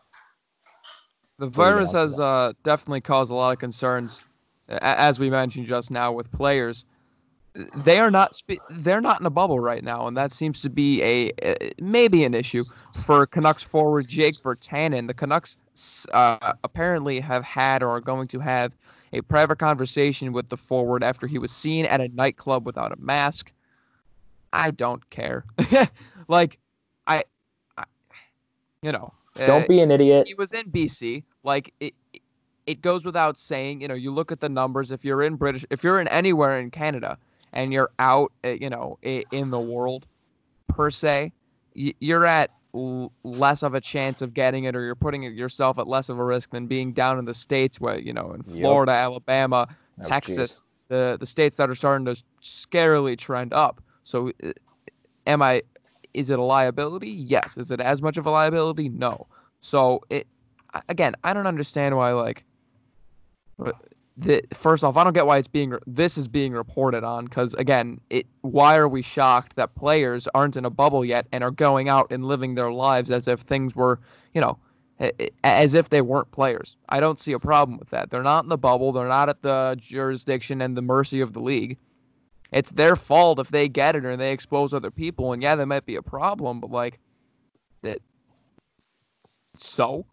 The 1.39 1.47
Before 1.47 1.65
we 1.65 1.71
get 1.71 1.75
virus 1.75 1.93
has 1.93 2.21
uh, 2.21 2.53
definitely 2.63 3.01
caused 3.01 3.31
a 3.31 3.35
lot 3.35 3.53
of 3.53 3.59
concerns, 3.59 4.21
as 4.69 5.19
we 5.19 5.31
mentioned 5.31 5.67
just 5.67 5.91
now 5.91 6.13
with 6.13 6.31
players. 6.33 6.85
They 7.77 7.99
are 7.99 8.11
not 8.11 8.35
spe- 8.35 8.63
they're 8.71 9.03
not 9.03 9.21
in 9.21 9.27
a 9.27 9.31
bubble 9.31 9.61
right 9.61 9.85
now, 9.85 10.07
and 10.07 10.17
that 10.17 10.33
seems 10.33 10.63
to 10.63 10.71
be 10.71 11.03
a, 11.03 11.33
a 11.43 11.73
maybe 11.81 12.25
an 12.25 12.33
issue 12.33 12.65
for 13.05 13.27
Canucks 13.27 13.63
forward 13.63 14.09
Jake 14.09 14.37
Virtanen. 14.43 15.07
The 15.07 15.15
Canucks 15.15 15.59
uh, 16.13 16.55
apparently 16.65 17.21
have 17.21 17.45
had 17.45 17.83
or 17.83 17.91
are 17.91 18.01
going 18.01 18.29
to 18.29 18.41
have 18.41 18.73
a 19.13 19.21
private 19.21 19.59
conversation 19.59 20.33
with 20.33 20.49
the 20.49 20.57
forward 20.57 21.05
after 21.05 21.27
he 21.27 21.39
was 21.39 21.51
seen 21.51 21.85
at 21.87 22.01
a 22.01 22.09
nightclub 22.09 22.65
without 22.65 22.93
a 22.93 22.97
mask. 22.97 23.53
I 24.53 24.71
don't 24.71 25.09
care. 25.11 25.45
like, 26.29 26.59
I, 27.07 27.25
I, 27.77 27.85
you 28.83 28.93
know, 28.93 29.13
Don't 29.37 29.63
uh, 29.63 29.69
be 29.69 29.81
an 29.81 29.91
idiot. 29.91 30.27
he 30.27 30.35
was 30.35 30.53
in 30.53 30.71
BC. 30.71 31.25
Like 31.43 31.73
it, 31.81 31.95
it 32.67 32.81
goes 32.83 33.05
without 33.05 33.39
saying. 33.39 33.81
You 33.81 33.89
know, 33.89 33.95
you 33.95 34.13
look 34.13 34.33
at 34.33 34.41
the 34.41 34.49
numbers. 34.49 34.91
If 34.91 35.05
you're 35.05 35.23
in 35.23 35.37
British, 35.37 35.65
if 35.71 35.83
you're 35.83 36.01
in 36.01 36.09
anywhere 36.09 36.59
in 36.59 36.71
Canada 36.71 37.19
and 37.53 37.73
you're 37.73 37.91
out, 37.99 38.33
uh, 38.45 38.49
you 38.51 38.71
know, 38.71 38.99
in 39.03 39.51
the 39.51 39.61
world, 39.61 40.07
per 40.69 40.91
se, 40.91 41.33
you're 41.75 42.25
at 42.27 42.51
less 43.25 43.63
of 43.63 43.75
a 43.75 43.81
chance 43.81 44.23
of 44.23 44.33
getting 44.33 44.65
it, 44.65 44.75
or 44.75 44.83
you're 44.85 44.95
putting 44.95 45.23
yourself 45.23 45.79
at 45.79 45.87
less 45.87 46.09
of 46.09 46.19
a 46.19 46.25
risk 46.25 46.51
than 46.51 46.67
being 46.67 46.93
down 46.93 47.19
in 47.19 47.25
the 47.25 47.35
states, 47.35 47.81
where 47.81 47.99
you 47.99 48.13
know, 48.13 48.33
in 48.33 48.43
Yep. 48.47 48.55
Florida, 48.61 48.93
Alabama, 48.93 49.67
Oh, 50.01 50.05
Texas, 50.07 50.51
jeez. 50.51 50.63
the 50.89 51.17
the 51.19 51.27
states 51.27 51.57
that 51.57 51.69
are 51.69 51.75
starting 51.75 52.07
to 52.07 52.23
scarily 52.43 53.17
trend 53.19 53.53
up. 53.53 53.83
So, 54.05 54.31
uh, 54.45 54.53
am 55.27 55.43
I? 55.43 55.63
Is 56.15 56.31
it 56.31 56.39
a 56.39 56.43
liability? 56.43 57.11
Yes. 57.11 57.57
Is 57.57 57.71
it 57.71 57.81
as 57.81 58.03
much 58.03 58.17
of 58.17 58.27
a 58.27 58.31
liability? 58.31 58.89
No. 58.89 59.27
So 59.61 60.01
it 60.11 60.27
again, 60.89 61.15
I 61.25 61.33
don't 61.33 61.47
understand 61.47 61.97
why 61.97 62.13
like 62.13 62.45
the 64.17 64.43
first 64.53 64.85
off, 64.85 64.97
I 64.97 65.05
don't 65.05 65.13
get 65.13 65.27
why 65.27 65.39
it's 65.39 65.49
being 65.49 65.75
this 65.87 66.19
is 66.19 66.29
being 66.29 66.53
reported 66.53 67.05
on 67.05 67.25
because 67.25 67.55
again, 67.55 68.01
it 68.11 68.27
why 68.43 68.77
are 68.77 68.89
we 68.89 69.03
shocked 69.03 69.57
that 69.57 69.75
players 69.75 70.29
aren't 70.35 70.57
in 70.57 70.65
a 70.65 70.71
bubble 70.71 71.05
yet 71.05 71.27
and 71.33 71.43
are 71.43 71.51
going 71.51 71.89
out 71.89 72.11
and 72.11 72.25
living 72.25 72.55
their 72.55 72.73
lives 72.73 73.11
as 73.11 73.27
if 73.29 73.41
things 73.41 73.75
were, 73.75 74.01
you 74.35 74.41
know, 74.41 74.59
as 75.45 75.75
if 75.75 75.89
they 75.89 76.01
weren't 76.01 76.31
players. 76.31 76.77
I 76.89 77.01
don't 77.01 77.19
see 77.19 77.33
a 77.33 77.39
problem 77.39 77.79
with 77.79 77.91
that. 77.91 78.11
They're 78.11 78.23
not 78.23 78.45
in 78.45 78.49
the 78.49 78.59
bubble. 78.59 78.93
They're 78.93 79.09
not 79.09 79.29
at 79.29 79.43
the 79.43 79.77
jurisdiction 79.81 80.61
and 80.61 80.77
the 80.77 80.83
mercy 80.83 81.21
of 81.21 81.33
the 81.33 81.41
league. 81.41 81.79
It's 82.53 82.71
their 82.71 82.97
fault 82.97 83.39
if 83.39 83.49
they 83.49 83.69
get 83.69 83.97
it 83.97 84.05
or 84.05 84.17
they 84.17 84.33
expose 84.33 84.75
other 84.75 84.91
people. 84.91 85.33
And 85.33 85.43
yeah, 85.43 85.57
there 85.57 85.67
might 85.67 85.87
be 85.87 85.97
a 85.97 86.03
problem, 86.03 86.61
but 86.61 86.71
like 86.71 86.99
that. 87.83 87.99
So, 89.57 90.07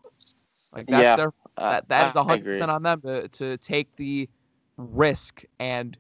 like 0.74 0.88
that's 0.88 1.02
Yeah, 1.02 1.16
their 1.16 1.34
Uh, 1.58 1.70
that 1.72 1.90
that 1.90 2.08
is 2.08 2.16
I- 2.16 2.20
I 2.20 2.24
hundred 2.24 2.46
percent 2.46 2.72
on 2.72 2.84
them 2.84 3.02
to 3.02 3.28
to 3.30 3.58
take 3.58 3.94
the 3.98 4.30
risk 4.78 5.44
and 5.60 5.98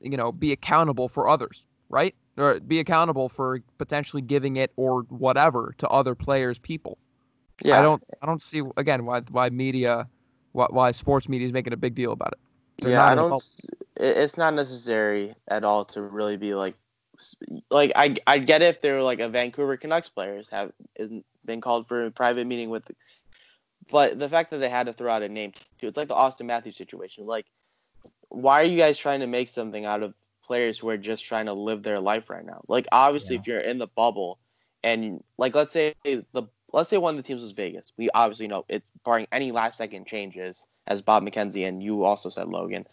you 0.00 0.16
know 0.16 0.32
be 0.32 0.52
accountable 0.52 1.08
for 1.08 1.28
others, 1.28 1.66
right? 1.88 2.14
Or 2.36 2.60
be 2.60 2.78
accountable 2.80 3.28
for 3.28 3.60
potentially 3.78 4.22
giving 4.22 4.56
it 4.56 4.72
or 4.76 5.02
whatever 5.08 5.74
to 5.78 5.88
other 5.88 6.14
players, 6.14 6.58
people. 6.58 6.98
Yeah, 7.62 7.78
I 7.78 7.82
don't 7.82 8.02
I 8.22 8.26
don't 8.26 8.42
see 8.42 8.62
again 8.76 9.04
why 9.04 9.20
why 9.30 9.48
media 9.50 10.08
why, 10.52 10.66
why 10.70 10.92
sports 10.92 11.28
media 11.28 11.46
is 11.46 11.52
making 11.52 11.72
a 11.72 11.76
big 11.76 11.94
deal 11.94 12.12
about 12.12 12.32
it. 12.32 12.38
They're 12.80 12.92
yeah, 12.92 13.04
I 13.06 13.14
don't. 13.14 13.42
It- 13.96 14.16
It's 14.18 14.36
not 14.36 14.54
necessary 14.54 15.34
at 15.48 15.64
all 15.64 15.84
to 15.86 16.02
really 16.02 16.36
be 16.36 16.54
like, 16.54 16.74
like 17.70 17.92
I 17.96 18.16
I 18.26 18.38
get 18.38 18.62
it 18.62 18.66
if 18.66 18.80
they're 18.80 19.02
like 19.02 19.20
a 19.20 19.28
Vancouver 19.28 19.76
Canucks 19.76 20.08
players 20.08 20.48
have 20.50 20.72
isn't 20.96 21.24
been 21.44 21.60
called 21.60 21.86
for 21.86 22.06
a 22.06 22.10
private 22.10 22.46
meeting 22.46 22.68
with, 22.70 22.84
the, 22.84 22.94
but 23.90 24.18
the 24.18 24.28
fact 24.28 24.50
that 24.50 24.58
they 24.58 24.68
had 24.68 24.86
to 24.86 24.92
throw 24.92 25.10
out 25.12 25.22
a 25.22 25.28
name 25.28 25.52
too, 25.80 25.86
it's 25.88 25.96
like 25.96 26.08
the 26.08 26.14
Auston 26.14 26.46
Matthews 26.46 26.76
situation. 26.76 27.26
Like 27.26 27.46
why 28.28 28.60
are 28.60 28.64
you 28.64 28.76
guys 28.76 28.98
trying 28.98 29.20
to 29.20 29.26
make 29.26 29.48
something 29.48 29.84
out 29.86 30.02
of 30.02 30.12
players 30.44 30.78
who 30.78 30.88
are 30.88 30.96
just 30.98 31.24
trying 31.24 31.46
to 31.46 31.52
live 31.54 31.82
their 31.82 32.00
life 32.00 32.28
right 32.28 32.44
now? 32.44 32.60
Like 32.68 32.86
obviously, 32.92 33.36
Yeah. 33.36 33.40
if 33.40 33.46
you're 33.46 33.60
in 33.60 33.78
the 33.78 33.86
bubble, 33.86 34.38
and 34.84 35.22
like 35.38 35.54
let's 35.54 35.72
say 35.72 35.94
the 36.04 36.42
let's 36.72 36.90
say 36.90 36.98
one 36.98 37.14
of 37.16 37.22
the 37.22 37.26
teams 37.26 37.42
was 37.42 37.52
Vegas, 37.52 37.92
we 37.96 38.10
obviously 38.10 38.48
know 38.48 38.64
it 38.68 38.82
barring 39.04 39.26
any 39.32 39.52
last 39.52 39.78
second 39.78 40.06
changes, 40.06 40.64
as 40.86 41.00
Bob 41.00 41.22
McKenzie 41.22 41.66
and 41.66 41.82
you 41.82 42.04
also 42.04 42.28
said 42.28 42.48
Logan, 42.48 42.86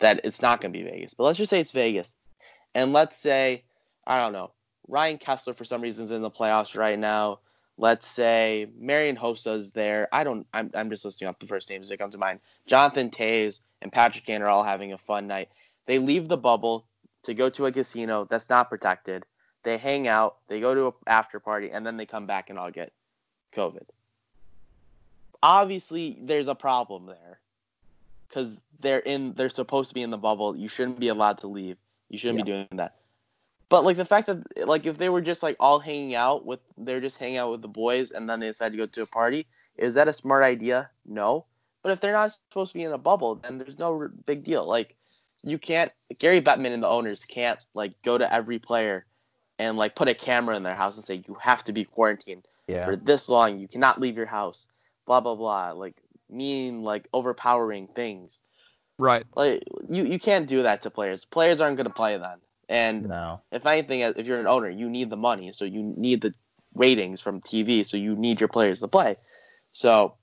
that 0.00 0.20
it's 0.24 0.42
not 0.42 0.60
going 0.60 0.72
to 0.72 0.78
be 0.78 0.84
Vegas. 0.84 1.14
But 1.14 1.24
let's 1.24 1.38
just 1.38 1.50
say 1.50 1.60
it's 1.60 1.72
Vegas, 1.72 2.14
and 2.74 2.92
let's 2.92 3.16
say 3.16 3.64
I 4.06 4.18
don't 4.18 4.32
know 4.32 4.52
Ryan 4.88 5.18
Kesler 5.18 5.54
for 5.54 5.64
some 5.64 5.80
reason 5.80 6.04
is 6.04 6.10
in 6.10 6.22
the 6.22 6.30
playoffs 6.30 6.76
right 6.76 6.98
now. 6.98 7.40
Let's 7.78 8.06
say 8.06 8.68
Marian 8.78 9.16
Hossa's 9.16 9.72
there. 9.72 10.08
I 10.12 10.24
don't. 10.24 10.46
I'm, 10.54 10.70
I'm 10.74 10.88
just 10.88 11.04
listing 11.04 11.28
off 11.28 11.38
the 11.38 11.46
first 11.46 11.68
names 11.68 11.88
that 11.88 11.98
come 11.98 12.10
to 12.10 12.18
mind. 12.18 12.40
Jonathan 12.66 13.10
Toews 13.10 13.60
and 13.82 13.92
Patrick 13.92 14.24
Kane 14.24 14.42
are 14.42 14.48
all 14.48 14.64
having 14.64 14.92
a 14.92 14.98
fun 14.98 15.26
night. 15.26 15.50
They 15.84 15.98
leave 15.98 16.28
the 16.28 16.38
bubble 16.38 16.86
to 17.24 17.34
go 17.34 17.50
to 17.50 17.66
a 17.66 17.72
casino 17.72 18.26
that's 18.30 18.48
not 18.48 18.70
protected. 18.70 19.24
They 19.62 19.76
hang 19.76 20.08
out. 20.08 20.36
They 20.48 20.60
go 20.60 20.74
to 20.74 20.86
an 20.86 20.92
after 21.06 21.38
party, 21.38 21.70
and 21.70 21.84
then 21.84 21.96
they 21.96 22.06
come 22.06 22.26
back 22.26 22.48
and 22.48 22.58
all 22.58 22.70
get 22.70 22.92
COVID. 23.54 23.84
Obviously, 25.42 26.18
there's 26.22 26.48
a 26.48 26.54
problem 26.54 27.06
there 27.06 27.40
because 28.28 28.58
they're 28.80 28.98
in. 29.00 29.34
They're 29.34 29.48
supposed 29.48 29.88
to 29.90 29.94
be 29.94 30.02
in 30.02 30.10
the 30.10 30.18
bubble. 30.18 30.56
You 30.56 30.68
shouldn't 30.68 31.00
be 31.00 31.08
allowed 31.08 31.38
to 31.38 31.46
leave. 31.46 31.76
You 32.08 32.18
shouldn't 32.18 32.44
be 32.44 32.50
doing 32.50 32.68
that. 32.72 32.96
But 33.68 33.84
like 33.84 33.96
the 33.96 34.04
fact 34.04 34.28
that 34.28 34.66
like 34.68 34.86
if 34.86 34.98
they 34.98 35.08
were 35.08 35.20
just 35.20 35.42
like 35.42 35.56
all 35.58 35.78
hanging 35.80 36.14
out 36.14 36.46
with 36.46 36.60
they're 36.78 37.00
just 37.00 37.16
hanging 37.16 37.38
out 37.38 37.50
with 37.50 37.62
the 37.62 37.68
boys 37.68 38.12
and 38.12 38.28
then 38.30 38.38
they 38.40 38.46
decide 38.46 38.72
to 38.72 38.78
go 38.78 38.86
to 38.86 39.02
a 39.02 39.06
party, 39.06 39.46
is 39.76 39.94
that 39.94 40.08
a 40.08 40.12
smart 40.12 40.44
idea? 40.44 40.88
No. 41.04 41.46
But 41.82 41.92
if 41.92 42.00
they're 42.00 42.12
not 42.12 42.32
supposed 42.32 42.72
to 42.72 42.78
be 42.78 42.84
in 42.84 42.92
a 42.92 42.98
bubble, 42.98 43.36
then 43.36 43.58
there's 43.58 43.78
no 43.78 43.96
r- 43.98 44.08
big 44.08 44.44
deal. 44.44 44.64
Like 44.66 44.94
you 45.42 45.58
can't 45.58 45.90
Gary 46.18 46.40
Bettman 46.40 46.72
and 46.72 46.82
the 46.82 46.88
owners 46.88 47.24
can't 47.24 47.60
like 47.74 48.00
go 48.02 48.18
to 48.18 48.32
every 48.32 48.58
player 48.58 49.04
and 49.58 49.76
like 49.76 49.96
put 49.96 50.08
a 50.08 50.14
camera 50.14 50.56
in 50.56 50.62
their 50.62 50.74
house 50.76 50.96
and 50.96 51.04
say 51.04 51.22
you 51.26 51.34
have 51.40 51.64
to 51.64 51.72
be 51.72 51.84
quarantined 51.84 52.46
Yeah. 52.68 52.84
for 52.84 52.94
this 52.94 53.28
long. 53.28 53.58
You 53.58 53.66
cannot 53.66 54.00
leave 54.00 54.16
your 54.16 54.26
house. 54.26 54.68
Blah 55.06 55.20
blah 55.20 55.34
blah. 55.34 55.72
Like 55.72 56.00
mean 56.30 56.82
like 56.82 57.08
overpowering 57.12 57.88
things. 57.88 58.40
Right. 58.98 59.24
Like 59.34 59.62
you 59.88 60.04
you 60.04 60.18
can't 60.18 60.46
do 60.48 60.62
that 60.62 60.82
to 60.82 60.90
players. 60.90 61.24
Players 61.24 61.60
aren't 61.60 61.76
going 61.76 61.86
to 61.86 61.92
play 61.92 62.16
then. 62.16 62.38
And 62.68 63.08
No. 63.08 63.40
if 63.52 63.64
anything, 63.66 64.02
uh, 64.02 64.12
if 64.16 64.26
you're 64.26 64.40
an 64.40 64.46
owner, 64.46 64.68
you 64.68 64.88
need 64.88 65.10
the 65.10 65.16
money, 65.16 65.52
so 65.52 65.64
you 65.64 65.94
need 65.96 66.20
the 66.22 66.34
ratings 66.74 67.20
from 67.20 67.40
TV, 67.40 67.86
so 67.86 67.96
you 67.96 68.16
need 68.16 68.40
your 68.40 68.48
players 68.48 68.80
to 68.80 68.88
play. 68.88 69.16
So 69.72 70.14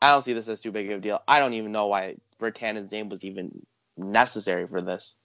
I 0.00 0.10
don't 0.12 0.22
see 0.22 0.34
this 0.34 0.48
as 0.48 0.60
too 0.60 0.70
big 0.70 0.90
of 0.90 0.98
a 0.98 1.00
deal. 1.00 1.20
I 1.26 1.40
don't 1.40 1.54
even 1.54 1.72
know 1.72 1.86
why 1.86 2.16
Virtanen's 2.40 2.92
name 2.92 3.08
was 3.08 3.24
even 3.24 3.50
necessary 3.96 4.66
for 4.66 4.80
this 4.82 5.16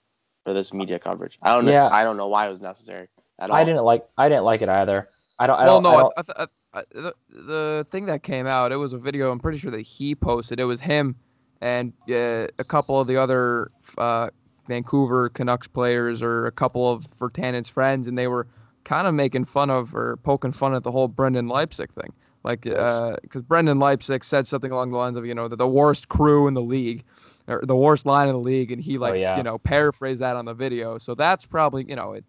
for 0.44 0.54
this 0.54 0.72
media 0.72 0.98
coverage. 0.98 1.38
I 1.42 1.54
don't 1.54 1.66
know. 1.66 1.72
Yeah. 1.72 1.88
I 1.88 2.02
don't 2.02 2.16
know 2.16 2.28
why 2.28 2.46
it 2.46 2.50
was 2.50 2.62
necessary 2.62 3.08
at 3.38 3.50
all. 3.50 3.56
I 3.56 3.64
didn't 3.64 3.84
like. 3.84 4.08
I 4.16 4.28
didn't 4.28 4.44
like 4.44 4.62
it 4.62 4.68
either. 4.68 5.08
I 5.38 5.46
don't. 5.46 5.58
I 5.58 5.64
well, 5.66 5.80
don't. 5.80 5.82
no, 5.82 5.90
I 6.16 6.22
don't- 6.22 6.30
I, 6.38 6.42
I, 6.44 6.46
The, 6.72 7.14
the 7.28 7.86
thing 7.90 8.06
that 8.06 8.22
came 8.22 8.46
out, 8.46 8.70
it 8.70 8.76
was 8.76 8.92
a 8.92 8.98
video. 8.98 9.32
I'm 9.32 9.40
pretty 9.40 9.58
sure 9.58 9.72
that 9.72 9.80
he 9.80 10.14
posted. 10.14 10.60
It 10.60 10.64
was 10.64 10.80
him 10.80 11.16
and 11.60 11.92
uh, 12.08 12.46
a 12.58 12.64
couple 12.64 13.00
of 13.00 13.06
the 13.06 13.16
other 13.16 13.70
uh, 13.98 14.30
Vancouver 14.68 15.30
Canucks 15.30 15.66
players 15.66 16.22
or 16.22 16.46
a 16.46 16.52
couple 16.52 16.90
of 16.90 17.06
Virtanen's 17.18 17.68
friends, 17.68 18.06
and 18.06 18.16
they 18.16 18.28
were 18.28 18.46
kind 18.84 19.06
of 19.06 19.14
making 19.14 19.44
fun 19.44 19.68
of 19.68 19.94
or 19.94 20.16
poking 20.18 20.52
fun 20.52 20.74
at 20.74 20.84
the 20.84 20.92
whole 20.92 21.08
Brendan 21.08 21.48
Leipsic 21.48 21.92
thing. 21.92 22.12
Like, 22.44 22.62
because 22.62 23.42
Brendan 23.46 23.78
Leipsic 23.78 24.24
said 24.24 24.46
something 24.46 24.70
along 24.70 24.92
the 24.92 24.96
lines 24.96 25.16
of, 25.16 25.26
you 25.26 25.34
know, 25.34 25.48
the, 25.48 25.56
the 25.56 25.68
worst 25.68 26.08
crew 26.08 26.46
in 26.46 26.54
the 26.54 26.62
league, 26.62 27.04
or 27.48 27.60
the 27.64 27.76
worst 27.76 28.06
line 28.06 28.28
in 28.28 28.34
the 28.34 28.40
league, 28.40 28.70
and 28.70 28.80
he 28.80 28.96
like, 28.96 29.20
yeah. 29.20 29.36
you 29.36 29.42
know, 29.42 29.58
paraphrased 29.58 30.20
that 30.20 30.36
on 30.36 30.44
the 30.44 30.54
video. 30.54 30.98
So 30.98 31.14
that's 31.14 31.44
probably, 31.44 31.84
you 31.88 31.96
know, 31.96 32.12
it. 32.12 32.24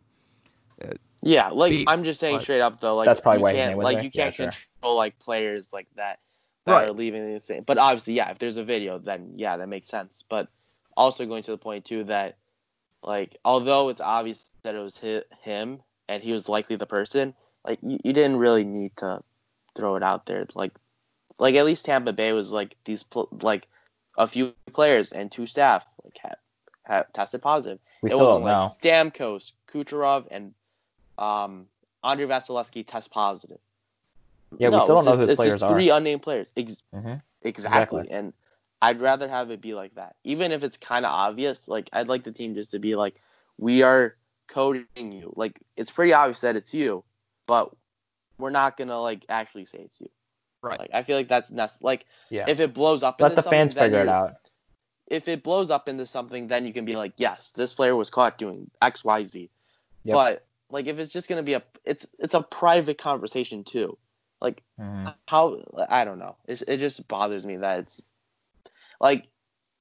Yeah, 1.24 1.50
like 1.50 1.84
I'm 1.88 2.04
just 2.04 2.20
saying 2.20 2.40
straight 2.40 2.62
up 2.62 2.82
though, 2.82 2.96
like 2.96 3.06
That's 3.06 3.20
probably 3.20 3.40
you 3.40 3.44
why 3.44 3.54
can't, 3.54 3.78
like 3.78 3.96
there. 3.96 4.04
you 4.04 4.12
can't 4.12 4.34
sure. 4.34 4.50
control 4.52 4.96
like 4.96 5.18
players 5.20 5.72
like 5.72 5.88
that 5.96 6.20
that 6.66 6.72
Right. 6.74 6.88
are 6.90 6.94
leaving 6.94 7.34
the 7.34 7.40
same. 7.40 7.64
But 7.64 7.78
obviously, 7.78 8.14
yeah, 8.16 8.30
if 8.32 8.40
there's 8.40 8.58
a 8.58 8.64
video, 8.64 8.98
then 9.00 9.34
yeah, 9.36 9.58
that 9.58 9.68
makes 9.70 9.88
sense. 9.88 10.24
But 10.30 10.48
also 10.98 11.26
going 11.26 11.44
to 11.44 11.52
the 11.52 11.58
point 11.58 11.86
too 11.86 12.04
that 12.06 12.38
like 13.04 13.38
although 13.46 13.90
it's 13.90 14.02
obvious 14.02 14.44
that 14.64 14.76
it 14.76 14.80
was 14.80 14.98
hi- 14.98 15.24
him 15.42 15.80
and 16.10 16.22
he 16.24 16.32
was 16.34 16.50
likely 16.50 16.76
the 16.76 16.86
person, 16.86 17.34
like 17.66 17.80
you, 17.84 18.00
you 18.04 18.14
didn't 18.14 18.38
really 18.38 18.64
need 18.64 18.96
to 18.98 19.22
throw 19.76 19.96
it 19.96 20.04
out 20.04 20.26
there. 20.26 20.48
Like 20.56 20.72
like 21.40 21.56
at 21.56 21.66
least 21.66 21.86
Tampa 21.86 22.14
Bay 22.14 22.34
was 22.34 22.52
like 22.52 22.78
these 22.86 23.04
pl- 23.04 23.30
like 23.42 23.68
a 24.18 24.28
few 24.28 24.54
players 24.74 25.12
and 25.12 25.32
two 25.32 25.46
staff 25.48 25.84
like 26.04 26.18
had, 26.18 26.36
had 26.84 27.14
tested 27.14 27.42
positive. 27.42 27.80
we 28.02 28.10
It 28.10 28.14
still 28.14 28.26
wasn't 28.26 28.46
don't 28.46 28.52
know. 28.52 28.62
like 28.64 29.14
Stamkos, 29.14 29.52
Kucherov, 29.72 30.26
and 30.32 30.54
um, 31.22 31.68
Andrei 32.04 32.26
Vasilevskiy 32.28 32.86
test 32.88 33.12
positive. 33.12 33.60
Yeah, 34.58 34.70
we 34.70 34.82
still 34.82 34.96
don't 34.96 35.06
know 35.06 35.12
just- 35.12 35.20
who 35.20 35.22
those 35.22 35.30
it's 35.30 35.36
players 35.38 35.54
just 35.54 35.64
are. 35.64 35.70
Three 35.70 35.90
unnamed 35.90 36.22
players. 36.24 36.52
Ex- 36.58 36.84
Mhm. 36.94 37.22
exactly. 37.42 38.02
Exactly. 38.02 38.08
And 38.12 38.34
I'd 38.82 39.00
rather 39.00 39.30
have 39.30 39.52
it 39.52 39.62
be 39.62 39.74
like 39.74 39.94
that, 39.96 40.16
even 40.24 40.52
if 40.52 40.64
it's 40.64 40.78
kind 40.78 41.06
of 41.06 41.12
obvious. 41.12 41.68
Like 41.68 41.90
I'd 41.94 42.10
like 42.10 42.24
the 42.24 42.32
team 42.32 42.56
just 42.56 42.72
to 42.72 42.80
be 42.80 42.96
like, 42.96 43.22
we 43.58 43.84
are 43.84 44.16
coding 44.48 45.12
you. 45.12 45.32
Like 45.36 45.60
it's 45.78 45.92
pretty 45.92 46.12
obvious 46.14 46.42
that 46.42 46.56
it's 46.56 46.74
you, 46.74 47.04
but 47.46 47.72
we're 48.40 48.50
not 48.50 48.76
gonna 48.76 49.00
like 49.00 49.24
actually 49.30 49.66
say 49.66 49.78
it's 49.80 50.02
you. 50.02 50.10
Right. 50.64 50.80
Like 50.80 50.90
I 50.94 51.04
feel 51.04 51.16
like 51.18 51.30
that's 51.30 51.52
nec- 51.52 51.82
like 51.82 52.06
Yeah. 52.30 52.46
if 52.48 52.60
it 52.60 52.74
blows 52.74 53.04
up. 53.04 53.22
Let 53.22 53.32
into 53.34 53.42
the 53.44 53.50
fans 53.50 53.74
figure 53.74 54.00
it 54.02 54.08
out. 54.10 54.36
if 55.08 55.28
it 55.28 55.44
blows 55.44 55.70
up 55.70 55.88
into 55.90 56.06
something, 56.06 56.48
then 56.48 56.66
you 56.66 56.74
can 56.74 56.86
be 56.86 56.96
like, 56.96 57.14
yes, 57.18 57.52
this 57.52 57.74
player 57.74 57.96
was 57.96 58.10
caught 58.10 58.38
doing 58.38 58.70
X, 58.82 59.04
Y, 59.04 59.24
Z. 59.26 59.50
Yep. 60.06 60.14
But 60.14 60.46
like, 60.72 60.88
if 60.88 60.98
it's 61.00 61.12
just 61.12 61.28
gonna 61.28 61.44
be 61.44 61.54
a, 61.54 61.64
it's 61.86 62.06
it's 62.20 62.34
a 62.34 62.42
private 62.42 62.98
conversation 62.98 63.64
too. 63.64 63.98
Like 64.40 64.64
Mhm. 64.80 65.14
how 65.28 65.62
I 65.90 66.06
don't 66.06 66.20
know. 66.20 66.36
It's, 66.48 66.62
it 66.64 66.78
just 66.78 67.08
bothers 67.08 67.46
me 67.46 67.58
that 67.58 67.80
it's 67.80 68.02
like 69.00 69.28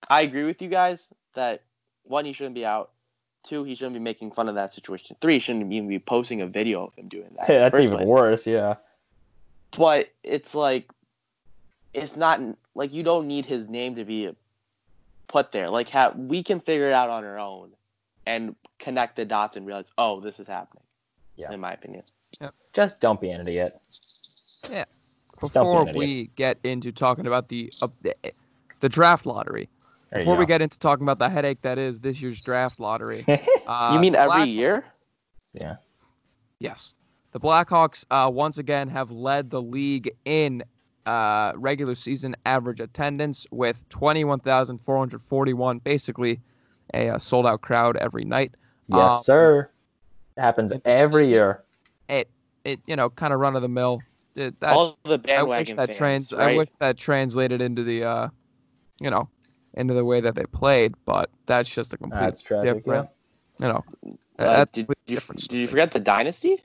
I 0.08 0.22
agree 0.22 0.44
with 0.44 0.60
you 0.60 0.68
guys 0.68 1.08
that 1.34 1.62
one 2.04 2.24
he 2.24 2.32
shouldn't 2.32 2.54
be 2.54 2.66
out. 2.66 2.90
Two, 3.42 3.64
he 3.64 3.74
shouldn't 3.74 3.94
be 3.94 4.00
making 4.00 4.32
fun 4.32 4.48
of 4.50 4.56
that 4.56 4.74
situation. 4.74 5.16
Three, 5.20 5.34
he 5.34 5.38
shouldn't 5.38 5.72
even 5.72 5.88
be 5.88 5.98
posting 5.98 6.42
a 6.42 6.46
video 6.46 6.84
of 6.84 6.94
him 6.94 7.08
doing 7.08 7.30
that. 7.38 7.46
the 7.46 7.54
That's 7.54 7.78
even 7.80 7.96
place. 7.96 8.08
worse. 8.08 8.46
Yeah. 8.46 8.74
But 9.76 10.10
it's 10.22 10.54
like, 10.54 10.90
it's 11.94 12.16
not 12.16 12.40
like 12.74 12.92
you 12.92 13.02
don't 13.02 13.26
need 13.26 13.46
his 13.46 13.68
name 13.68 13.94
to 13.94 14.04
be 14.04 14.30
put 15.28 15.52
there. 15.52 15.70
Like, 15.70 15.88
ha- 15.88 16.12
we 16.14 16.42
can 16.42 16.60
figure 16.60 16.86
it 16.86 16.92
out 16.92 17.08
on 17.08 17.24
our 17.24 17.38
own 17.38 17.70
and 18.30 18.54
connect 18.78 19.16
the 19.16 19.24
dots 19.24 19.56
and 19.56 19.66
realize, 19.66 19.90
oh, 19.98 20.20
this 20.20 20.38
is 20.38 20.46
happening. 20.46 20.84
Yeah. 21.36 21.52
In 21.52 21.60
my 21.60 21.72
opinion. 21.72 22.04
Just 22.72 23.00
don't 23.00 23.20
be 23.20 23.30
an 23.30 23.40
idiot. 23.40 23.76
Just 24.62 24.72
don't 24.72 24.84
be 25.40 25.58
Before 25.58 25.82
idiot. 25.88 25.96
we 25.96 26.30
get 26.36 26.58
into 26.62 26.92
talking 26.92 27.26
about 27.26 27.48
the 27.48 27.72
uh, 27.82 27.88
the, 28.02 28.14
the 28.80 28.88
draft 28.88 29.26
lottery, 29.26 29.68
There 30.10 30.20
you 30.20 30.24
before 30.24 30.36
we 30.36 30.46
get 30.46 30.62
into 30.62 30.78
talking 30.78 31.02
about 31.02 31.18
the 31.18 31.28
headache 31.28 31.62
that 31.62 31.78
is 31.78 32.00
this 32.00 32.20
year's 32.22 32.40
draft 32.40 32.78
lottery, 32.78 33.24
uh, 33.66 33.90
you 33.94 33.98
mean 33.98 34.14
every 34.14 34.28
Black- 34.28 34.48
year? 34.48 34.84
yeah. 35.52 35.76
Yes. 36.60 36.94
The 37.32 37.40
Blackhawks 37.40 38.04
uh, 38.10 38.30
once 38.30 38.58
again 38.58 38.88
have 38.88 39.10
led 39.10 39.50
the 39.50 39.62
league 39.62 40.10
in 40.24 40.62
uh, 41.06 41.52
regular 41.56 41.94
season 41.94 42.36
average 42.44 42.80
attendance 42.80 43.46
with 43.50 43.88
21,441, 43.88 45.78
basically 45.78 46.40
a 46.94 47.10
uh, 47.10 47.18
sold 47.18 47.46
out 47.46 47.60
crowd 47.62 47.96
every 47.96 48.24
night. 48.24 48.52
Yes, 48.88 48.98
Um, 49.00 49.22
sir. 49.22 49.70
It 50.36 50.40
happens 50.40 50.72
in 50.72 50.80
every 50.84 51.26
season- 51.26 51.34
year. 51.34 51.62
It, 52.08 52.28
it 52.64 52.80
you 52.86 52.96
know, 52.96 53.10
kind 53.10 53.32
of 53.32 53.40
run 53.40 53.56
of 53.56 53.62
the 53.62 53.68
mill. 53.68 54.00
That, 54.34 54.54
All 54.62 54.98
the 55.04 55.18
bandwagon 55.18 55.78
I 55.78 55.82
wish 55.82 55.88
that 55.88 55.98
fans, 55.98 56.28
trans 56.28 56.32
right? 56.32 56.54
I 56.54 56.56
wish 56.56 56.68
that 56.78 56.96
translated 56.96 57.60
into 57.60 57.82
the 57.84 58.04
uh, 58.04 58.28
you 59.00 59.10
know, 59.10 59.28
into 59.74 59.94
the 59.94 60.04
way 60.04 60.20
that 60.20 60.34
they 60.34 60.44
played, 60.44 60.94
but 61.04 61.30
that's 61.46 61.68
just 61.68 61.92
a 61.92 61.98
complete 61.98 62.20
That's 62.20 62.40
tragic. 62.42 62.84
Yeah. 62.86 63.04
you 63.58 63.68
know. 63.68 63.84
Uh, 64.38 64.44
that's 64.44 64.72
did, 64.72 64.86
a 64.88 64.94
you, 65.06 65.14
different 65.16 65.40
did 65.48 65.56
you 65.58 65.66
forget 65.66 65.90
the 65.90 66.00
dynasty? 66.00 66.62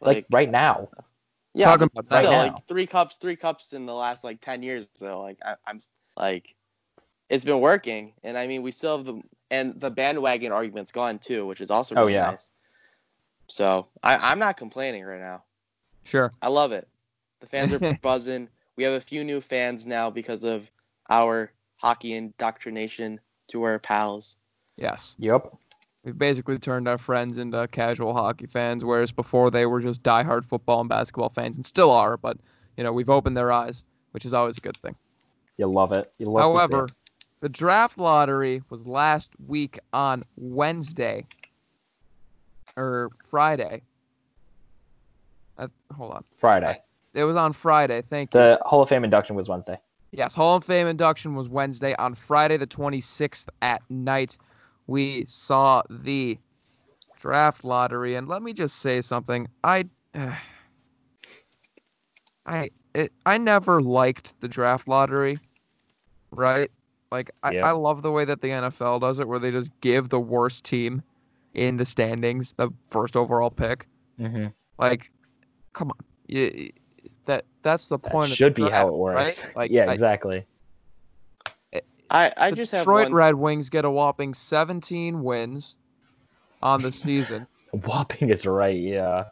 Like, 0.00 0.26
right 0.30 0.50
now. 0.50 0.88
yeah, 1.52 1.66
Talking 1.66 1.90
about 1.92 2.06
right 2.10 2.20
still, 2.20 2.30
now. 2.32 2.42
like 2.54 2.66
three 2.66 2.86
cups, 2.86 3.16
three 3.16 3.36
cups 3.36 3.72
in 3.72 3.84
the 3.86 3.94
last 3.94 4.24
like 4.24 4.40
ten 4.40 4.62
years. 4.62 4.86
So 4.94 5.20
like 5.20 5.38
I, 5.44 5.54
I'm 5.66 5.80
like, 6.16 6.54
it's 7.30 7.44
been 7.44 7.60
working, 7.60 8.12
and 8.22 8.36
I 8.36 8.46
mean 8.46 8.62
we 8.62 8.72
still 8.72 8.98
have 8.98 9.06
the 9.06 9.22
and 9.50 9.80
the 9.80 9.90
bandwagon 9.90 10.52
argument's 10.52 10.92
gone 10.92 11.18
too, 11.18 11.46
which 11.46 11.60
is 11.60 11.70
also 11.70 11.94
Oh, 11.96 12.06
yeah. 12.06 12.30
nice. 12.30 12.50
So 13.48 13.88
I, 14.02 14.16
I'm 14.30 14.38
not 14.38 14.56
complaining 14.56 15.04
right 15.04 15.20
now. 15.20 15.42
Sure. 16.04 16.30
I 16.42 16.48
love 16.48 16.72
it. 16.72 16.86
The 17.40 17.46
fans 17.46 17.72
are 17.72 17.98
buzzing. 18.02 18.48
We 18.76 18.84
have 18.84 18.92
a 18.92 19.00
few 19.00 19.24
new 19.24 19.40
fans 19.40 19.86
now 19.86 20.10
because 20.10 20.44
of 20.44 20.70
our 21.08 21.50
hockey 21.76 22.14
indoctrination 22.14 23.20
to 23.48 23.62
our 23.64 23.78
pals. 23.78 24.36
Yes. 24.76 25.16
Yep. 25.18 25.52
We've 26.04 26.16
basically 26.16 26.58
turned 26.58 26.88
our 26.88 26.96
friends 26.96 27.38
into 27.38 27.66
casual 27.68 28.14
hockey 28.14 28.46
fans, 28.46 28.84
whereas 28.84 29.12
before 29.12 29.50
they 29.50 29.66
were 29.66 29.80
just 29.80 30.02
diehard 30.02 30.44
football 30.44 30.80
and 30.80 30.88
basketball 30.88 31.28
fans, 31.28 31.56
and 31.56 31.66
still 31.66 31.90
are. 31.90 32.16
But 32.16 32.38
you 32.76 32.84
know, 32.84 32.92
we've 32.92 33.10
opened 33.10 33.36
their 33.36 33.52
eyes, 33.52 33.84
which 34.12 34.24
is 34.24 34.32
always 34.32 34.56
a 34.56 34.60
good 34.60 34.76
thing. 34.78 34.94
You 35.58 35.66
love 35.66 35.92
it. 35.92 36.10
You 36.18 36.26
love 36.26 36.44
to 36.44 36.46
see 36.46 36.58
However, 36.58 36.84
it. 36.86 36.92
The 37.40 37.48
draft 37.48 37.98
lottery 37.98 38.58
was 38.68 38.86
last 38.86 39.30
week 39.46 39.78
on 39.94 40.22
Wednesday 40.36 41.26
or 42.76 43.10
Friday. 43.24 43.82
Uh, 45.56 45.68
hold 45.96 46.12
on. 46.12 46.24
Friday. 46.36 46.80
It 47.14 47.24
was 47.24 47.36
on 47.36 47.54
Friday. 47.54 48.02
Thank 48.02 48.34
you. 48.34 48.40
The 48.40 48.60
Hall 48.66 48.82
of 48.82 48.90
Fame 48.90 49.04
induction 49.04 49.36
was 49.36 49.48
Wednesday. 49.48 49.78
Yes, 50.12 50.34
Hall 50.34 50.56
of 50.56 50.64
Fame 50.64 50.86
induction 50.86 51.34
was 51.34 51.48
Wednesday. 51.48 51.94
On 51.96 52.14
Friday, 52.14 52.58
the 52.58 52.66
26th 52.66 53.48
at 53.62 53.80
night, 53.88 54.36
we 54.86 55.24
saw 55.26 55.82
the 55.88 56.38
draft 57.18 57.64
lottery. 57.64 58.16
And 58.16 58.28
let 58.28 58.42
me 58.42 58.52
just 58.52 58.76
say 58.76 59.00
something. 59.00 59.48
I, 59.64 59.86
I, 62.44 62.70
it, 62.94 63.12
I 63.24 63.38
never 63.38 63.80
liked 63.80 64.38
the 64.40 64.48
draft 64.48 64.88
lottery, 64.88 65.38
right? 66.32 66.70
Like, 67.12 67.30
I, 67.42 67.52
Yeah. 67.52 67.66
I 67.66 67.72
love 67.72 68.02
the 68.02 68.10
way 68.12 68.24
that 68.24 68.40
the 68.40 68.48
NFL 68.48 69.00
does 69.00 69.18
it, 69.18 69.26
where 69.28 69.38
they 69.38 69.50
just 69.50 69.70
give 69.80 70.08
the 70.10 70.20
worst 70.20 70.64
team 70.64 71.02
in 71.54 71.76
the 71.76 71.84
standings 71.84 72.52
the 72.52 72.70
first 72.88 73.16
overall 73.16 73.50
pick. 73.50 73.86
Mm-hmm. 74.20 74.46
Like, 74.78 75.10
come 75.72 75.90
on, 75.90 75.98
you, 76.28 76.70
that 77.26 77.44
that's 77.62 77.88
the 77.88 77.98
That 77.98 78.12
point. 78.12 78.30
of 78.30 78.36
should 78.36 78.54
the 78.54 78.64
be 78.64 78.70
how 78.70 78.86
it 78.88 78.94
works. 78.94 79.44
right? 79.44 79.56
Like, 79.56 79.70
yeah, 79.72 79.90
exactly. 79.90 80.46
I, 82.12 82.32
I 82.36 82.50
the 82.50 82.56
just 82.56 82.72
have 82.72 82.82
Detroit 82.82 83.04
one. 83.06 83.14
Red 83.14 83.34
Wings 83.36 83.68
get 83.68 83.84
a 83.84 83.90
whopping 83.90 84.34
17 84.34 85.22
wins 85.22 85.76
on 86.62 86.82
the 86.82 86.90
season, 86.92 87.46
Whopping 87.84 88.30
is 88.30 88.46
right. 88.46 88.76
Yeah. 88.76 89.26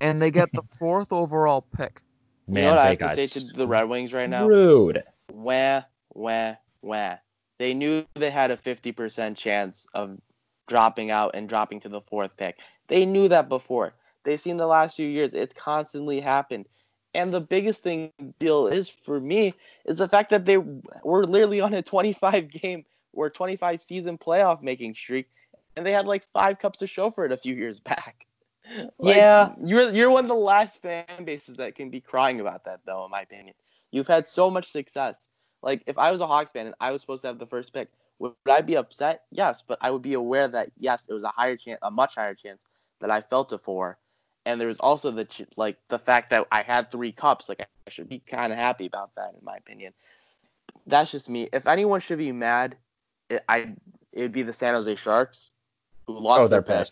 and 0.00 0.20
they 0.20 0.30
get 0.32 0.50
the 0.52 0.62
fourth 0.78 1.12
overall 1.12 1.64
pick. 1.76 2.02
you 2.48 2.54
Man, 2.54 2.64
know 2.64 2.70
what 2.70 2.78
I 2.78 2.94
they 2.96 3.04
have 3.06 3.16
to 3.16 3.28
say 3.28 3.40
to 3.40 3.46
the 3.56 3.66
Red 3.68 3.88
Wings 3.88 4.12
right 4.12 4.28
now? 4.28 4.46
Rude. 4.48 5.02
Wah, 5.32 5.82
wah, 6.12 6.54
wah. 6.82 7.16
They 7.58 7.74
knew 7.74 8.04
they 8.14 8.30
had 8.30 8.50
a 8.50 8.56
50% 8.56 9.36
chance 9.36 9.86
of 9.94 10.18
dropping 10.66 11.10
out 11.10 11.32
and 11.34 11.48
dropping 11.48 11.80
to 11.80 11.88
the 11.88 12.00
fourth 12.00 12.36
pick. 12.36 12.56
They 12.88 13.06
knew 13.06 13.28
that 13.28 13.48
before. 13.48 13.94
They've 14.24 14.40
seen 14.40 14.56
the 14.56 14.66
last 14.66 14.96
few 14.96 15.06
years. 15.06 15.34
It's 15.34 15.54
constantly 15.54 16.20
happened. 16.20 16.66
And 17.14 17.32
the 17.32 17.40
biggest 17.40 17.82
thing 17.82 18.10
deal 18.40 18.66
is 18.66 18.88
for 18.90 19.20
me 19.20 19.54
is 19.84 19.98
the 19.98 20.08
fact 20.08 20.30
that 20.30 20.46
they 20.46 20.56
were 20.56 21.24
literally 21.24 21.60
on 21.60 21.72
a 21.74 21.82
25 21.82 22.50
game 22.50 22.84
or 23.12 23.30
25 23.30 23.82
season 23.82 24.18
playoff 24.18 24.62
making 24.62 24.94
streak, 24.94 25.28
and 25.76 25.86
they 25.86 25.92
had 25.92 26.06
like 26.06 26.24
five 26.32 26.58
cups 26.58 26.80
to 26.80 26.86
show 26.86 27.10
for 27.10 27.24
it 27.24 27.32
a 27.32 27.36
few 27.36 27.54
years 27.54 27.80
back. 27.80 28.26
Like, 28.98 29.16
Yeah. 29.18 29.52
you're 29.62 29.92
you're 29.92 30.10
one 30.10 30.24
of 30.24 30.28
the 30.28 30.34
last 30.34 30.80
fan 30.80 31.04
bases 31.24 31.56
that 31.56 31.74
can 31.74 31.90
be 31.90 32.00
crying 32.00 32.40
about 32.40 32.64
that, 32.64 32.80
though, 32.86 33.04
in 33.04 33.10
my 33.10 33.20
opinion. 33.20 33.54
You've 33.90 34.06
had 34.06 34.26
so 34.26 34.50
much 34.50 34.72
success. 34.72 35.28
Like 35.64 35.82
if 35.86 35.98
I 35.98 36.12
was 36.12 36.20
a 36.20 36.26
Hawks 36.26 36.52
fan 36.52 36.66
and 36.66 36.74
I 36.78 36.92
was 36.92 37.00
supposed 37.00 37.22
to 37.22 37.28
have 37.28 37.38
the 37.38 37.46
first 37.46 37.72
pick, 37.72 37.88
would 38.18 38.34
I 38.48 38.60
be 38.60 38.76
upset? 38.76 39.22
Yes, 39.30 39.62
but 39.66 39.78
I 39.80 39.90
would 39.90 40.02
be 40.02 40.14
aware 40.14 40.46
that 40.46 40.70
yes, 40.78 41.04
it 41.08 41.14
was 41.14 41.22
a 41.24 41.28
higher 41.28 41.56
chance, 41.56 41.78
a 41.82 41.90
much 41.90 42.14
higher 42.14 42.34
chance 42.34 42.62
that 43.00 43.10
I 43.10 43.22
felt 43.22 43.52
it 43.52 43.62
for, 43.64 43.98
and 44.44 44.60
there 44.60 44.68
was 44.68 44.78
also 44.78 45.10
the 45.10 45.24
ch- 45.24 45.46
like 45.56 45.78
the 45.88 45.98
fact 45.98 46.30
that 46.30 46.46
I 46.52 46.62
had 46.62 46.90
three 46.90 47.12
cups. 47.12 47.48
Like 47.48 47.62
I 47.62 47.90
should 47.90 48.10
be 48.10 48.20
kind 48.20 48.52
of 48.52 48.58
happy 48.58 48.86
about 48.86 49.14
that, 49.16 49.30
in 49.38 49.44
my 49.44 49.56
opinion. 49.56 49.94
That's 50.86 51.10
just 51.10 51.30
me. 51.30 51.48
If 51.52 51.66
anyone 51.66 52.00
should 52.00 52.18
be 52.18 52.30
mad, 52.30 52.76
it, 53.30 53.42
I 53.48 53.74
it 54.12 54.20
would 54.20 54.32
be 54.32 54.42
the 54.42 54.52
San 54.52 54.74
Jose 54.74 54.94
Sharks, 54.96 55.50
who 56.06 56.18
lost 56.18 56.44
Oh, 56.44 56.48
their 56.48 56.62
pick, 56.62 56.88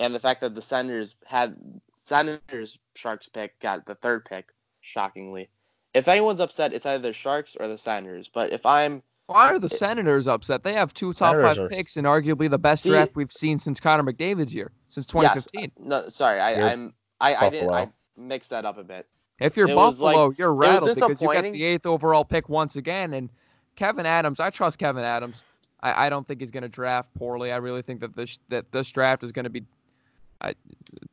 and 0.00 0.14
the 0.14 0.20
fact 0.20 0.40
that 0.40 0.54
the 0.54 0.62
Senators 0.62 1.14
had 1.26 1.54
Senators 2.00 2.78
Sharks 2.94 3.28
pick 3.28 3.60
got 3.60 3.84
the 3.84 3.94
third 3.94 4.24
pick, 4.24 4.48
shockingly. 4.80 5.50
If 5.96 6.08
anyone's 6.08 6.40
upset, 6.40 6.74
it's 6.74 6.84
either 6.84 7.00
the 7.08 7.14
Sharks 7.14 7.56
or 7.58 7.68
the 7.68 7.78
Senators. 7.78 8.28
But 8.28 8.52
if 8.52 8.66
I'm 8.66 9.02
Why 9.28 9.46
are 9.50 9.58
the 9.58 9.70
Senators 9.70 10.26
upset? 10.26 10.62
They 10.62 10.74
have 10.74 10.92
two 10.92 11.08
top 11.12 11.32
Senators 11.32 11.56
five 11.56 11.64
are- 11.64 11.68
picks 11.70 11.96
and 11.96 12.06
arguably 12.06 12.50
the 12.50 12.58
best 12.58 12.82
See- 12.82 12.90
draft 12.90 13.16
we've 13.16 13.32
seen 13.32 13.58
since 13.58 13.80
Connor 13.80 14.02
McDavid's 14.02 14.54
year, 14.54 14.72
since 14.88 15.06
yes, 15.06 15.14
uh, 15.14 15.34
2015. 15.34 15.72
no, 15.88 16.08
sorry, 16.10 16.38
I, 16.38 16.54
You're 16.54 16.68
I'm 16.68 16.94
I, 17.18 17.34
I 17.34 17.48
did 17.48 17.68
I 17.70 17.88
mixed 18.18 18.50
that 18.50 18.66
up 18.66 18.76
a 18.76 18.84
bit. 18.84 19.06
If 19.40 19.56
you're 19.56 19.68
It 19.70 19.74
was 19.74 19.98
Buffalo, 19.98 20.28
like- 20.28 20.38
you're 20.38 20.52
was 20.54 20.68
rattled 20.68 20.94
because 20.94 21.20
you 21.22 21.32
got 21.32 21.44
the 21.44 21.64
eighth 21.64 21.86
overall 21.86 22.24
pick 22.26 22.50
once 22.50 22.76
again. 22.76 23.14
And 23.14 23.30
Kevyn 23.76 24.04
Adams, 24.04 24.38
I 24.38 24.50
trust 24.50 24.78
Kevyn 24.78 25.02
Adams. 25.02 25.42
I, 25.80 26.06
I 26.06 26.08
don't 26.10 26.26
think 26.26 26.40
he's 26.40 26.50
going 26.50 26.62
to 26.62 26.68
draft 26.68 27.12
poorly. 27.14 27.52
I 27.52 27.56
really 27.56 27.82
think 27.82 28.00
that 28.00 28.14
this 28.14 28.38
that 28.50 28.70
this 28.70 28.90
draft 28.92 29.22
is 29.22 29.32
going 29.32 29.44
to 29.44 29.50
be 29.50 29.62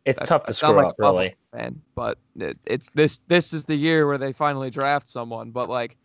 It's 0.06 0.22
I- 0.22 0.26
tough 0.26 0.46
to 0.46 0.54
sound 0.54 0.72
screw 0.72 0.84
like 0.84 0.88
up, 0.90 0.96
really. 1.00 1.36
fan, 1.52 1.82
but 1.96 2.18
it, 2.38 2.58
it's 2.66 2.90
this 2.94 3.20
this 3.28 3.54
is 3.54 3.66
the 3.66 3.76
year 3.76 4.06
where 4.08 4.18
they 4.18 4.34
finally 4.34 4.70
draft 4.70 5.08
someone. 5.10 5.52
But 5.52 5.70
like, 5.70 5.96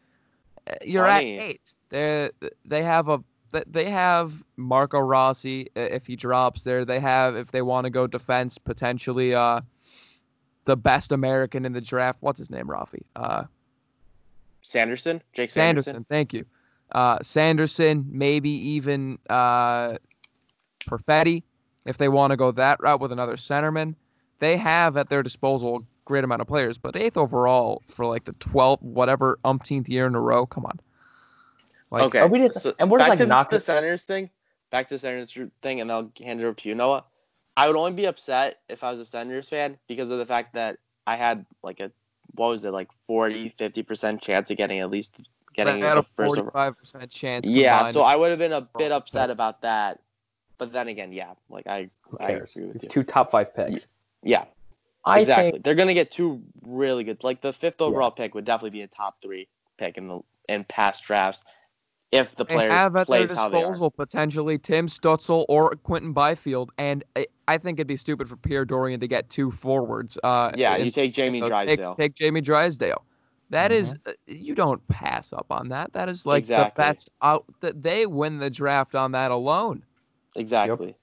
uh, 0.71 0.75
you're 0.85 1.05
Funny. 1.05 1.39
at 1.39 1.45
eight. 1.45 1.75
They 1.91 2.31
they 2.65 2.83
have 2.83 3.09
a 3.09 3.23
they 3.67 3.91
have 3.91 4.45
Marco 4.57 4.99
Rossi 5.01 5.69
if 5.75 6.07
he 6.07 6.17
drops 6.17 6.63
there. 6.63 6.85
They 6.85 7.01
have 7.01 7.37
if 7.37 7.51
they 7.51 7.63
want 7.63 7.85
to 7.85 7.91
go 7.91 8.07
defense 8.07 8.59
potentially 8.59 9.35
uh 9.35 9.61
the 10.67 10.77
best 10.77 11.13
American 11.13 11.65
in 11.65 11.73
the 11.73 11.81
draft. 11.81 12.19
What's 12.21 12.39
his 12.39 12.51
name, 12.51 12.67
Rafi? 12.67 13.03
Uh, 13.17 13.45
Sanderson, 14.61 15.23
Jake 15.33 15.51
Sanderson. 15.51 15.93
Sanderson. 15.95 16.07
Thank 16.11 16.35
you. 16.35 16.45
Uh, 16.93 17.19
Sanderson, 17.23 18.07
maybe 18.11 18.51
even 18.51 19.19
uh, 19.31 19.95
Perfetti, 20.81 21.43
if 21.89 21.97
they 21.97 22.09
want 22.09 22.33
to 22.33 22.37
go 22.37 22.51
that 22.53 22.81
route 22.83 23.01
with 23.01 23.13
another 23.13 23.37
centerman. 23.37 23.95
They 24.41 24.59
have 24.59 24.97
at 24.99 25.09
their 25.09 25.23
disposal 25.23 25.77
a 25.77 25.81
great 26.05 26.23
amount 26.23 26.43
of 26.43 26.47
players, 26.47 26.77
but 26.77 26.95
eighth 26.95 27.17
overall 27.17 27.83
for 27.89 28.05
like 28.05 28.27
the 28.27 28.35
12th, 28.35 28.83
whatever 28.83 29.39
umpteenth 29.45 29.89
year 29.89 30.07
in 30.07 30.15
a 30.15 30.21
row. 30.21 30.45
Come 30.47 30.67
on. 30.67 30.79
Like, 31.91 32.03
okay, 32.03 32.19
Are 32.21 32.29
we 32.29 32.41
just- 32.41 32.61
so 32.61 32.75
and 32.79 32.91
we're 32.91 32.99
just, 32.99 33.09
like, 33.09 33.19
to 33.19 33.27
knock- 33.27 33.51
the 33.51 33.59
Senators 33.59 34.05
thing. 34.05 34.31
Back 34.71 34.89
to 34.89 34.95
the 34.97 34.99
Senators 34.99 35.37
thing, 35.63 35.81
and 35.81 35.91
I'll 35.91 36.13
hand 36.23 36.41
it 36.41 36.45
over 36.45 36.53
to 36.55 36.69
you, 36.69 36.75
Noah. 36.75 37.05
I 37.57 37.67
would 37.67 37.75
only 37.75 37.93
be 37.93 38.05
upset 38.05 38.61
if 38.69 38.85
I 38.85 38.91
was 38.91 39.01
a 39.01 39.05
Senators 39.07 39.49
fan 39.49 39.79
because 39.89 40.11
of 40.11 40.19
the 40.19 40.27
fact 40.27 40.53
that 40.55 40.77
I 41.07 41.17
had 41.17 41.47
like 41.63 41.81
a 41.81 41.91
what 42.35 42.51
was 42.51 42.65
it 42.65 42.73
like 42.73 42.89
40 43.07 43.49
50 43.57 43.83
percent 43.83 44.21
chance 44.21 44.51
of 44.51 44.59
getting 44.59 44.81
at 44.81 44.91
least 44.91 45.21
getting 45.55 45.81
they 45.81 45.87
had 45.87 45.97
a 45.97 46.01
a 46.01 46.07
first 46.15 46.39
over. 46.39 46.51
45% 46.51 47.11
chance. 47.11 47.49
Yeah, 47.49 47.87
so 47.87 48.03
I 48.03 48.15
would 48.15 48.29
have 48.31 48.39
been 48.39 48.53
a 48.53 48.61
bit 48.61 48.93
upset 48.93 49.31
about 49.31 49.63
that. 49.63 50.01
But 50.59 50.73
then 50.73 50.89
again, 50.89 51.13
yeah, 51.13 51.35
like 51.49 51.67
I, 51.67 51.89
I 52.21 52.31
agree 52.33 52.67
with 52.67 52.83
you. 52.83 52.89
Two 52.89 53.05
top 53.05 53.31
five 53.31 53.55
picks. 53.55 53.87
Yeah, 54.23 54.45
I 55.05 55.21
exactly. 55.21 55.53
think 55.53 55.65
They're 55.65 55.75
gonna 55.77 55.95
get 55.95 56.11
two 56.11 56.43
really 56.67 57.05
good. 57.05 57.23
Like 57.23 57.41
the 57.41 57.53
fifth 57.53 57.77
Yeah. 57.81 57.87
overall 57.87 58.11
pick 58.11 58.35
would 58.35 58.45
definitely 58.45 58.71
be 58.71 58.83
a 58.83 58.89
top 58.89 59.23
three 59.23 59.49
pick 59.77 59.97
in 59.97 60.09
the 60.09 60.21
in 60.49 60.65
past 60.65 61.05
drafts 61.05 61.45
if 62.11 62.35
the 62.35 62.45
player 62.45 62.71
have 62.73 62.97
at 62.97 63.07
their 63.07 63.27
plays 63.27 63.33
how 63.33 63.49
they 63.51 63.63
are. 63.63 63.71
disposal 63.71 63.91
potentially 63.91 64.59
Tim 64.59 64.89
Stutzle 64.89 65.45
or 65.49 65.71
Quinton 65.77 66.13
Byfield, 66.13 66.73
and 66.79 67.05
I, 67.15 67.27
I 67.47 67.59
think 67.59 67.79
it'd 67.79 67.87
be 67.87 67.97
stupid 67.97 68.29
for 68.29 68.37
Pierre 68.37 68.65
Dorion 68.65 68.99
to 69.01 69.07
get 69.07 69.29
two 69.31 69.51
forwards. 69.51 70.19
Uh, 70.25 70.51
Yeah, 70.57 70.75
in- 70.77 70.87
you 70.87 70.91
take 70.91 71.13
Jamie 71.13 71.41
So 71.41 71.49
Drysdale. 71.49 71.95
Take, 71.95 71.99
take 71.99 72.15
Jamie 72.15 72.41
Drysdale. 72.41 73.05
That 73.51 73.73
is, 73.73 73.95
Mm-hmm. 73.95 74.11
uh, 74.11 74.13
you 74.27 74.55
don't 74.55 74.87
pass 74.89 75.33
up 75.33 75.47
on 75.51 75.69
that. 75.69 75.93
That 75.95 76.09
is 76.11 76.27
like 76.27 76.39
Exactly. 76.41 76.83
the 76.83 76.89
best 76.89 77.11
out. 77.23 77.45
That 77.61 77.83
they 77.83 78.05
win 78.07 78.39
the 78.39 78.51
draft 78.51 78.95
on 78.95 79.13
that 79.13 79.31
alone. 79.31 79.83
Exactly. 80.37 80.97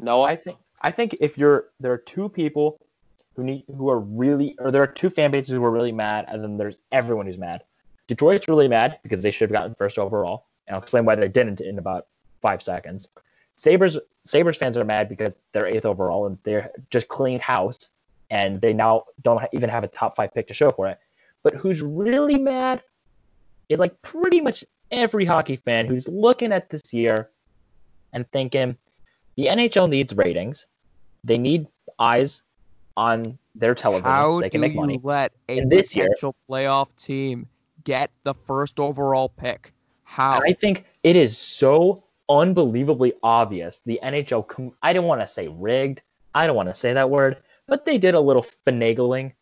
No, 0.00 0.22
I 0.22 0.36
think 0.36 0.58
I 0.80 0.90
think 0.90 1.16
if 1.20 1.36
you're 1.36 1.66
there 1.80 1.92
are 1.92 1.98
two 1.98 2.28
people 2.28 2.80
who 3.34 3.44
need 3.44 3.64
who 3.76 3.88
are 3.88 4.00
really 4.00 4.56
or 4.58 4.70
there 4.70 4.82
are 4.82 4.86
two 4.86 5.10
fan 5.10 5.30
bases 5.30 5.50
who 5.50 5.64
are 5.64 5.70
really 5.70 5.92
mad, 5.92 6.26
and 6.28 6.42
then 6.42 6.56
there's 6.56 6.76
everyone 6.92 7.26
who's 7.26 7.38
mad. 7.38 7.62
Detroit's 8.06 8.48
really 8.48 8.68
mad 8.68 8.98
because 9.02 9.22
they 9.22 9.30
should 9.30 9.50
have 9.50 9.52
gotten 9.52 9.74
first 9.74 9.98
overall, 9.98 10.46
and 10.66 10.74
I'll 10.74 10.82
explain 10.82 11.04
why 11.04 11.14
they 11.14 11.28
didn't 11.28 11.60
in 11.60 11.78
about 11.78 12.06
five 12.40 12.62
seconds. 12.62 13.08
Sabres 13.56 13.98
Sabres 14.24 14.56
fans 14.56 14.76
are 14.76 14.84
mad 14.84 15.08
because 15.08 15.38
they're 15.52 15.66
eighth 15.66 15.84
overall 15.84 16.26
and 16.26 16.38
they're 16.44 16.70
just 16.90 17.08
cleaned 17.08 17.42
house, 17.42 17.76
and 18.30 18.60
they 18.60 18.72
now 18.72 19.04
don't 19.22 19.42
even 19.52 19.68
have 19.68 19.84
a 19.84 19.88
top 19.88 20.16
five 20.16 20.32
pick 20.32 20.46
to 20.48 20.54
show 20.54 20.70
for 20.70 20.88
it. 20.88 20.98
But 21.42 21.54
who's 21.54 21.82
really 21.82 22.38
mad 22.38 22.82
is 23.68 23.80
like 23.80 24.00
pretty 24.02 24.40
much 24.40 24.64
every 24.90 25.24
hockey 25.24 25.56
fan 25.56 25.86
who's 25.86 26.08
looking 26.08 26.52
at 26.52 26.70
this 26.70 26.92
year 26.92 27.30
and 28.12 28.30
thinking 28.32 28.76
the 29.36 29.46
NHL 29.46 29.88
needs 29.88 30.14
ratings. 30.14 30.66
They 31.24 31.38
need 31.38 31.66
eyes 31.98 32.42
on 32.96 33.38
their 33.54 33.74
television 33.74 34.10
How 34.10 34.32
so 34.34 34.40
they 34.40 34.46
do 34.48 34.50
can 34.52 34.60
make 34.60 34.72
you 34.74 34.80
money. 34.80 35.00
let 35.02 35.32
a 35.48 35.58
And 35.58 35.70
this 35.70 35.94
year- 35.96 36.06
potential 36.08 36.34
playoff 36.48 36.94
team 36.96 37.46
get 37.84 38.10
the 38.24 38.34
first 38.34 38.78
overall 38.80 39.28
pick? 39.28 39.72
How? 40.04 40.40
I 40.42 40.52
think 40.52 40.84
it 41.02 41.16
is 41.16 41.36
so 41.36 42.02
unbelievably 42.28 43.14
obvious. 43.22 43.78
The 43.84 43.98
NHL, 44.02 44.46
com- 44.46 44.74
I 44.82 44.92
don't 44.92 45.06
want 45.06 45.20
to 45.20 45.26
say 45.26 45.48
rigged. 45.48 46.02
I 46.34 46.46
don't 46.46 46.56
want 46.56 46.68
to 46.68 46.74
say 46.74 46.92
that 46.92 47.08
word, 47.10 47.38
but 47.66 47.84
they 47.84 47.98
did 47.98 48.14
a 48.14 48.20
little 48.20 48.44
finagling 48.66 49.32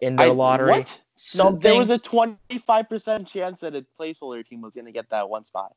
in 0.00 0.16
their 0.16 0.26
I- 0.28 0.30
lottery. 0.32 0.70
What? 0.70 1.00
Something. 1.18 1.60
There 1.60 1.78
was 1.78 1.88
a 1.88 1.96
twenty-five 1.98 2.90
percent 2.90 3.26
chance 3.26 3.60
that 3.60 3.74
a 3.74 3.84
placeholder 3.98 4.44
team 4.44 4.60
was 4.60 4.74
gonna 4.76 4.92
get 4.92 5.08
that 5.08 5.26
one 5.28 5.46
spot. 5.46 5.74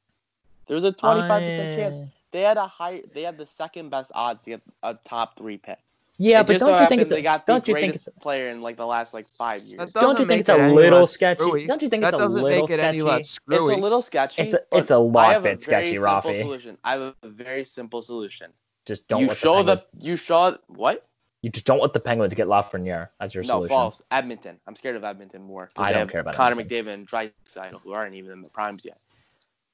There 0.70 0.76
was 0.76 0.84
a 0.86 0.91
twenty-five 0.93 1.41
percent 1.43 1.76
chance. 1.76 1.97
They 2.32 2.41
had 2.41 2.57
a 2.57 2.67
high. 2.67 3.01
They 3.13 3.24
had 3.24 3.38
the 3.38 3.47
second 3.47 3.89
best 3.89 4.11
odds 4.13 4.43
to 4.43 4.51
get 4.51 4.61
a 4.84 4.93
top 5.03 5.36
three 5.36 5.57
pick. 5.57 5.80
Yeah, 6.22 6.41
it 6.41 6.47
but 6.47 6.59
don't 6.59 6.70
so 6.70 6.82
you 6.82 6.88
think 6.88 7.01
it's 7.01 7.11
a, 7.11 7.15
they 7.15 7.22
got 7.24 7.45
the 7.47 7.53
don't 7.53 7.67
you 7.67 7.74
think 7.74 7.86
greatest 7.93 8.07
it's, 8.07 8.17
player 8.20 8.49
in 8.49 8.61
like 8.61 8.76
the 8.78 8.86
last 8.86 9.13
like 9.13 9.28
five 9.30 9.63
years. 9.63 9.89
Don't 9.93 10.20
you 10.20 10.26
think 10.26 10.41
it's 10.41 10.49
a 10.49 10.57
little 10.57 11.07
sketchy? 11.07 11.41
screwy. 11.41 11.65
Don't 11.65 11.82
you 11.82 11.89
think 11.89 12.01
That 12.01 12.09
it's 12.09 12.15
a 12.15 12.20
doesn't 12.20 12.41
little 12.43 12.61
make 12.61 12.70
it 12.70 12.80
any 12.80 12.99
sketchy? 12.99 13.09
less 13.09 13.39
It's 13.49 13.59
a 13.59 13.76
little 13.76 14.01
sketchy. 14.01 14.41
It's 14.43 14.53
a- 14.53 14.61
but 14.70 14.80
it's 14.80 14.91
a 14.91 14.95
I 14.95 14.97
lot 14.97 15.34
have 15.34 15.43
bit 15.43 15.65
a 15.65 15.70
very 15.70 15.86
sketchy, 15.86 15.95
simple 15.95 16.11
Rafi. 16.11 16.39
solution. 16.41 16.78
I 16.84 16.91
have 16.93 17.15
a 17.24 17.28
very 17.30 17.63
simple 17.63 18.01
solution. 18.01 18.51
Just 18.86 19.07
don't 19.07 19.22
you 19.22 19.28
let 19.28 19.38
show 19.38 19.63
the 19.63 19.78
the 19.78 19.86
you 19.97 20.15
show 20.17 20.57
what? 20.67 21.07
you 21.41 21.49
just 21.49 21.65
don't 21.65 21.82
let 21.82 21.93
the 21.93 21.99
Penguins 22.01 22.34
get 22.34 22.47
Lafreniere 22.47 23.07
as 23.22 23.34
your 23.34 23.43
solution. 23.45 23.47
No, 23.47 23.67
solution. 23.67 23.76
false. 23.76 24.01
Edmonton. 24.11 24.59
I'm 24.67 24.76
scared 24.76 24.97
of 24.97 25.05
Edmonton 25.05 25.41
more. 25.41 25.70
I 25.78 25.93
don't 25.93 26.09
care 26.11 26.20
about 26.22 26.36
Connor 26.36 26.59
Edmonton. 26.59 26.86
McDavid 26.86 26.93
and 26.93 27.07
Draisaitl, 27.07 27.80
who 27.82 27.93
aren't 27.93 28.15
even 28.15 28.32
in 28.34 28.41
the 28.41 28.49
primes 28.49 28.84
yet. 28.86 28.99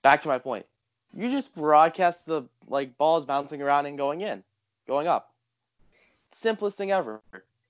Back 0.04 0.22
to 0.22 0.28
my 0.28 0.38
point. 0.38 0.66
You 1.16 1.30
just 1.30 1.56
broadcast 1.56 2.26
the 2.26 2.44
like 2.68 2.98
balls 2.98 3.26
bouncing 3.26 3.62
around 3.62 3.86
and 3.86 3.98
going 3.98 4.22
in, 4.22 4.44
going 4.88 5.08
up. 5.08 5.34
Simplest 6.34 6.78
thing 6.78 6.92
ever. 6.92 7.22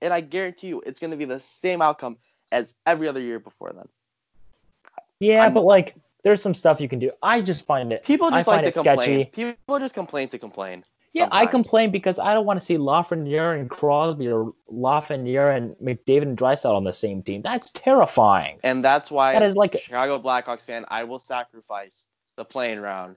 And 0.02 0.14
I 0.14 0.22
guarantee 0.22 0.68
you, 0.68 0.82
it's 0.82 1.00
going 1.00 1.12
to 1.12 1.18
be 1.18 1.26
the 1.26 1.40
same 1.42 1.82
outcome 1.82 2.18
as 2.52 2.74
every 2.86 3.08
other 3.08 3.20
year 3.22 3.40
before 3.40 3.72
then. 3.76 3.88
Yeah, 5.20 5.44
I'm- 5.44 5.54
but 5.54 5.64
like 5.64 5.96
there's 6.24 6.42
some 6.42 6.56
stuff 6.56 6.82
you 6.82 6.90
can 6.90 6.98
do. 6.98 7.12
I 7.22 7.42
just 7.42 7.66
find 7.66 7.94
it. 7.94 8.04
People 8.04 8.28
I 8.28 8.40
just 8.40 8.48
like 8.48 8.64
find 8.64 8.66
to 8.66 8.72
complain. 8.72 8.98
sketchy. 8.98 9.26
People 9.26 9.80
just 9.80 9.94
complain 9.94 10.28
to 10.30 10.40
complain. 10.40 10.84
Yeah, 11.14 11.30
I 11.32 11.46
complain 11.46 11.92
because 11.92 12.20
I 12.20 12.34
don't 12.34 12.46
want 12.46 12.60
to 12.60 12.66
see 12.66 12.76
Lafreniere 12.78 13.58
and 13.58 13.70
Crosby 13.70 14.28
or 14.28 14.52
Lafreniere 14.70 15.56
and 15.56 15.74
McDavid 15.78 16.24
and 16.24 16.36
Drysdale 16.38 16.74
on 16.76 16.84
the 16.84 16.92
same 16.92 17.24
team. 17.24 17.42
That's 17.42 17.70
terrifying. 17.72 18.60
And 18.64 18.84
that's 18.84 19.10
why, 19.12 19.32
That 19.32 19.44
is 19.44 19.56
like- 19.56 19.76
a 19.76 19.78
Chicago 19.78 20.20
Blackhawks 20.20 20.66
fan, 20.66 20.84
I 20.90 21.06
will 21.06 21.20
sacrifice 21.20 22.08
the 22.36 22.46
play-in 22.46 22.80
round. 22.80 23.16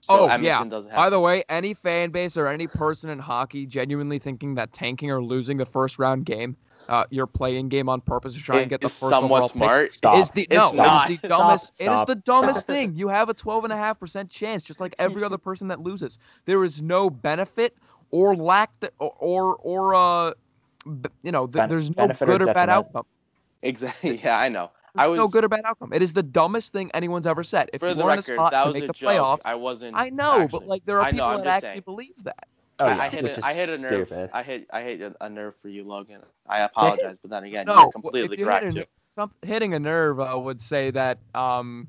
So 0.00 0.22
Oh, 0.22 0.26
Edmonton 0.26 0.44
yeah. 0.44 0.70
doesn't 0.70 0.90
have 0.90 0.98
By 0.98 1.10
the 1.10 1.20
way, 1.20 1.44
any 1.48 1.74
fan 1.74 2.10
base 2.10 2.36
or 2.36 2.46
any 2.46 2.66
person 2.66 3.10
in 3.10 3.18
hockey 3.18 3.66
genuinely 3.66 4.18
thinking 4.18 4.54
that 4.54 4.72
tanking 4.72 5.10
or 5.10 5.22
losing 5.22 5.56
the 5.58 5.66
first 5.66 5.98
round 5.98 6.24
game, 6.24 6.56
uh, 6.88 7.04
your 7.10 7.26
play-in 7.26 7.68
game 7.68 7.88
on 7.88 8.00
purpose 8.00 8.34
to 8.34 8.40
try 8.40 8.60
and 8.60 8.70
get 8.70 8.80
the 8.80 8.88
first 8.88 9.00
somewhat 9.10 9.42
overall 9.42 9.48
pick, 9.48 9.52
smart. 9.52 9.94
Stop. 9.94 10.16
is 10.18 10.30
the 10.30 10.42
It's 10.50 10.72
no, 10.72 10.72
not. 10.72 11.10
it 11.10 11.14
is 11.14 11.20
the 11.20 11.28
Stop, 11.28 11.38
dumbest. 11.38 11.80
It 11.80 11.92
is 11.92 12.04
the 12.04 12.14
dumbest 12.16 12.60
stop. 12.60 12.66
thing. 12.74 12.94
You 12.96 13.08
have 13.08 13.28
a 13.28 13.34
12.5% 13.34 14.30
chance, 14.30 14.64
just 14.64 14.80
like 14.80 14.94
every 14.98 15.22
other 15.22 15.38
person 15.38 15.68
that 15.68 15.80
loses. 15.80 16.18
There 16.46 16.64
is 16.64 16.82
no 16.82 17.10
benefit 17.10 17.76
or 18.10 18.34
lack 18.34 18.70
the, 18.80 18.90
or 18.98 19.12
or, 19.18 19.56
or 19.56 19.94
uh, 19.94 20.32
you 21.22 21.30
know, 21.30 21.46
th- 21.46 21.52
Ben- 21.52 21.68
there's 21.68 21.90
no 21.90 22.06
benefit 22.06 22.28
or 22.28 22.32
good 22.32 22.42
or 22.42 22.46
bad 22.46 22.70
outcome. 22.70 23.04
Exactly. 23.62 24.18
Yeah, 24.24 24.38
I 24.38 24.48
know. 24.48 24.70
I 24.96 25.06
There's 25.06 25.18
no 25.18 25.28
good 25.28 25.44
or 25.44 25.48
bad 25.48 25.62
outcome. 25.64 25.92
It 25.92 26.02
is 26.02 26.12
the 26.12 26.22
dumbest 26.22 26.72
thing 26.72 26.90
anyone's 26.94 27.26
ever 27.26 27.44
said. 27.44 27.70
If 27.72 27.80
For 27.80 27.88
you 27.88 27.94
the 27.94 28.04
were 28.04 28.10
a 28.10 28.16
record, 28.16 28.34
spot 28.34 28.50
that 28.52 28.66
was 28.66 28.74
make 28.74 28.84
a 28.84 28.86
the 28.88 28.92
joke. 28.92 29.10
playoffs, 29.10 29.42
I 29.44 29.54
wasn't. 29.54 29.96
I 29.96 30.10
know, 30.10 30.48
but 30.50 30.66
like 30.66 30.84
there 30.84 30.98
are 30.98 31.02
I 31.04 31.10
know, 31.10 31.24
people 31.24 31.26
I'm 31.26 31.38
that 31.44 31.46
actually 31.48 31.68
saying. 31.70 31.82
believe 31.84 32.24
that. 32.24 32.48
Oh, 32.80 32.86
I, 32.86 32.94
yeah, 32.94 33.00
I 33.02 33.08
hit 33.08 33.22
which 33.24 33.38
a, 33.38 33.46
hit 33.48 33.68
a 33.68 33.78
nerve. 33.78 34.08
stupid. 34.08 34.30
I 34.32 34.42
hit 34.42 34.66
I 34.72 34.80
hit 34.82 35.00
a, 35.02 35.14
a 35.20 35.28
nerve 35.28 35.54
for 35.60 35.68
you, 35.68 35.84
Logan. 35.84 36.22
I 36.48 36.60
apologize, 36.60 37.18
but 37.18 37.30
then 37.30 37.44
again, 37.44 37.66
No, 37.66 37.76
you're 37.82 37.92
completely 37.92 38.32
if 38.34 38.38
you 38.38 38.44
correct 38.46 38.64
hit 38.64 38.74
too. 38.74 38.80
a, 38.80 39.14
some, 39.14 39.30
hitting 39.42 39.74
a 39.74 39.78
nerve 39.78 40.18
uh, 40.18 40.38
would 40.38 40.60
say 40.62 40.90
that 40.92 41.18
um, 41.34 41.86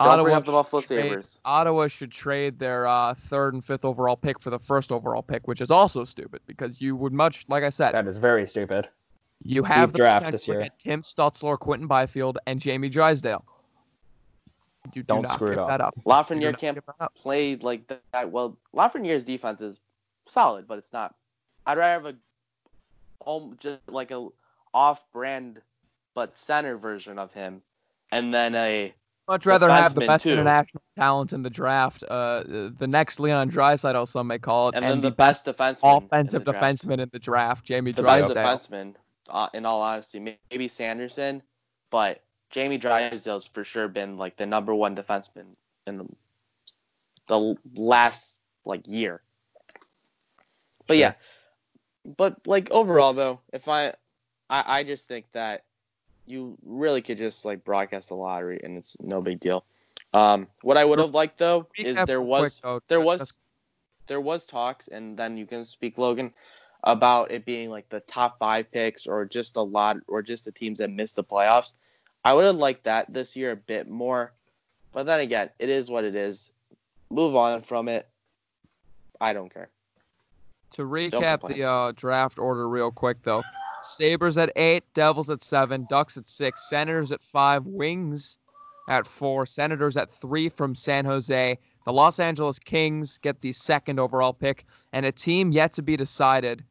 Don't 0.00 0.08
Ottawa 0.08 0.22
bring 0.24 0.34
the 0.40 0.44
should 0.46 0.52
Buffalo 0.52 0.82
trade- 0.82 1.02
Sabres. 1.02 1.40
Ottawa 1.44 1.86
should 1.86 2.10
trade 2.10 2.58
their 2.58 2.86
uh, 2.88 3.14
third 3.14 3.54
and 3.54 3.64
fifth 3.64 3.84
overall 3.84 4.16
pick 4.16 4.40
for 4.40 4.50
the 4.50 4.58
first 4.58 4.90
overall 4.90 5.22
pick, 5.22 5.46
which 5.46 5.60
is 5.60 5.70
also 5.70 6.02
stupid 6.04 6.40
because 6.46 6.80
you 6.80 6.96
would 6.96 7.12
much, 7.12 7.44
like 7.48 7.62
I 7.62 7.70
said, 7.70 7.92
That 7.92 8.08
is 8.08 8.16
very 8.18 8.46
stupid. 8.48 8.88
You 9.44 9.62
have 9.62 9.92
the 9.92 9.98
draft 9.98 10.30
this 10.30 10.48
year. 10.48 10.68
Tim 10.78 11.02
Stutzle, 11.02 11.58
Quinton 11.58 11.86
Byfield, 11.86 12.38
and 12.46 12.58
Jamie 12.58 12.88
Drysdale. 12.88 13.44
You 14.92 15.02
do 15.02 15.02
Don't 15.02 15.22
not 15.22 15.32
screw 15.32 15.52
it 15.52 15.58
up. 15.58 15.68
that 15.68 15.80
up. 15.80 15.94
You 15.96 16.02
Lafreniere 16.02 16.52
not 16.52 16.60
can't 16.60 16.78
up. 17.00 17.14
play 17.14 17.56
like 17.56 17.90
that 18.12 18.30
well. 18.30 18.56
Lafreniere's 18.74 19.24
defense 19.24 19.60
is 19.60 19.80
solid, 20.28 20.66
but 20.66 20.78
it's 20.78 20.92
not. 20.92 21.14
I'd 21.66 21.78
rather 21.78 22.06
have 22.06 22.14
a 22.14 23.30
um, 23.30 23.56
just 23.60 23.80
like 23.88 24.10
a 24.10 24.28
off-brand 24.72 25.60
but 26.14 26.36
center 26.36 26.76
version 26.76 27.18
of 27.18 27.32
him, 27.32 27.62
and 28.12 28.32
then 28.32 28.54
a 28.54 28.94
Much 29.26 29.46
rather 29.46 29.70
have 29.70 29.94
the 29.94 30.06
best 30.06 30.24
too. 30.24 30.32
international 30.32 30.82
talent 30.96 31.32
in 31.32 31.42
the 31.42 31.50
draft, 31.50 32.04
uh, 32.04 32.42
the 32.46 32.86
next 32.86 33.20
Leon 33.20 33.50
Draisaitl, 33.50 34.06
some 34.06 34.26
may 34.26 34.38
call 34.38 34.68
it, 34.68 34.74
and, 34.74 34.84
and, 34.84 34.94
then 34.94 35.00
the, 35.00 35.10
the 35.10 35.16
best 35.16 35.46
defenseman, 35.46 35.98
in 35.98 36.04
offensive 36.04 36.44
the 36.44 36.52
defenseman 36.52 37.00
in 37.00 37.08
the 37.12 37.18
draft, 37.18 37.64
Jamie 37.64 37.92
the 37.92 38.02
best 38.02 38.32
Drysdale. 38.32 38.44
defenseman. 38.44 38.94
Uh, 39.28 39.48
in 39.54 39.64
all 39.64 39.80
honesty, 39.80 40.36
maybe 40.50 40.68
Sanderson, 40.68 41.42
but 41.90 42.22
Jamie 42.50 42.78
Drysdale's 42.78 43.46
for 43.46 43.64
sure 43.64 43.88
been 43.88 44.18
like 44.18 44.36
the 44.36 44.46
number 44.46 44.74
one 44.74 44.94
defenseman 44.94 45.46
in 45.86 45.98
the, 45.98 46.06
the 47.26 47.56
last 47.74 48.38
like 48.64 48.86
year. 48.86 49.22
But 50.86 50.98
yeah, 50.98 51.14
but 52.04 52.46
like 52.46 52.70
overall 52.70 53.14
though, 53.14 53.40
if 53.52 53.66
I, 53.68 53.94
I, 54.50 54.80
I 54.80 54.82
just 54.84 55.08
think 55.08 55.24
that 55.32 55.64
you 56.26 56.56
really 56.64 57.02
could 57.02 57.18
just 57.18 57.44
like 57.44 57.64
broadcast 57.64 58.08
the 58.08 58.14
lottery 58.14 58.60
and 58.62 58.76
it's 58.76 58.96
no 59.00 59.20
big 59.20 59.40
deal. 59.40 59.64
Um, 60.12 60.46
what 60.62 60.76
I 60.76 60.84
would 60.84 60.98
have 60.98 61.14
liked 61.14 61.38
though 61.38 61.66
is 61.76 61.98
there 62.04 62.22
was 62.22 62.62
there 62.88 63.00
was 63.00 63.36
there 64.06 64.20
was 64.20 64.46
talks 64.46 64.88
and 64.88 65.16
then 65.16 65.36
you 65.36 65.46
can 65.46 65.64
speak 65.64 65.98
logan 65.98 66.32
about 66.84 67.30
it 67.30 67.44
being 67.44 67.70
like 67.70 67.88
the 67.88 68.00
top 68.00 68.38
five 68.38 68.70
picks 68.70 69.06
or 69.06 69.24
just 69.24 69.56
a 69.56 69.62
lot 69.62 69.96
or 70.06 70.22
just 70.22 70.44
the 70.44 70.52
teams 70.52 70.78
that 70.78 70.90
missed 70.90 71.16
the 71.16 71.24
playoffs 71.24 71.72
i 72.24 72.32
would 72.32 72.44
have 72.44 72.56
liked 72.56 72.84
that 72.84 73.12
this 73.12 73.34
year 73.34 73.52
a 73.52 73.56
bit 73.56 73.88
more 73.88 74.32
but 74.92 75.04
then 75.04 75.20
again 75.20 75.48
it 75.58 75.68
is 75.68 75.90
what 75.90 76.04
it 76.04 76.14
is 76.14 76.50
move 77.10 77.34
on 77.34 77.62
from 77.62 77.88
it 77.88 78.08
i 79.20 79.32
don't 79.32 79.52
care 79.52 79.70
To 80.72 80.82
recap 80.82 81.46
the 81.48 81.62
uh, 81.62 81.92
draft 81.94 82.38
order 82.38 82.68
real 82.68 82.90
quick, 82.90 83.22
though. 83.22 83.44
Sabres 83.80 84.36
at 84.36 84.50
eight, 84.56 84.82
Devils 84.94 85.30
at 85.30 85.40
seven, 85.40 85.86
Ducks 85.88 86.16
at 86.16 86.28
six, 86.28 86.68
Senators 86.68 87.12
at 87.12 87.22
five, 87.22 87.64
Wings 87.64 88.38
at 88.88 89.06
four, 89.06 89.46
Senators 89.46 89.96
at 89.96 90.10
three 90.10 90.48
from 90.48 90.74
San 90.74 91.04
Jose. 91.04 91.56
The 91.84 91.92
Los 91.92 92.18
Angeles 92.18 92.58
Kings 92.58 93.18
get 93.18 93.40
the 93.40 93.52
second 93.52 94.00
overall 94.00 94.32
pick, 94.32 94.66
and 94.92 95.06
a 95.06 95.12
team 95.12 95.52
yet 95.52 95.72
to 95.74 95.82
be 95.82 95.96
decided. 95.96 96.64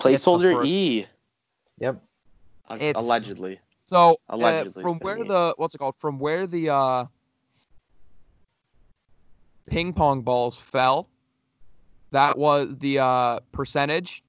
Placeholder 0.00 0.64
e 0.66 1.06
Yep. 1.78 2.02
uh, 2.68 2.74
It's- 2.74 2.94
allegedly 2.96 3.60
So 3.88 4.12
uh, 4.28 4.34
Allegedly, 4.36 4.82
from 4.82 4.98
where 5.00 5.24
the 5.24 5.54
what's 5.56 5.74
it 5.74 5.78
called? 5.78 5.96
From 5.98 6.18
where 6.18 6.46
the 6.46 6.70
uh, 6.70 7.04
ping 9.66 9.92
pong 9.92 10.22
balls 10.22 10.56
fell, 10.56 11.08
that 12.12 12.36
was 12.38 12.68
the 12.78 12.98
uh, 12.98 13.40
percentage 13.52 14.22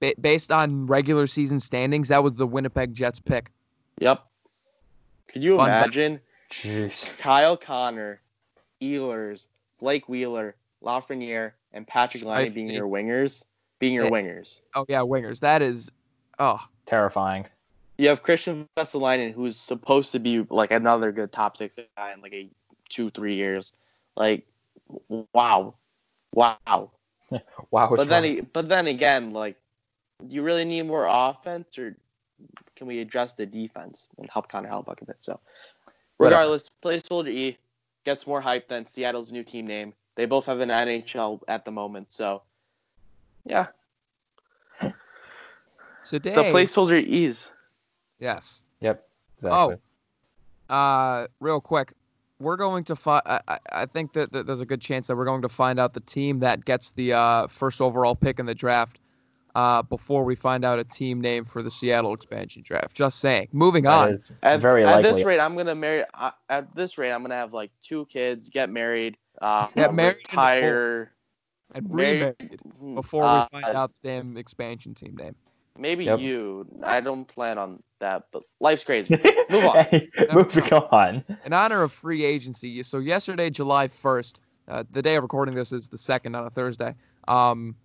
ba- 0.00 0.14
based 0.20 0.50
on 0.52 0.86
regular 0.86 1.26
season 1.26 1.60
standings. 1.60 2.08
That 2.08 2.22
was 2.22 2.34
the 2.34 2.46
Winnipeg 2.46 2.94
Jets 2.94 3.18
pick. 3.20 3.50
yep 4.00 4.24
could 5.28 5.42
you 5.42 5.56
Fun 5.56 5.68
imagine 5.70 6.20
Jeez. 6.50 7.16
kyle 7.18 7.56
connor 7.56 8.20
ehlers 8.82 9.48
blake 9.80 10.08
wheeler 10.08 10.54
lafreniere 10.84 11.52
and 11.72 11.86
patrick 11.86 12.24
I 12.24 12.26
Laine 12.44 12.52
being 12.52 12.70
your 12.70 12.86
wingers 12.86 13.44
being 13.78 13.94
your 13.94 14.04
Yeah. 14.04 14.10
wingers 14.10 14.60
Oh 14.74 14.84
yeah, 14.88 15.00
wingers. 15.00 15.40
That 15.40 15.62
is, 15.62 15.90
oh 16.38 16.60
Terrifying. 16.86 17.46
You 17.98 18.08
have 18.08 18.22
Kristian 18.22 18.66
Vesalainen, 18.76 19.32
who's 19.32 19.56
supposed 19.56 20.12
to 20.12 20.18
be 20.18 20.40
like 20.50 20.70
another 20.70 21.12
good 21.12 21.32
top 21.32 21.56
six 21.56 21.78
guy 21.96 22.12
in 22.12 22.20
like 22.20 22.34
a 22.34 22.48
two, 22.88 23.10
three 23.10 23.34
years. 23.34 23.72
Like, 24.16 24.46
wow, 25.32 25.74
wow. 26.34 26.90
Wow. 27.72 27.92
But 27.96 28.08
then, 28.08 28.22
he, 28.22 28.40
but 28.40 28.68
then 28.68 28.86
again, 28.86 29.32
like, 29.32 29.56
do 30.28 30.36
you 30.36 30.42
really 30.42 30.64
need 30.64 30.82
more 30.82 31.06
offense, 31.10 31.76
or 31.76 31.96
can 32.76 32.86
we 32.86 33.00
address 33.00 33.34
the 33.34 33.44
defense 33.44 34.08
and 34.18 34.30
help 34.32 34.48
Connor 34.48 34.68
Hellebuyck 34.68 35.02
a 35.02 35.06
bit? 35.06 35.16
So, 35.18 35.40
Whatever. 36.18 36.36
regardless, 36.42 36.70
placeholder 36.82 37.28
E 37.30 37.58
gets 38.04 38.26
more 38.28 38.40
hype 38.40 38.68
than 38.68 38.86
Seattle's 38.86 39.32
new 39.32 39.42
team 39.42 39.66
name. 39.66 39.92
They 40.14 40.24
both 40.26 40.46
have 40.46 40.60
an 40.60 40.68
NHL 40.68 41.40
at 41.48 41.64
the 41.64 41.72
moment, 41.72 42.12
so 42.12 42.42
yeah, 43.46 43.66
today. 46.04 46.34
the 46.34 46.42
placeholder 46.42 47.02
is. 47.04 47.48
Yes. 48.18 48.62
Yep. 48.80 49.06
Exactly. 49.38 49.76
Uh, 50.68 51.26
real 51.40 51.60
quick, 51.60 51.92
we're 52.38 52.56
going 52.56 52.84
to 52.84 52.96
find. 52.96 53.22
I, 53.26 53.40
I- 53.48 53.58
I 53.72 53.86
think 53.86 54.12
that, 54.14 54.32
that 54.32 54.46
there's 54.46 54.60
a 54.60 54.66
good 54.66 54.80
chance 54.80 55.06
that 55.06 55.16
we're 55.16 55.24
going 55.24 55.42
to 55.42 55.48
find 55.48 55.78
out 55.78 55.94
the 55.94 56.00
team 56.00 56.40
that 56.40 56.64
gets 56.64 56.92
the 56.92 57.12
uh, 57.12 57.46
first 57.46 57.80
overall 57.80 58.14
pick 58.14 58.38
in 58.38 58.46
the 58.46 58.54
draft. 58.54 58.98
Uh, 59.54 59.80
before 59.80 60.22
we 60.22 60.34
find 60.34 60.66
out 60.66 60.78
a 60.78 60.84
team 60.84 61.18
name 61.18 61.42
for 61.42 61.62
the 61.62 61.70
Seattle 61.70 62.12
expansion 62.12 62.60
draft. 62.62 62.94
Just 62.94 63.20
saying. 63.20 63.48
Moving 63.52 63.84
That 63.84 64.10
on. 64.10 64.18
At, 64.42 64.60
very 64.60 64.84
at 64.84 65.02
this 65.02 65.24
rate, 65.24 65.40
I'm 65.40 65.56
gonna 65.56 65.74
marry. 65.74 66.04
Uh, 66.12 66.32
at 66.50 66.74
this 66.76 66.98
rate, 66.98 67.10
I'm 67.10 67.22
gonna 67.22 67.36
have 67.36 67.54
like 67.54 67.70
two 67.82 68.04
kids, 68.04 68.50
get 68.50 68.68
married, 68.68 69.16
uh, 69.40 69.68
Get 69.68 69.94
married 69.94 70.16
retire. 70.18 71.14
And 71.74 71.88
married- 71.90 72.34
remarried 72.40 72.94
before 72.94 73.24
uh, 73.24 73.46
we 73.52 73.60
find 73.62 73.76
out 73.76 73.92
the 74.02 74.08
damn 74.08 74.36
expansion 74.36 74.94
team 74.94 75.16
name. 75.16 75.34
Maybe 75.78 76.04
Yep. 76.06 76.20
you. 76.20 76.66
I 76.82 77.00
don't 77.00 77.26
plan 77.26 77.58
on 77.58 77.82
that, 78.00 78.28
but 78.32 78.42
life's 78.60 78.84
crazy. 78.84 79.14
Move 79.50 79.64
on. 79.64 79.84
Hey, 79.84 80.08
moving 80.32 80.72
on. 80.72 81.22
In 81.44 81.52
honor 81.52 81.82
of 81.82 81.92
free 81.92 82.24
agency, 82.24 82.82
so 82.82 82.98
yesterday, 82.98 83.50
July 83.50 83.88
1st, 83.88 84.40
uh, 84.68 84.84
the 84.92 85.02
day 85.02 85.16
of 85.16 85.22
recording 85.22 85.54
this 85.54 85.72
is 85.72 85.88
the 85.88 85.98
second 85.98 86.34
on 86.34 86.46
a 86.46 86.50
Thursday. 86.50 86.94
Um, 87.28 87.76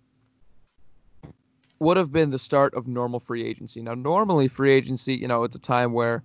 would 1.80 1.96
have 1.96 2.12
been 2.12 2.30
the 2.30 2.38
start 2.38 2.72
of 2.74 2.86
normal 2.86 3.18
free 3.20 3.44
agency. 3.44 3.82
Now, 3.82 3.94
normally 3.94 4.48
free 4.48 4.72
agency, 4.72 5.14
you 5.14 5.26
know, 5.28 5.42
it's 5.42 5.56
a 5.56 5.60
time 5.60 5.92
where 5.92 6.22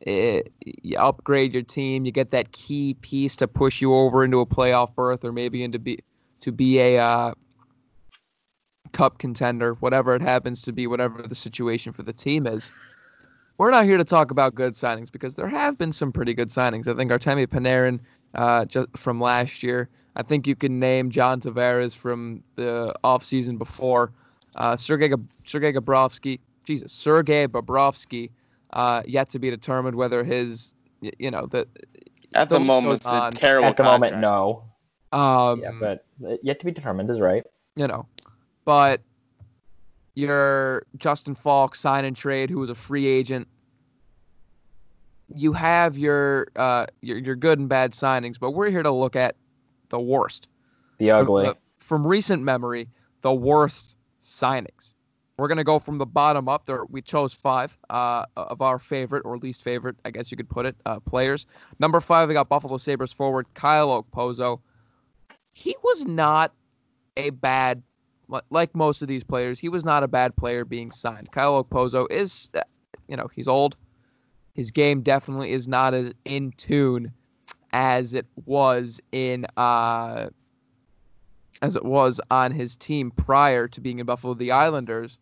it, 0.00 0.52
you 0.60 0.98
upgrade 0.98 1.52
your 1.54 1.62
team, 1.62 2.04
you 2.04 2.12
get 2.12 2.30
that 2.30 2.52
key 2.52 2.94
piece 3.00 3.34
to 3.36 3.48
push 3.48 3.80
you 3.80 3.94
over 3.94 4.22
into 4.22 4.38
a 4.40 4.46
playoff 4.46 4.94
berth 4.94 5.24
or 5.24 5.32
maybe 5.32 5.64
into 5.64 5.78
be 5.78 5.98
to 6.40 6.52
be 6.52 6.78
a 6.78 6.98
uh, 6.98 7.34
cup 8.92 9.18
contender, 9.18 9.74
whatever 9.74 10.14
it 10.14 10.22
happens 10.22 10.62
to 10.62 10.72
be, 10.72 10.86
whatever 10.86 11.22
the 11.22 11.34
situation 11.34 11.92
for 11.92 12.02
the 12.02 12.12
team 12.12 12.46
is. 12.46 12.70
We're 13.58 13.70
not 13.70 13.84
here 13.84 13.96
to 13.96 14.04
talk 14.04 14.30
about 14.30 14.54
good 14.54 14.74
signings 14.74 15.10
because 15.10 15.34
there 15.34 15.48
have 15.48 15.76
been 15.76 15.92
some 15.92 16.12
pretty 16.12 16.32
good 16.32 16.48
signings. 16.48 16.86
I 16.86 16.94
think 16.94 17.10
Artemi 17.10 17.46
Panarin 17.46 17.98
uh, 18.34 18.64
just 18.64 18.88
from 18.96 19.20
last 19.20 19.62
year. 19.62 19.88
I 20.16 20.22
think 20.22 20.46
you 20.46 20.54
can 20.56 20.78
name 20.78 21.10
John 21.10 21.40
Tavares 21.40 21.94
from 21.94 22.42
the 22.56 22.94
offseason 23.04 23.58
before. 23.58 24.12
Uh, 24.56 24.76
Sergei, 24.76 25.12
Sergei 25.44 25.72
Bobrovsky, 25.72 26.40
Jesus, 26.64 26.92
Sergei 26.92 27.46
Bobrovsky, 27.46 28.30
uh, 28.72 29.02
yet 29.06 29.28
to 29.30 29.38
be 29.38 29.50
determined 29.50 29.96
whether 29.96 30.24
his, 30.24 30.74
you 31.00 31.30
know, 31.30 31.46
the 31.46 31.66
At 32.34 32.48
the 32.48 32.58
moment, 32.58 33.02
goes 33.02 33.12
it's 33.12 33.36
a 33.36 33.38
terrible 33.38 33.68
At 33.68 33.76
the 33.76 33.82
contract. 33.82 34.14
moment, 34.14 34.22
no. 34.22 34.64
Um, 35.12 35.60
Yeah, 35.62 35.70
but 35.80 36.04
yet 36.42 36.58
to 36.60 36.64
be 36.66 36.70
determined 36.72 37.10
is 37.10 37.20
right. 37.20 37.44
you 37.76 37.86
know, 37.86 38.06
but 38.64 39.00
your 40.14 40.84
Justin 40.96 41.34
Faulk 41.34 41.74
sign 41.74 42.04
and 42.04 42.16
trade, 42.16 42.50
who 42.50 42.58
was 42.58 42.70
a 42.70 42.74
free 42.74 43.06
agent. 43.06 43.46
You 45.34 45.52
have 45.52 45.96
your 45.98 46.48
uh 46.56 46.86
your 47.02 47.18
your 47.18 47.36
good 47.36 47.58
and 47.58 47.68
bad 47.68 47.92
signings, 47.92 48.38
but 48.38 48.52
we're 48.52 48.70
here 48.70 48.82
to 48.82 48.90
look 48.90 49.14
at 49.14 49.36
the 49.90 50.00
worst. 50.00 50.48
The 50.98 51.10
From 51.10 51.20
ugly. 51.20 51.44
the- 51.46 51.56
From, 51.76 52.06
recent 52.06 52.42
memory, 52.42 52.88
the 53.22 53.32
worst 53.32 53.96
signings. 54.22 54.94
We're 55.36 55.48
gonna 55.48 55.64
go 55.64 55.78
from 55.78 55.98
the 55.98 56.06
bottom 56.06 56.48
up. 56.48 56.66
There, 56.66 56.84
we 56.86 57.00
chose 57.00 57.32
five 57.32 57.78
uh, 57.88 58.24
of 58.36 58.60
our 58.60 58.78
favorite 58.78 59.24
or 59.24 59.38
least 59.38 59.62
favorite, 59.62 59.96
I 60.04 60.10
guess 60.10 60.30
you 60.32 60.36
could 60.36 60.48
put 60.48 60.66
it, 60.66 60.74
uh, 60.84 60.98
players. 61.00 61.46
Number 61.78 62.00
five, 62.00 62.28
we 62.28 62.34
got 62.34 62.48
Buffalo 62.48 62.76
Sabres 62.76 63.12
forward 63.12 63.46
Kyle 63.54 64.02
Okposo. 64.02 64.60
He 65.58 65.74
was 65.82 66.04
not 66.04 66.52
a 67.16 67.30
bad, 67.30 67.82
like 68.50 68.74
most 68.76 69.02
of 69.02 69.08
these 69.08 69.24
players, 69.24 69.58
he 69.58 69.68
was 69.68 69.84
not 69.84 70.04
a 70.04 70.08
bad 70.08 70.36
player 70.36 70.64
being 70.64 70.92
signed. 70.92 71.32
Kyle 71.32 71.64
Okposo 71.64 72.06
is, 72.12 72.48
uh, 72.54 72.60
you 73.08 73.16
know, 73.16 73.26
he's 73.34 73.48
old. 73.48 73.76
His 74.54 74.70
game 74.70 75.02
definitely 75.02 75.52
is 75.52 75.66
not 75.66 75.94
as 75.94 76.12
in 76.24 76.52
tune 76.52 77.12
as 77.72 78.14
it 78.14 78.26
was 78.46 79.00
in 79.12 79.46
uh 79.56 80.28
as 81.60 81.74
it 81.74 81.84
was 81.84 82.20
on 82.30 82.52
his 82.52 82.76
team 82.76 83.10
prior 83.10 83.66
to 83.66 83.80
being 83.80 83.98
in 83.98 84.06
Buffalo 84.06 84.34
the 84.34 84.52
Islanders. 84.52 85.18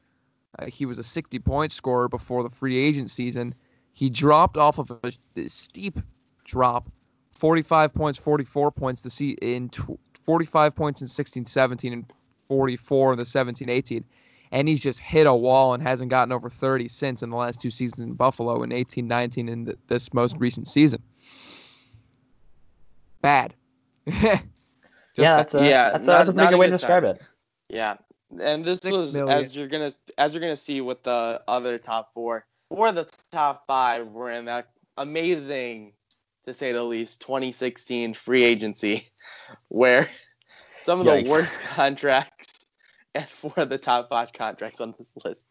Uh, 0.59 0.67
he 0.67 0.85
was 0.85 0.99
a 0.99 1.03
60 1.03 1.39
point 1.39 1.73
scorer 1.73 2.09
before 2.09 2.43
the 2.43 2.51
free 2.51 2.77
agent 2.77 3.11
season. 3.11 3.55
He 3.93 4.11
dropped 4.11 4.59
off 4.59 4.79
of 4.79 4.93
a, 5.03 5.49
steep 5.49 5.99
drop, 6.45 6.91
45 7.31 7.95
points, 7.95 8.19
44 8.19 8.71
points 8.71 9.01
to 9.01 9.09
see 9.09 9.31
in 9.41 9.71
tw- 9.71 9.99
45 10.27 10.75
points 10.77 11.01
in 11.01 11.07
16 11.07 11.47
17 11.47 11.93
and 11.93 12.13
44 12.49 13.13
in 13.13 13.19
the 13.19 13.25
17 13.25 13.69
18. 13.69 14.05
And 14.53 14.69
he's 14.69 14.81
just 14.81 15.01
hit 15.01 15.27
a 15.27 15.35
wall 15.35 15.75
and 15.75 15.83
hasn't 15.83 16.11
gotten 16.11 16.31
over 16.33 16.49
30 16.49 16.87
since 16.89 17.23
in 17.23 17.31
the 17.31 17.37
last 17.37 17.61
two 17.61 17.71
seasons 17.71 18.01
in 18.03 18.13
Buffalo 18.15 18.63
in 18.63 18.71
18 18.73 19.07
19 19.09 19.49
and 19.49 19.67
th- 19.67 19.79
this 19.89 20.13
most 20.15 20.37
recent 20.39 20.69
season. 20.69 21.03
Bad. 23.23 23.55
Yeah, 25.19 25.37
that's 25.39 25.55
a, 25.55 25.65
Yeah, 25.67 25.91
that's, 25.93 26.07
not- 26.07 26.13
a, 26.13 26.25
that's 26.27 26.29
a 26.29 26.33
not 26.33 26.35
pretty 26.35 26.47
a 26.47 26.51
good 26.51 26.59
way 26.59 26.67
to 26.67 26.73
describe 26.73 27.05
it. 27.05 27.23
Yeah, 27.71 27.97
and 28.39 28.63
this 28.63 28.81
Six 28.81 28.95
was 28.95 29.15
million. 29.15 29.31
as 29.35 29.57
you're 29.57 29.67
gonna 29.67 29.91
as 30.19 30.35
you're 30.35 30.43
gonna 30.43 30.55
see 30.55 30.83
with 30.83 31.03
the 31.05 31.41
other 31.49 31.79
top 31.79 32.13
four. 32.13 32.45
Four 32.69 32.89
of 32.89 32.97
the 32.97 33.09
top 33.33 33.67
five 33.67 34.09
were 34.09 34.31
in 34.31 34.45
that 34.45 34.69
amazing, 34.99 35.93
to 36.47 36.55
say 36.55 36.73
the 36.73 36.83
least, 36.83 37.21
2016 37.21 38.15
free 38.15 38.45
agency, 38.45 39.09
where 39.69 40.09
some 40.83 41.01
of 41.01 41.07
Yikes. 41.07 41.25
the 41.25 41.31
worst 41.31 41.61
contracts 41.75 42.67
and 43.15 43.29
four 43.29 43.53
of 43.57 43.69
the 43.69 43.79
top 43.79 44.09
five 44.09 44.33
contracts 44.33 44.81
on 44.81 44.95
this 44.99 45.09
list 45.25 45.45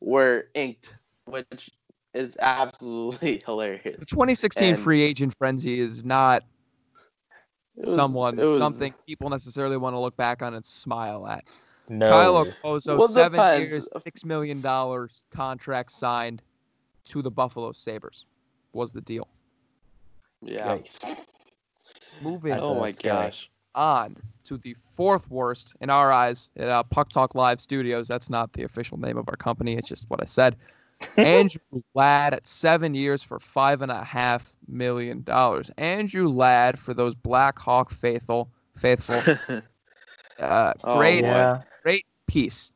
were 0.00 0.46
inked, 0.54 0.94
which 1.26 1.70
is 2.14 2.36
absolutely 2.40 3.42
hilarious. 3.44 3.98
The 3.98 4.06
2016 4.06 4.64
And- 4.74 4.78
free 4.78 5.02
agent 5.02 5.34
frenzy 5.38 5.80
is 5.80 6.04
not 6.04 6.42
was- 7.76 7.94
someone 7.94 8.36
was- 8.36 8.60
something 8.62 8.94
people 9.06 9.28
necessarily 9.30 9.76
want 9.76 9.94
to 9.94 9.98
look 10.00 10.16
back 10.16 10.42
on 10.42 10.54
and 10.54 10.64
smile 10.64 11.26
at. 11.26 11.50
No. 11.88 12.08
Kyle 12.08 12.44
Okposo, 12.44 12.96
Well, 12.96 13.08
seven 13.08 13.32
depends. 13.32 13.72
years, 13.72 13.88
six 14.04 14.24
million 14.24 14.60
dollars 14.60 15.22
contract 15.32 15.90
signed 15.90 16.40
to 17.06 17.20
the 17.20 17.30
Buffalo 17.32 17.72
Sabres 17.72 18.26
was 18.72 18.92
the 18.92 19.00
deal. 19.00 19.26
Yeah. 20.42 20.76
Yikes. 20.76 20.98
Moving 22.22 22.52
That's 22.52 22.66
oh 22.66 22.78
my 22.78 22.90
scary. 22.90 23.26
gosh. 23.26 23.50
on 23.74 24.16
to 24.44 24.58
the 24.58 24.74
fourth 24.74 25.30
worst 25.30 25.74
in 25.80 25.90
our 25.90 26.12
eyes 26.12 26.50
at 26.56 26.68
uh, 26.68 26.82
Puck 26.82 27.10
Talk 27.10 27.34
Live 27.34 27.60
Studios. 27.60 28.08
That's 28.08 28.28
not 28.30 28.52
the 28.52 28.64
official 28.64 28.98
name 28.98 29.16
of 29.16 29.28
our 29.28 29.36
company. 29.36 29.74
It's 29.76 29.88
just 29.88 30.08
what 30.10 30.20
I 30.22 30.26
said. 30.26 30.56
Andrew 31.16 31.60
Ladd 31.94 32.34
at 32.34 32.46
seven 32.46 32.94
years 32.94 33.22
for 33.22 33.38
five 33.38 33.80
and 33.80 33.90
a 33.90 34.04
half 34.04 34.52
million 34.68 35.22
dollars. 35.22 35.70
Andrew 35.78 36.28
Ladd 36.28 36.78
for 36.78 36.92
those 36.92 37.14
Black 37.14 37.58
Hawk 37.58 37.90
faithful, 37.90 38.50
faithful, 38.76 39.14
uh, 40.38 40.72
Oh, 40.84 40.98
great, 40.98 41.22
boy. 41.22 41.28
Yeah. 41.28 41.62
great 41.82 42.04
piece 42.26 42.72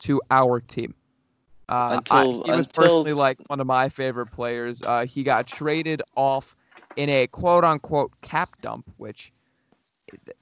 to 0.00 0.20
our 0.30 0.60
team. 0.60 0.94
Uh, 1.68 1.94
Until- 1.98 2.16
I, 2.16 2.22
he 2.24 2.30
was 2.50 2.66
until- 2.66 2.82
personally 2.82 3.12
like 3.12 3.36
one 3.46 3.60
of 3.60 3.66
my 3.68 3.88
favorite 3.88 4.32
players. 4.32 4.82
Uh, 4.82 5.06
he 5.06 5.22
got 5.22 5.46
traded 5.46 6.02
off 6.16 6.56
in 6.96 7.08
a 7.08 7.26
quote 7.26 7.64
unquote 7.64 8.12
cap 8.22 8.48
dump, 8.60 8.90
which 8.96 9.32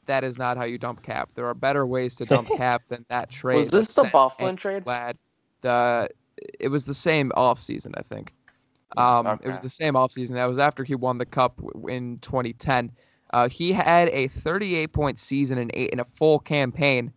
that 0.07 0.25
is 0.25 0.39
not 0.39 0.57
how 0.57 0.65
you 0.65 0.79
dump 0.79 1.03
cap. 1.03 1.31
There 1.35 1.47
are 1.47 1.55
better 1.55 1.87
ways 1.87 2.15
to 2.17 2.25
dump 2.25 2.49
cap 2.57 2.83
than 2.89 3.05
that 3.09 3.31
trade. 3.31 3.57
Was 3.57 3.71
this 3.71 3.95
the 3.95 4.05
Byfuglien 4.05 4.57
trade? 4.57 4.87
Ladd. 4.87 5.17
The 5.63 6.09
it 6.59 6.69
was 6.69 6.87
the 6.87 6.95
same 6.95 7.31
offseason, 7.37 7.93
I 7.97 8.03
think. 8.03 8.33
Um, 8.97 9.39
It 9.43 9.49
was 9.49 9.63
the 9.63 9.69
same 9.69 9.95
offseason. 9.95 10.33
That 10.33 10.47
was 10.47 10.59
after 10.59 10.85
he 10.85 10.95
won 10.95 11.19
the 11.19 11.27
cup 11.27 11.61
in 11.89 12.19
2010. 12.21 12.91
Uh, 13.33 13.49
he 13.49 13.73
had 13.73 14.09
a 14.09 14.29
38 14.29 14.93
point 14.93 15.19
season 15.19 15.59
in 15.59 15.71
eight 15.75 15.91
in 15.91 16.01
a 16.01 16.05
full 16.17 16.39
campaign. 16.41 17.13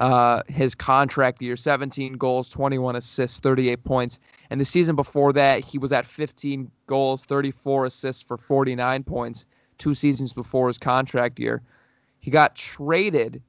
Uh, 0.00 0.42
his 0.48 0.74
contract 0.74 1.42
year, 1.42 1.56
17 1.56 2.14
goals, 2.14 2.48
21 2.48 2.96
assists, 2.96 3.38
38 3.38 3.84
points. 3.84 4.18
And 4.48 4.58
the 4.58 4.64
season 4.64 4.96
before 4.96 5.30
that, 5.34 5.62
he 5.62 5.76
was 5.76 5.92
at 5.92 6.06
15 6.06 6.70
goals, 6.86 7.26
34 7.26 7.84
assists 7.84 8.22
for 8.22 8.38
49 8.38 9.04
points. 9.04 9.44
Two 9.76 9.94
seasons 9.94 10.32
before 10.32 10.68
his 10.68 10.78
contract 10.78 11.38
year, 11.38 11.60
he 12.18 12.30
got 12.30 12.56
traded, 12.56 13.42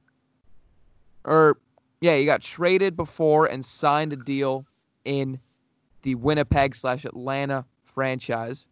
or 1.24 1.56
yeah, 2.02 2.16
he 2.16 2.26
got 2.26 2.42
traded 2.42 2.96
before 2.96 3.46
and 3.46 3.64
signed 3.64 4.12
a 4.12 4.16
deal 4.16 4.66
in 5.06 5.38
the 6.02 6.16
Winnipeg 6.16 6.76
slash 6.76 7.06
Atlanta 7.06 7.64
franchise. 7.84 8.68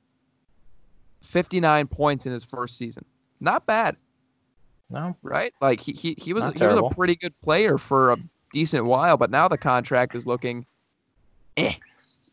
59 1.23 1.87
points 1.87 2.27
in 2.27 2.33
his 2.33 2.45
first 2.45 2.77
season. 2.77 3.07
Not 3.41 3.65
bad, 3.65 3.97
No. 4.91 5.17
right? 5.23 5.55
Like 5.61 5.81
he 5.81 5.93
he, 5.93 6.15
he 6.19 6.33
was 6.33 6.43
Not 6.45 6.59
he 6.59 6.67
was 6.67 6.79
a 6.79 6.95
pretty 6.95 7.17
good 7.17 7.39
player 7.43 7.79
for 7.79 8.13
a 8.13 8.17
decent 8.53 8.85
while, 8.85 9.17
but 9.17 9.31
now 9.31 9.49
the 9.49 9.59
contract 9.59 10.15
is 10.15 10.27
looking 10.27 10.67
eh. 11.57 11.75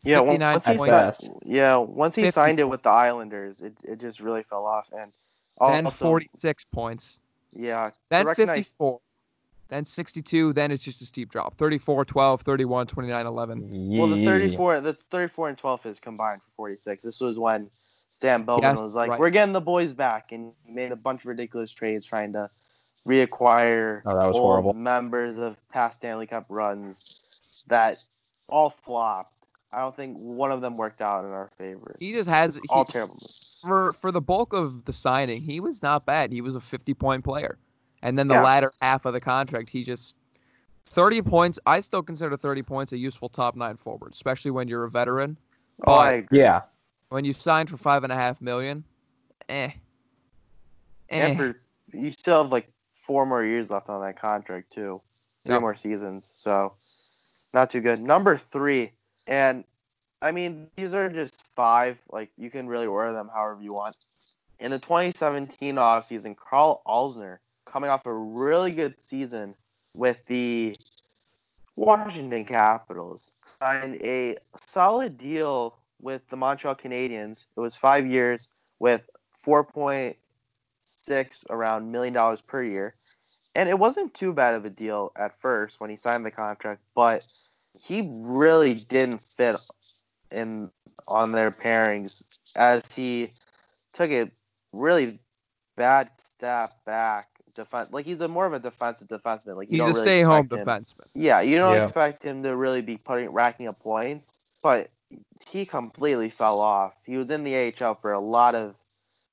Yeah, 0.04 0.20
on- 0.20 0.26
59 0.26 0.52
once 0.52 0.66
he 0.66 0.78
signed, 0.78 1.40
yeah, 1.44 1.76
once 1.76 2.14
he 2.14 2.22
50. 2.22 2.32
signed 2.32 2.60
it 2.60 2.68
with 2.68 2.82
the 2.82 2.90
Islanders, 2.90 3.60
it, 3.60 3.74
it 3.82 3.98
just 3.98 4.20
really 4.20 4.44
fell 4.44 4.64
off. 4.64 4.86
And 4.96 5.12
Then 5.60 5.90
46 5.90 6.64
points. 6.72 7.20
yeah, 7.52 7.90
Then 8.08 8.26
recognize- 8.26 8.68
54. 8.68 9.00
Then 9.68 9.84
62. 9.84 10.54
Then 10.54 10.70
it's 10.70 10.82
just 10.82 11.02
a 11.02 11.04
steep 11.04 11.30
drop. 11.30 11.58
34, 11.58 12.06
12, 12.06 12.40
31, 12.40 12.86
29, 12.86 13.26
11. 13.26 13.96
well, 13.98 14.08
the 14.08 14.24
34, 14.24 14.80
the 14.80 14.94
34 15.10 15.48
and 15.50 15.58
12 15.58 15.86
is 15.86 16.00
combined 16.00 16.40
for 16.42 16.50
46. 16.56 17.04
This 17.04 17.20
was 17.20 17.38
when 17.38 17.68
Stan 18.18 18.42
Bowman 18.42 18.72
Yes, 18.72 18.80
was 18.80 18.96
like, 18.96 19.10
right. 19.10 19.20
"We're 19.20 19.30
getting 19.30 19.52
the 19.52 19.60
boys 19.60 19.94
back," 19.94 20.32
and 20.32 20.52
he 20.64 20.72
made 20.72 20.90
a 20.90 20.96
bunch 20.96 21.20
of 21.20 21.26
ridiculous 21.26 21.70
trades 21.70 22.04
trying 22.04 22.32
to 22.32 22.50
reacquire 23.06 24.02
Oh, 24.04 24.16
that 24.16 24.26
was 24.26 24.34
old 24.34 24.42
horrible. 24.42 24.72
members 24.74 25.38
of 25.38 25.56
past 25.68 25.98
Stanley 25.98 26.26
Cup 26.26 26.46
runs 26.48 27.22
that 27.68 28.00
all 28.48 28.70
flopped. 28.70 29.34
I 29.70 29.78
don't 29.78 29.94
think 29.94 30.16
one 30.16 30.50
of 30.50 30.60
them 30.60 30.76
worked 30.76 31.00
out 31.00 31.24
in 31.24 31.30
our 31.30 31.46
favor. 31.46 31.94
He 32.00 32.10
just 32.10 32.28
has 32.28 32.56
he, 32.56 32.62
all 32.70 32.84
terrible. 32.84 33.30
for 33.62 33.92
for 33.92 34.10
the 34.10 34.20
bulk 34.20 34.52
of 34.52 34.84
the 34.84 34.92
signing, 34.92 35.40
he 35.40 35.60
was 35.60 35.80
not 35.80 36.04
bad. 36.04 36.32
He 36.32 36.40
was 36.40 36.56
a 36.56 36.60
50 36.60 36.94
point 36.94 37.22
player. 37.22 37.56
And 38.02 38.18
then 38.18 38.26
the 38.26 38.34
Yeah. 38.34 38.42
latter 38.42 38.72
half 38.82 39.06
of 39.06 39.12
the 39.12 39.20
contract, 39.20 39.70
he 39.70 39.84
just 39.84 40.16
30 40.86 41.22
points. 41.22 41.60
I 41.66 41.78
still 41.78 42.02
consider 42.02 42.36
30 42.36 42.62
points 42.62 42.92
a 42.92 42.98
useful 42.98 43.28
top 43.28 43.54
nine 43.54 43.76
forward, 43.76 44.12
especially 44.12 44.50
when 44.50 44.66
you're 44.66 44.84
a 44.84 44.90
veteran. 44.90 45.36
Oh, 45.86 45.94
I 45.94 46.12
agree. 46.14 46.40
Yeah. 46.40 46.62
When 47.10 47.24
you 47.24 47.32
signed 47.32 47.70
for 47.70 47.76
five 47.76 48.04
and 48.04 48.12
a 48.12 48.16
half 48.16 48.40
million, 48.40 48.84
eh. 49.48 49.70
Eh. 51.10 51.18
And 51.18 51.36
for 51.36 51.60
you 51.92 52.10
still 52.10 52.42
have 52.42 52.52
like 52.52 52.70
four 52.94 53.24
more 53.24 53.44
years 53.44 53.70
left 53.70 53.88
on 53.88 54.02
that 54.02 54.20
contract 54.20 54.70
too, 54.70 55.00
three 55.42 55.54
Yep. 55.54 55.60
more 55.62 55.74
seasons. 55.74 56.30
So 56.34 56.74
not 57.54 57.70
too 57.70 57.80
good. 57.80 58.00
Number 58.02 58.36
three, 58.36 58.92
and 59.26 59.64
I 60.20 60.32
mean 60.32 60.68
these 60.76 60.92
are 60.92 61.08
just 61.08 61.44
five. 61.54 61.98
Like 62.10 62.30
you 62.36 62.50
can 62.50 62.68
really 62.68 62.86
order 62.86 63.12
them 63.14 63.30
however 63.32 63.62
you 63.62 63.72
want. 63.72 63.96
In 64.60 64.72
the 64.72 64.78
2017 64.78 65.76
offseason, 65.76 66.36
Karl 66.36 66.82
Alzner, 66.86 67.38
coming 67.64 67.88
off 67.88 68.04
a 68.06 68.12
really 68.12 68.72
good 68.72 69.00
season 69.00 69.54
with 69.94 70.26
the 70.26 70.76
Washington 71.76 72.44
Capitals, 72.44 73.30
signed 73.60 74.02
a 74.02 74.36
solid 74.60 75.16
deal 75.16 75.77
with 76.00 76.26
the 76.28 76.36
Montreal 76.36 76.74
Canadiens. 76.76 77.46
It 77.56 77.60
was 77.60 77.76
five 77.76 78.06
years 78.06 78.48
with 78.78 79.08
4.6 79.46 80.16
around 81.50 81.90
million 81.90 82.14
dollars 82.14 82.40
per 82.40 82.62
year. 82.62 82.94
And 83.54 83.68
it 83.68 83.78
wasn't 83.78 84.14
too 84.14 84.32
bad 84.32 84.54
of 84.54 84.64
a 84.64 84.70
deal 84.70 85.12
at 85.16 85.40
first 85.40 85.80
when 85.80 85.90
he 85.90 85.96
signed 85.96 86.24
the 86.24 86.30
contract, 86.30 86.80
but 86.94 87.24
he 87.80 88.08
really 88.12 88.74
didn't 88.74 89.20
fit 89.36 89.56
in 90.30 90.70
on 91.06 91.32
their 91.32 91.50
pairings 91.50 92.24
as 92.54 92.82
he 92.92 93.32
took 93.92 94.10
a 94.10 94.30
really 94.72 95.18
bad 95.76 96.10
step 96.18 96.84
back 96.84 97.28
defense 97.54 97.88
like 97.92 98.04
he's 98.04 98.20
a 98.20 98.28
more 98.28 98.44
of 98.46 98.52
a 98.52 98.58
defensive 98.58 99.08
defenseman 99.08 99.56
like 99.56 99.68
you 99.68 99.72
He's 99.72 99.78
don't 99.78 99.90
a 99.90 99.94
really 99.94 100.06
stay 100.06 100.22
home 100.22 100.46
expect 100.46 100.52
him- 100.52 100.66
defenseman. 100.66 101.06
yeah, 101.14 101.40
you 101.40 101.56
don't 101.56 101.74
Yeah. 101.74 101.84
expect 101.84 102.22
him 102.22 102.42
to 102.42 102.54
really 102.54 102.82
be 102.82 102.96
putting 102.98 103.30
racking 103.30 103.66
up 103.68 103.80
points, 103.80 104.40
but 104.62 104.90
he 105.48 105.64
completely 105.64 106.30
fell 106.30 106.60
off. 106.60 106.94
He 107.04 107.16
was 107.16 107.30
in 107.30 107.44
the 107.44 107.54
AHL 107.80 107.94
for 107.94 108.12
a 108.12 108.20
lot 108.20 108.54
of 108.54 108.74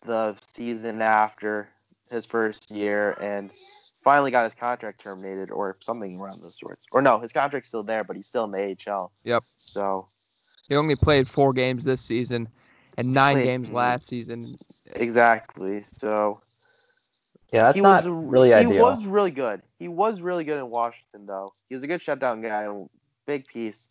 the 0.06 0.36
season 0.42 1.02
after 1.02 1.70
his 2.10 2.26
first 2.26 2.70
year 2.72 3.12
and 3.22 3.52
finally 4.04 4.30
got 4.32 4.46
his 4.46 4.54
contract 4.54 5.02
terminated 5.02 5.50
or 5.50 5.78
something 5.82 6.20
around 6.20 6.42
those 6.42 6.58
sorts. 6.60 6.86
Or 6.92 7.02
no, 7.02 7.20
his 7.20 7.34
contract's 7.34 7.70
still 7.70 7.84
there, 7.84 8.04
but 8.04 8.16
he's 8.16 8.28
still 8.28 8.44
in 8.46 8.52
the 8.52 8.76
AHL. 8.92 9.12
Yep. 9.24 9.44
So 9.58 10.08
He 10.70 10.76
only 10.76 10.96
played 10.96 11.28
four 11.28 11.54
games 11.54 11.84
this 11.84 12.02
season 12.02 12.48
and 12.98 13.12
nine 13.14 13.36
Played- 13.36 13.46
games 13.46 13.72
last 13.72 14.06
season. 14.06 14.58
exactly. 14.94 15.82
So 15.84 16.42
Yeah, 17.52 17.64
that's 17.64 17.76
he 17.76 17.82
not 17.82 18.06
was 18.06 18.12
really 18.12 18.50
he 18.50 18.54
ideal. 18.54 18.82
was 18.82 19.06
really 19.08 19.32
good. 19.32 19.62
He 19.80 19.88
was 19.88 20.22
really 20.22 20.44
good 20.44 20.60
in 20.60 20.70
Washington 20.70 21.26
though. 21.26 21.54
He 21.68 21.76
was 21.76 21.84
a 21.84 21.88
good 21.88 22.02
shutdown 22.02 22.42
guy 22.42 22.64
and 22.66 22.90
big 23.26 23.48
piece 23.48 23.90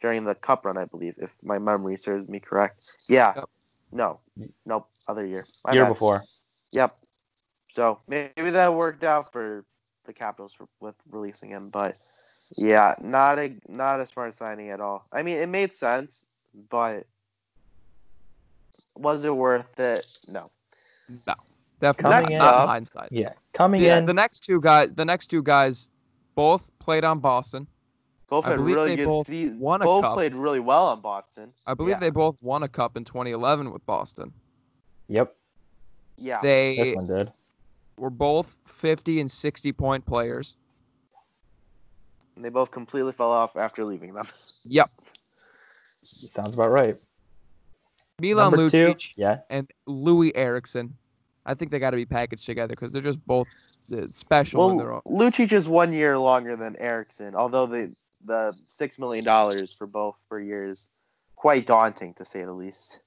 during 0.00 0.24
the 0.24 0.34
cup 0.34 0.64
run, 0.64 0.76
I 0.78 0.84
believe, 0.84 1.14
if 1.18 1.30
my 1.42 1.58
memory 1.58 1.96
serves 1.96 2.28
me 2.28 2.38
correct. 2.40 2.80
Yeah. 3.08 3.32
Yep. 3.36 3.48
No. 3.92 4.20
Nope. 4.66 4.88
Other 5.08 5.24
year. 5.26 5.46
My 5.64 5.72
Year 5.72 5.84
bad. 5.84 5.88
before. 5.90 6.24
Yep. 6.70 6.96
So 7.70 7.98
maybe 8.08 8.50
that 8.50 8.74
worked 8.74 9.04
out 9.04 9.32
for 9.32 9.64
the 10.04 10.12
Capitals 10.12 10.52
for 10.52 10.66
with 10.80 10.94
releasing 11.10 11.50
him, 11.50 11.68
but 11.68 11.96
yeah, 12.56 12.94
not 13.02 13.38
a 13.38 13.52
not 13.68 14.00
a 14.00 14.06
smart 14.06 14.32
signing 14.34 14.70
at 14.70 14.80
all. 14.80 15.06
I 15.12 15.22
mean, 15.22 15.36
it 15.36 15.48
made 15.48 15.74
sense, 15.74 16.24
but 16.70 17.06
was 18.96 19.24
it 19.24 19.34
worth 19.36 19.78
it? 19.78 20.06
No. 20.26 20.50
No, 21.26 21.34
definitely 21.80 22.12
Coming 22.12 22.38
not, 22.38 22.44
not 22.44 22.54
in- 22.56 22.62
in 22.62 22.68
hindsight. 22.68 23.08
Yeah, 23.10 23.32
coming 23.52 23.82
Yeah, 23.82 23.98
in. 23.98 24.06
the 24.06 24.14
next 24.14 24.40
two 24.40 24.60
guys, 24.60 24.90
the 24.94 25.04
next 25.04 25.26
two 25.28 25.42
guys, 25.42 25.90
both 26.34 26.70
played 26.78 27.04
on 27.04 27.18
Boston. 27.18 27.66
Both 28.28 28.44
I 28.44 28.50
had 28.50 28.56
believe 28.56 28.74
really 28.74 28.90
they 28.90 28.96
good 28.96 29.06
both 29.06 29.26
se- 29.26 29.48
won 29.58 29.80
both 29.80 30.02
cup. 30.02 30.14
played 30.14 30.34
really 30.34 30.60
well 30.60 30.86
on 30.88 31.00
Boston. 31.00 31.52
I 31.66 31.74
believe 31.74 31.92
Yeah. 31.96 32.00
they 32.00 32.10
both 32.10 32.36
won 32.42 32.62
a 32.62 32.68
cup 32.68 32.96
in 32.96 33.04
2011 33.04 33.72
with 33.72 33.84
Boston. 33.86 34.32
yep, 35.08 35.34
Yeah. 36.16 36.40
They 36.42 36.76
this 36.76 36.94
one 36.94 37.06
did. 37.06 37.32
were 37.96 38.10
both 38.10 38.56
50 38.66 39.20
and 39.20 39.30
60 39.30 39.72
point 39.72 40.04
players. 40.04 40.56
And 42.36 42.44
they 42.44 42.50
both 42.50 42.70
completely 42.70 43.12
fell 43.12 43.32
off 43.32 43.56
after 43.56 43.84
leaving 43.84 44.12
them. 44.14 44.28
Yep. 44.64 44.90
Sounds 46.04 46.54
about 46.54 46.70
right. 46.70 46.96
Milan 48.20 48.50
Number 48.50 48.68
two, 48.68 48.88
Lucic 48.94 49.14
yeah, 49.16 49.38
and 49.50 49.70
Loui 49.88 50.32
Eriksson. 50.34 50.94
I 51.46 51.54
think 51.54 51.70
they 51.70 51.78
got 51.78 51.90
to 51.90 51.96
be 51.96 52.04
packaged 52.06 52.44
together 52.44 52.68
because 52.74 52.92
they're 52.92 53.00
just 53.02 53.24
both 53.26 53.46
uh, 53.92 54.06
special 54.12 54.70
in 54.70 54.76
their 54.76 54.92
own. 54.92 55.00
Lucic 55.06 55.52
is 55.52 55.68
one 55.68 55.92
year 55.92 56.18
longer 56.18 56.56
than 56.56 56.76
Eriksson, 56.76 57.34
although 57.34 57.66
the 57.66 57.92
the 58.24 58.56
six 58.66 58.98
million 58.98 59.24
dollars 59.24 59.72
for 59.72 59.86
both 59.86 60.16
per 60.28 60.40
year 60.40 60.68
is 60.68 60.88
quite 61.36 61.66
daunting 61.66 62.14
to 62.14 62.24
say 62.24 62.42
the 62.42 62.52
least. 62.52 63.00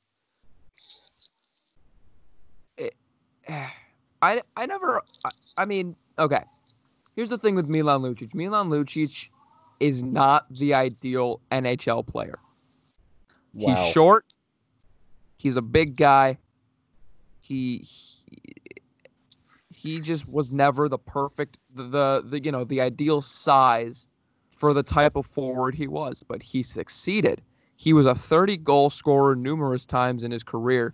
It, 2.78 2.96
I 4.22 4.42
I 4.56 4.66
never. 4.66 5.02
I, 5.26 5.30
I 5.58 5.66
mean, 5.66 5.96
okay. 6.20 6.44
Here's 7.16 7.30
the 7.30 7.38
thing 7.38 7.56
with 7.56 7.68
Milan 7.68 8.02
Lucic. 8.02 8.34
Milan 8.34 8.70
Lucic 8.70 9.30
is 9.80 10.02
not 10.02 10.46
the 10.54 10.74
ideal 10.74 11.42
NHL 11.52 12.06
player. 12.06 12.40
wow. 13.54 13.76
He's 13.76 13.92
short. 13.92 14.26
He's 15.38 15.56
a 15.56 15.62
big 15.62 15.98
guy. 15.98 16.38
He, 17.42 17.80
he 17.80 18.54
he 19.70 20.00
just 20.00 20.28
was 20.28 20.52
never 20.52 20.88
the 20.88 21.00
perfect 21.00 21.58
the, 21.76 21.84
the 21.84 22.24
the 22.24 22.44
you 22.44 22.52
know 22.52 22.64
the 22.64 22.80
ideal 22.80 23.22
size 23.22 24.08
for 24.62 24.76
the 24.76 24.84
type 24.84 25.16
of 25.16 25.26
forward 25.26 25.74
he 25.74 25.88
was, 25.88 26.24
but 26.28 26.44
he 26.44 26.62
succeeded. 26.62 27.42
He 27.78 27.94
was 27.94 28.06
a 28.06 28.14
30 28.14 28.58
goal 28.58 28.92
scorer 28.92 29.36
numerous 29.36 29.88
times 29.88 30.22
in 30.22 30.30
his 30.30 30.44
career. 30.44 30.94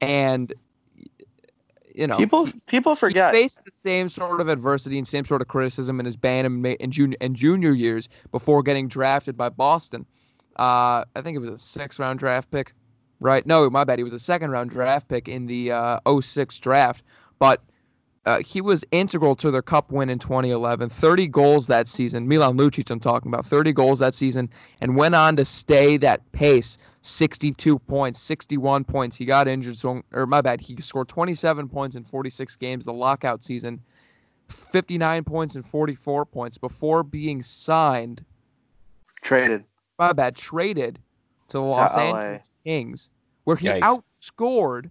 And 0.00 0.54
you 1.94 2.06
know, 2.06 2.16
people 2.16 2.48
people 2.68 2.94
forget. 2.94 3.34
he 3.34 3.42
faced 3.42 3.62
the 3.66 3.70
same 3.74 4.08
sort 4.08 4.40
of 4.40 4.48
adversity 4.48 4.96
and 4.96 5.06
same 5.06 5.26
sort 5.26 5.42
of 5.42 5.48
criticism 5.48 6.00
in 6.00 6.06
his 6.06 6.16
band 6.16 6.46
and, 6.80 6.90
junior, 6.90 7.18
and 7.20 7.36
junior 7.36 7.72
years 7.72 8.08
before 8.32 8.62
getting 8.62 8.88
drafted 8.88 9.36
by 9.36 9.50
Boston. 9.50 10.06
Uh, 10.58 11.04
I 11.14 11.20
think 11.22 11.36
it 11.36 11.40
was 11.40 11.50
a 11.50 11.58
six 11.58 11.98
round 11.98 12.18
draft 12.18 12.50
pick, 12.50 12.72
right? 13.20 13.44
No, 13.46 13.68
my 13.68 13.84
bad. 13.84 13.98
He 13.98 14.04
was 14.04 14.14
a 14.14 14.18
second 14.18 14.50
round 14.50 14.70
draft 14.70 15.08
pick 15.08 15.28
in 15.28 15.44
the 15.44 15.70
uh, 15.70 16.20
06 16.22 16.58
draft, 16.60 17.02
but 17.38 17.62
uh, 18.26 18.40
he 18.40 18.60
was 18.60 18.84
integral 18.90 19.36
to 19.36 19.52
their 19.52 19.62
cup 19.62 19.92
win 19.92 20.10
in 20.10 20.18
2011. 20.18 20.90
30 20.90 21.28
goals 21.28 21.68
that 21.68 21.86
season. 21.86 22.26
Milan 22.26 22.58
Lucic, 22.58 22.90
I'm 22.90 22.98
talking 22.98 23.32
about. 23.32 23.46
30 23.46 23.72
goals 23.72 24.00
that 24.00 24.14
season, 24.14 24.50
and 24.80 24.96
went 24.96 25.14
on 25.14 25.36
to 25.36 25.44
stay 25.44 25.96
that 25.98 26.20
pace. 26.32 26.76
62 27.02 27.78
points, 27.78 28.20
61 28.20 28.82
points. 28.82 29.16
He 29.16 29.24
got 29.24 29.46
injured, 29.46 29.76
so 29.76 30.02
or 30.12 30.26
my 30.26 30.40
bad. 30.40 30.60
He 30.60 30.76
scored 30.80 31.08
27 31.08 31.68
points 31.68 31.94
in 31.94 32.02
46 32.02 32.56
games 32.56 32.84
the 32.84 32.92
lockout 32.92 33.44
season, 33.44 33.80
59 34.48 35.22
points 35.22 35.54
and 35.54 35.64
44 35.64 36.26
points 36.26 36.58
before 36.58 37.04
being 37.04 37.44
signed. 37.44 38.24
Traded. 39.22 39.62
My 40.00 40.12
bad, 40.12 40.34
traded 40.34 40.98
to 41.48 41.58
the 41.58 41.60
Los 41.60 41.94
LA. 41.94 42.02
Angeles 42.02 42.50
Kings, 42.64 43.08
where 43.44 43.56
he 43.56 43.68
Yikes. 43.68 44.02
outscored 44.20 44.90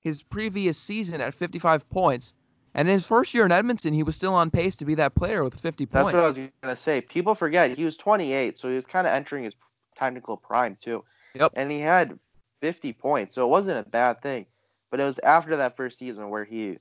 his 0.00 0.22
previous 0.22 0.78
season 0.78 1.20
at 1.20 1.34
55 1.34 1.88
points. 1.90 2.32
And 2.76 2.88
in 2.88 2.92
his 2.92 3.06
first 3.06 3.32
year 3.32 3.46
in 3.46 3.52
Edmonton, 3.52 3.94
he 3.94 4.02
was 4.02 4.14
still 4.14 4.34
on 4.34 4.50
pace 4.50 4.76
to 4.76 4.84
be 4.84 4.94
that 4.96 5.14
player 5.14 5.42
with 5.42 5.58
50 5.58 5.86
That's 5.86 5.92
points. 5.92 6.12
That's 6.12 6.14
what 6.14 6.24
I 6.24 6.26
was 6.26 6.50
gonna 6.62 6.76
say. 6.76 7.00
People 7.00 7.34
forget 7.34 7.70
he 7.70 7.84
was 7.86 7.96
28, 7.96 8.58
so 8.58 8.68
he 8.68 8.74
was 8.74 8.84
kind 8.84 9.06
of 9.06 9.14
entering 9.14 9.44
his 9.44 9.56
technical 9.96 10.36
prime 10.36 10.76
too. 10.80 11.02
Yep. 11.34 11.52
And 11.56 11.70
he 11.70 11.80
had 11.80 12.18
50 12.60 12.92
points, 12.92 13.34
so 13.34 13.44
it 13.44 13.48
wasn't 13.48 13.78
a 13.78 13.88
bad 13.88 14.20
thing. 14.20 14.44
But 14.90 15.00
it 15.00 15.04
was 15.04 15.18
after 15.20 15.56
that 15.56 15.74
first 15.74 15.98
season 15.98 16.28
where 16.28 16.44
he 16.44 16.78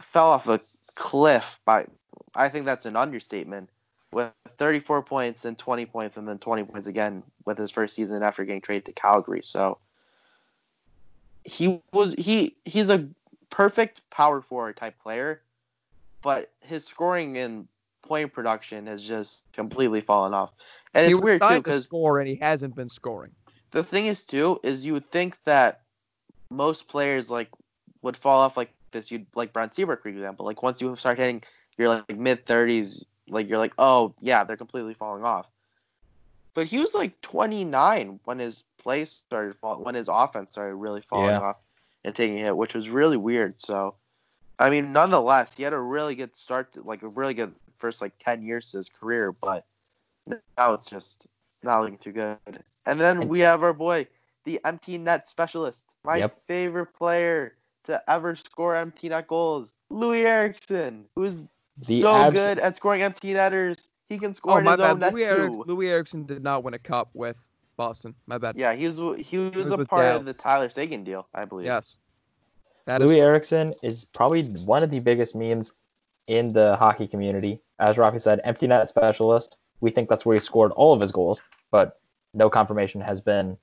fell 0.00 0.26
off 0.26 0.48
a 0.48 0.60
cliff. 0.96 1.60
By 1.64 1.86
I 2.34 2.48
think 2.48 2.66
that's 2.66 2.84
an 2.84 2.96
understatement. 2.96 3.70
With 4.12 4.32
34 4.48 5.02
points 5.02 5.44
and 5.44 5.56
20 5.56 5.86
points, 5.86 6.16
and 6.16 6.26
then 6.26 6.38
20 6.38 6.64
points 6.64 6.88
again 6.88 7.22
with 7.44 7.58
his 7.58 7.70
first 7.70 7.94
season 7.94 8.24
after 8.24 8.44
getting 8.44 8.60
traded 8.60 8.86
to 8.86 8.92
Calgary. 8.92 9.42
So 9.44 9.78
he 11.44 11.80
was 11.92 12.14
he 12.18 12.56
he's 12.64 12.90
a 12.90 13.08
perfect 13.50 14.08
power 14.10 14.40
forward 14.40 14.76
type 14.76 14.98
player, 15.02 15.42
but 16.22 16.50
his 16.60 16.84
scoring 16.84 17.36
and 17.38 17.68
point 18.02 18.32
production 18.32 18.86
has 18.86 19.02
just 19.02 19.42
completely 19.52 20.00
fallen 20.00 20.32
off. 20.34 20.50
And 20.94 21.06
he 21.06 21.12
it's 21.12 21.20
weird 21.20 21.40
too 21.40 21.46
trying 21.46 21.62
to 21.62 21.62
because 21.62 21.84
score, 21.84 22.18
and 22.20 22.28
he 22.28 22.36
hasn't 22.36 22.74
been 22.74 22.88
scoring. 22.88 23.32
the 23.70 23.84
thing 23.84 24.06
is 24.06 24.24
too 24.24 24.58
is 24.62 24.84
you 24.84 24.92
would 24.94 25.10
think 25.10 25.36
that 25.44 25.82
most 26.50 26.88
players 26.88 27.30
like 27.30 27.48
would 28.02 28.16
fall 28.16 28.40
off 28.40 28.56
like 28.56 28.72
this. 28.90 29.10
You'd 29.10 29.26
like 29.34 29.52
Brent 29.52 29.74
Seabrook, 29.74 30.02
for 30.02 30.08
example. 30.08 30.46
Like 30.46 30.62
once 30.62 30.80
you 30.80 30.94
start 30.96 31.18
hitting 31.18 31.42
your 31.78 31.88
like 31.88 32.16
mid 32.16 32.46
thirties, 32.46 33.04
like 33.28 33.48
you're 33.48 33.58
like, 33.58 33.74
oh 33.78 34.14
yeah, 34.20 34.44
they're 34.44 34.56
completely 34.56 34.94
falling 34.94 35.24
off. 35.24 35.46
But 36.54 36.66
he 36.66 36.78
was 36.78 36.94
like 36.94 37.20
29 37.20 38.18
when 38.24 38.38
his 38.40 38.64
play 38.78 39.04
started 39.04 39.54
fall- 39.56 39.82
when 39.82 39.94
his 39.94 40.08
offense 40.10 40.50
started 40.50 40.74
really 40.74 41.02
falling 41.02 41.30
Yeah. 41.30 41.40
off 41.40 41.56
and 42.04 42.14
taking 42.14 42.38
a 42.38 42.42
hit, 42.42 42.56
which 42.56 42.74
was 42.74 42.88
really 42.88 43.16
weird. 43.16 43.60
So, 43.60 43.94
I 44.58 44.70
mean, 44.70 44.92
nonetheless, 44.92 45.54
he 45.54 45.62
had 45.62 45.72
a 45.72 45.78
really 45.78 46.14
good 46.14 46.34
start, 46.36 46.72
to, 46.74 46.82
like 46.82 47.02
a 47.02 47.08
really 47.08 47.34
good 47.34 47.54
first 47.78 48.00
like 48.00 48.12
10 48.18 48.42
years 48.42 48.70
to 48.70 48.78
his 48.78 48.88
career. 48.88 49.32
But 49.32 49.64
now 50.56 50.74
it's 50.74 50.86
just 50.86 51.26
not 51.62 51.80
looking 51.80 51.98
too 51.98 52.12
good. 52.12 52.38
And 52.86 53.00
then 53.00 53.28
we 53.28 53.40
have 53.40 53.62
our 53.62 53.72
boy, 53.72 54.06
the 54.44 54.60
empty 54.64 54.98
net 54.98 55.28
specialist, 55.28 55.84
my 56.04 56.16
Yep. 56.18 56.46
favorite 56.46 56.94
player 56.94 57.54
to 57.84 58.02
ever 58.10 58.36
score 58.36 58.76
empty 58.76 59.08
net 59.08 59.26
goals, 59.28 59.72
Loui 59.90 60.24
Eriksson, 60.24 61.04
who's 61.14 61.34
The 61.88 62.00
so 62.02 62.10
abs- 62.14 62.34
good 62.34 62.58
at 62.58 62.76
scoring 62.76 63.02
empty 63.02 63.32
netters. 63.34 63.88
he 64.08 64.18
can 64.18 64.34
score 64.34 64.54
Oh, 64.54 64.56
in 64.58 64.64
my 64.64 64.72
his 64.72 64.80
bad. 64.80 64.90
own 64.90 64.98
net 64.98 65.12
Louis, 65.14 65.22
too. 65.24 65.28
Eric- 65.30 65.52
Loui 65.52 65.88
Eriksson 65.88 66.26
did 66.26 66.42
not 66.42 66.64
win 66.64 66.74
a 66.74 66.78
cup 66.78 67.10
with 67.14 67.36
Boston. 67.80 68.14
My 68.26 68.36
bad. 68.36 68.56
Yeah, 68.58 68.74
he 68.74 68.86
was 68.86 69.18
he 69.26 69.38
was, 69.38 69.54
was 69.54 69.70
a 69.70 69.78
part 69.78 70.04
Gal. 70.04 70.16
of 70.18 70.26
the 70.26 70.34
Tyler 70.34 70.68
Seguin 70.68 71.02
deal, 71.02 71.26
I 71.34 71.46
believe. 71.46 71.64
Yes. 71.64 71.96
That 72.84 73.00
is 73.00 73.10
Loui 73.10 73.16
Eriksson 73.16 73.72
is 73.82 74.04
probably 74.04 74.42
one 74.66 74.82
of 74.82 74.90
the 74.90 75.00
biggest 75.00 75.34
memes 75.34 75.72
in 76.26 76.52
the 76.52 76.76
hockey 76.76 77.06
community. 77.06 77.58
As 77.78 77.96
Rafi 77.96 78.20
said, 78.20 78.42
empty 78.44 78.66
net 78.66 78.86
specialist. 78.90 79.56
We 79.80 79.90
think 79.90 80.10
that's 80.10 80.26
where 80.26 80.34
he 80.34 80.40
scored 80.40 80.72
all 80.72 80.92
of 80.92 81.00
his 81.00 81.10
goals, 81.10 81.40
but 81.70 81.98
no 82.34 82.50
confirmation 82.50 83.00
has 83.00 83.22
been 83.22 83.56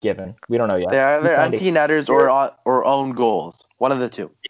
given. 0.00 0.34
We 0.48 0.56
don't 0.56 0.68
know 0.68 0.76
yet. 0.76 0.88
They're 0.88 1.18
either 1.18 1.28
signed 1.28 1.52
a- 1.52 1.56
empty 1.58 1.70
netters 1.72 2.08
or 2.08 2.30
or 2.64 2.86
own 2.86 3.12
goals. 3.12 3.66
One 3.78 3.92
of 3.92 3.98
the 3.98 4.08
two. 4.08 4.30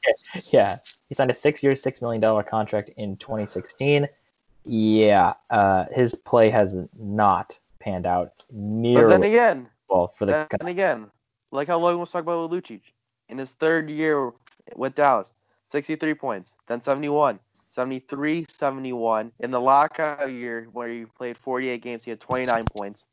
Yeah, 0.52 0.76
he 1.08 1.14
signed 1.16 1.30
a 1.32 1.34
six-year, 1.34 1.74
six 1.74 2.00
million 2.00 2.20
dollar 2.20 2.44
contract 2.44 2.90
in 2.96 3.16
2016. 3.16 4.06
Yeah, 4.64 5.32
uh, 5.50 5.86
his 5.92 6.14
play 6.14 6.50
has 6.50 6.76
not 6.96 7.58
panned 7.84 8.06
out 8.06 8.44
But 8.94 9.08
then 9.08 9.22
again, 9.22 9.68
well 9.88 10.08
for 10.16 10.24
the 10.26 10.46
then 10.58 10.68
again, 10.68 11.10
like 11.52 11.68
how 11.68 11.78
Logan 11.78 12.00
was 12.00 12.10
talking 12.10 12.24
about 12.24 12.50
with 12.50 12.64
Lucic. 12.64 12.80
In 13.28 13.38
his 13.38 13.52
third 13.52 13.90
year 13.90 14.32
with 14.76 14.94
Dallas, 14.94 15.34
63 15.68 16.14
points, 16.14 16.56
then 16.66 16.80
71, 16.80 17.38
73, 17.70 18.46
71. 18.48 19.32
In 19.40 19.50
the 19.50 19.60
lockout 19.60 20.30
year 20.30 20.68
where 20.72 20.88
he 20.88 21.04
played 21.04 21.36
48 21.36 21.82
games, 21.82 22.04
he 22.04 22.10
had 22.10 22.20
29 22.20 22.68
points. 22.68 23.04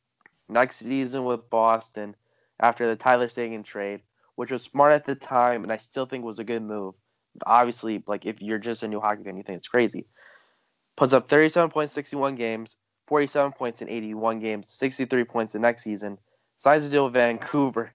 Next 0.49 0.78
season 0.78 1.24
with 1.26 1.49
Boston, 1.49 2.15
after 2.59 2.88
the 2.88 2.95
Tyler 2.95 3.30
Seguin 3.30 3.63
trade, 3.63 4.01
which 4.36 4.51
was 4.51 4.63
smart 4.63 4.93
at 4.93 5.05
the 5.05 5.15
time, 5.15 5.63
and 5.63 5.72
I 5.72 5.78
still 5.78 6.05
think 6.05 6.24
was 6.24 6.39
a 6.39 6.43
good 6.43 6.61
move. 6.61 6.95
But 7.36 7.47
obviously, 7.47 8.03
like 8.07 8.26
if 8.26 8.41
you're 8.41 8.59
just 8.59 8.84
a 8.84 8.88
new 8.88 8.99
hockey 8.99 9.24
fan, 9.24 9.38
you 9.38 9.43
think 9.43 9.57
it's 9.57 9.67
crazy. 9.67 10.07
Puts 10.97 11.13
up 11.13 11.30
37 11.30 11.72
points, 11.72 11.93
61 11.93 12.36
games, 12.36 12.76
47 13.12 13.51
points 13.51 13.82
in 13.82 13.89
81 13.89 14.39
games, 14.39 14.70
63 14.70 15.26
points 15.26 15.51
the 15.51 15.59
next 15.59 15.84
season. 15.84 16.18
Signs 16.55 16.86
a 16.86 16.89
deal 16.89 17.03
with 17.03 17.14
Vancouver, 17.14 17.91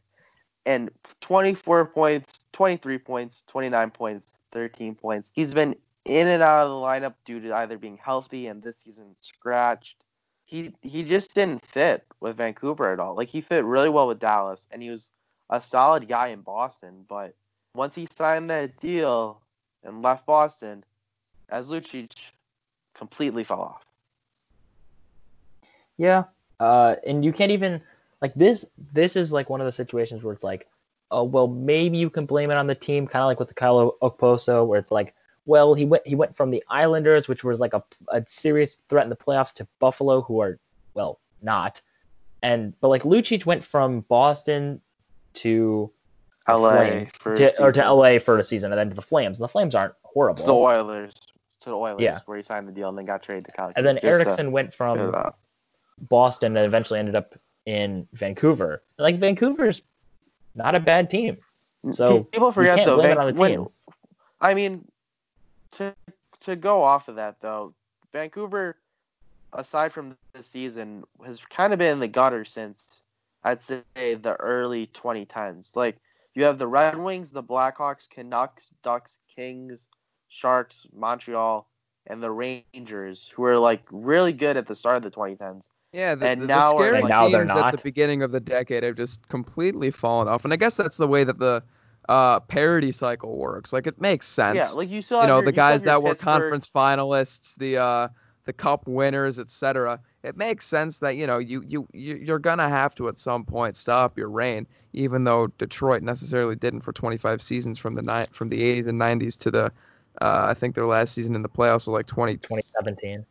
and 0.66 0.90
24 1.22 1.86
points, 1.86 2.40
23 2.52 2.98
points, 2.98 3.42
29 3.46 3.90
points, 3.92 4.34
13 4.52 4.94
points. 4.94 5.32
He's 5.34 5.54
been 5.54 5.74
in 6.04 6.26
and 6.26 6.42
out 6.42 6.66
of 6.66 6.68
the 6.68 6.86
lineup 6.86 7.14
due 7.24 7.40
to 7.40 7.54
either 7.54 7.78
being 7.78 7.96
healthy 7.96 8.46
and 8.46 8.62
this 8.62 8.76
season 8.76 9.16
scratched. 9.22 9.96
He 10.44 10.74
he 10.82 11.02
just 11.02 11.34
didn't 11.34 11.64
fit 11.64 12.04
with 12.20 12.36
Vancouver 12.36 12.92
at 12.92 13.00
all. 13.00 13.16
Like 13.16 13.28
he 13.28 13.40
fit 13.40 13.64
really 13.64 13.88
well 13.88 14.08
with 14.08 14.18
Dallas, 14.18 14.68
and 14.70 14.82
he 14.82 14.90
was 14.90 15.10
a 15.48 15.62
solid 15.62 16.08
guy 16.08 16.28
in 16.28 16.42
Boston. 16.42 17.06
But 17.08 17.34
once 17.74 17.94
he 17.94 18.06
signed 18.14 18.50
that 18.50 18.78
deal 18.80 19.40
and 19.82 20.02
left 20.02 20.26
Boston, 20.26 20.84
as 21.48 21.68
Lucic 21.68 22.12
completely 22.92 23.42
fell 23.42 23.62
off. 23.62 23.85
Yeah, 25.98 26.24
uh, 26.60 26.96
and 27.06 27.24
you 27.24 27.32
can't 27.32 27.52
even 27.52 27.80
like 28.22 28.34
this. 28.34 28.66
This 28.92 29.16
is 29.16 29.32
like 29.32 29.48
one 29.50 29.60
of 29.60 29.66
the 29.66 29.72
situations 29.72 30.22
where 30.22 30.32
it's 30.34 30.44
like, 30.44 30.68
oh 31.10 31.24
well, 31.24 31.46
maybe 31.48 31.96
you 31.96 32.10
can 32.10 32.26
blame 32.26 32.50
it 32.50 32.56
on 32.56 32.66
the 32.66 32.74
team, 32.74 33.06
kind 33.06 33.22
of 33.22 33.26
like 33.26 33.38
with 33.38 33.48
the 33.48 33.54
Kyle 33.54 33.96
Okposo, 34.02 34.66
where 34.66 34.78
it's 34.78 34.92
like, 34.92 35.14
well, 35.46 35.74
he 35.74 35.84
went 35.84 36.06
he 36.06 36.14
went 36.14 36.34
from 36.36 36.50
the 36.50 36.62
Islanders, 36.68 37.28
which 37.28 37.44
was 37.44 37.60
like 37.60 37.72
a, 37.74 37.82
a 38.08 38.22
serious 38.26 38.74
threat 38.88 39.04
in 39.04 39.10
the 39.10 39.16
playoffs, 39.16 39.54
to 39.54 39.66
Buffalo, 39.78 40.20
who 40.22 40.40
are 40.40 40.58
well 40.94 41.18
not, 41.42 41.80
and 42.42 42.78
but 42.80 42.88
like 42.88 43.02
Lucic 43.02 43.46
went 43.46 43.64
from 43.64 44.00
Boston 44.02 44.80
to 45.34 45.90
LA 46.48 46.70
Flames, 46.70 47.10
for 47.14 47.36
to, 47.36 47.62
or 47.62 47.72
to. 47.72 47.92
LA 47.92 48.18
for 48.18 48.38
a 48.38 48.44
season, 48.44 48.72
and 48.72 48.78
then 48.78 48.88
to 48.90 48.94
the 48.94 49.02
Flames. 49.02 49.38
And 49.38 49.44
the 49.44 49.48
Flames 49.48 49.74
aren't 49.74 49.94
horrible. 50.02 50.40
to 50.42 50.46
the 50.46 50.54
Oilers. 50.54 51.12
To 51.62 51.70
the 51.70 51.76
Oilers, 51.76 52.00
Yeah. 52.00 52.20
where 52.26 52.36
he 52.36 52.42
signed 52.42 52.68
the 52.68 52.72
deal 52.72 52.88
and 52.88 52.96
then 52.96 53.04
got 53.04 53.22
traded 53.22 53.44
to 53.46 53.52
Cali. 53.52 53.72
and 53.76 53.84
then 53.84 53.96
Just 53.96 54.04
to- 54.04 54.08
Eriksson 54.28 54.52
went 54.52 54.72
from 54.72 55.12
That. 55.98 56.08
Boston 56.08 56.56
and 56.56 56.66
eventually 56.66 56.98
ended 56.98 57.16
up 57.16 57.34
in 57.64 58.06
Vancouver. 58.12 58.82
Like 58.98 59.18
Vancouver's 59.18 59.82
not 60.54 60.74
a 60.74 60.80
bad 60.80 61.10
team. 61.10 61.38
So, 61.90 62.24
people 62.24 62.52
forget 62.52 62.84
though. 62.86 63.00
Van- 63.00 63.18
on 63.18 63.34
the 63.34 63.40
when- 63.40 63.50
team. 63.50 63.66
I 64.40 64.54
mean, 64.54 64.84
to 65.72 65.94
to 66.40 66.56
go 66.56 66.82
off 66.82 67.08
of 67.08 67.16
that 67.16 67.40
though, 67.40 67.74
Vancouver, 68.12 68.76
aside 69.52 69.92
from 69.92 70.16
this 70.32 70.46
season, 70.46 71.04
has 71.24 71.40
kind 71.40 71.72
of 71.72 71.78
been 71.78 71.92
in 71.92 72.00
the 72.00 72.08
gutter 72.08 72.44
since 72.44 73.00
I'd 73.44 73.62
say 73.62 73.82
the 73.96 74.36
early 74.40 74.88
2010s. 74.88 75.76
Like 75.76 75.96
you 76.34 76.44
have 76.44 76.58
the 76.58 76.66
Red 76.66 76.98
Wings, 76.98 77.30
the 77.30 77.42
Blackhawks, 77.42 78.08
Canucks, 78.08 78.70
Ducks, 78.82 79.20
Kings, 79.34 79.86
Sharks, 80.28 80.86
Montreal, 80.94 81.66
and 82.08 82.22
the 82.22 82.30
Rangers, 82.30 83.30
who 83.34 83.42
were 83.42 83.58
like 83.58 83.82
really 83.90 84.32
good 84.32 84.56
at 84.56 84.66
the 84.66 84.74
start 84.74 84.98
of 84.98 85.02
the 85.02 85.10
2010s. 85.10 85.66
Yeah, 85.96 86.14
the, 86.14 86.26
And 86.28 86.42
the, 86.42 86.46
now 86.46 86.72
the 86.72 86.78
scary 86.78 86.98
And 87.00 87.08
now 87.08 87.28
they're 87.30 87.40
teams 87.44 87.52
at 87.52 87.56
not. 87.56 87.76
the 87.78 87.82
beginning 87.82 88.20
of 88.22 88.30
the 88.30 88.38
decade 88.40 88.82
have 88.82 88.96
just 88.96 89.26
completely 89.28 89.90
fallen 89.90 90.28
off, 90.28 90.44
and 90.44 90.52
I 90.52 90.56
guess 90.56 90.76
that's 90.76 90.98
the 90.98 91.08
way 91.08 91.24
that 91.24 91.38
the 91.38 91.62
uh, 92.10 92.40
parity 92.40 92.92
cycle 92.92 93.38
works. 93.38 93.72
Like 93.72 93.86
it 93.86 93.98
makes 93.98 94.28
sense. 94.28 94.56
Yeah, 94.56 94.68
like 94.70 94.90
you 94.90 95.00
still 95.00 95.22
you 95.22 95.26
know 95.26 95.36
your- 95.36 95.44
the 95.44 95.50
you 95.52 95.56
guys 95.56 95.82
your 95.82 95.86
that 95.92 96.02
were 96.02 96.14
conference 96.14 96.68
finalists, 96.68 97.56
the 97.56 97.78
uh, 97.78 98.08
the 98.44 98.52
cup 98.52 98.86
winners, 98.86 99.38
etc. 99.38 99.98
It 100.22 100.36
makes 100.36 100.66
sense 100.66 100.98
that 100.98 101.16
you 101.16 101.26
know 101.26 101.38
you 101.38 101.62
you 101.66 101.88
you- 101.94 102.16
you're 102.16 102.38
gonna 102.38 102.68
have 102.68 102.94
to 102.96 103.08
at 103.08 103.18
some 103.18 103.42
point 103.44 103.74
stop 103.74 104.18
your 104.18 104.28
reign, 104.28 104.66
even 104.92 105.24
though 105.24 105.46
Detroit 105.58 106.02
necessarily 106.02 106.56
didn't 106.56 106.82
for 106.82 106.92
25 106.92 107.40
seasons 107.40 107.78
from 107.78 107.94
the 107.94 108.02
ni- 108.02 108.26
from 108.32 108.50
the 108.50 108.60
80s 108.60 108.86
and 108.86 109.00
90s 109.00 109.38
to 109.38 109.50
the 109.50 109.64
uh, 110.20 110.46
I 110.48 110.52
think 110.52 110.74
their 110.74 110.86
last 110.86 111.14
season 111.14 111.34
in 111.34 111.40
the 111.42 111.48
playoffs 111.48 111.86
was 111.86 111.88
like 111.88 112.06
20 112.06 112.34
2017. 112.36 113.24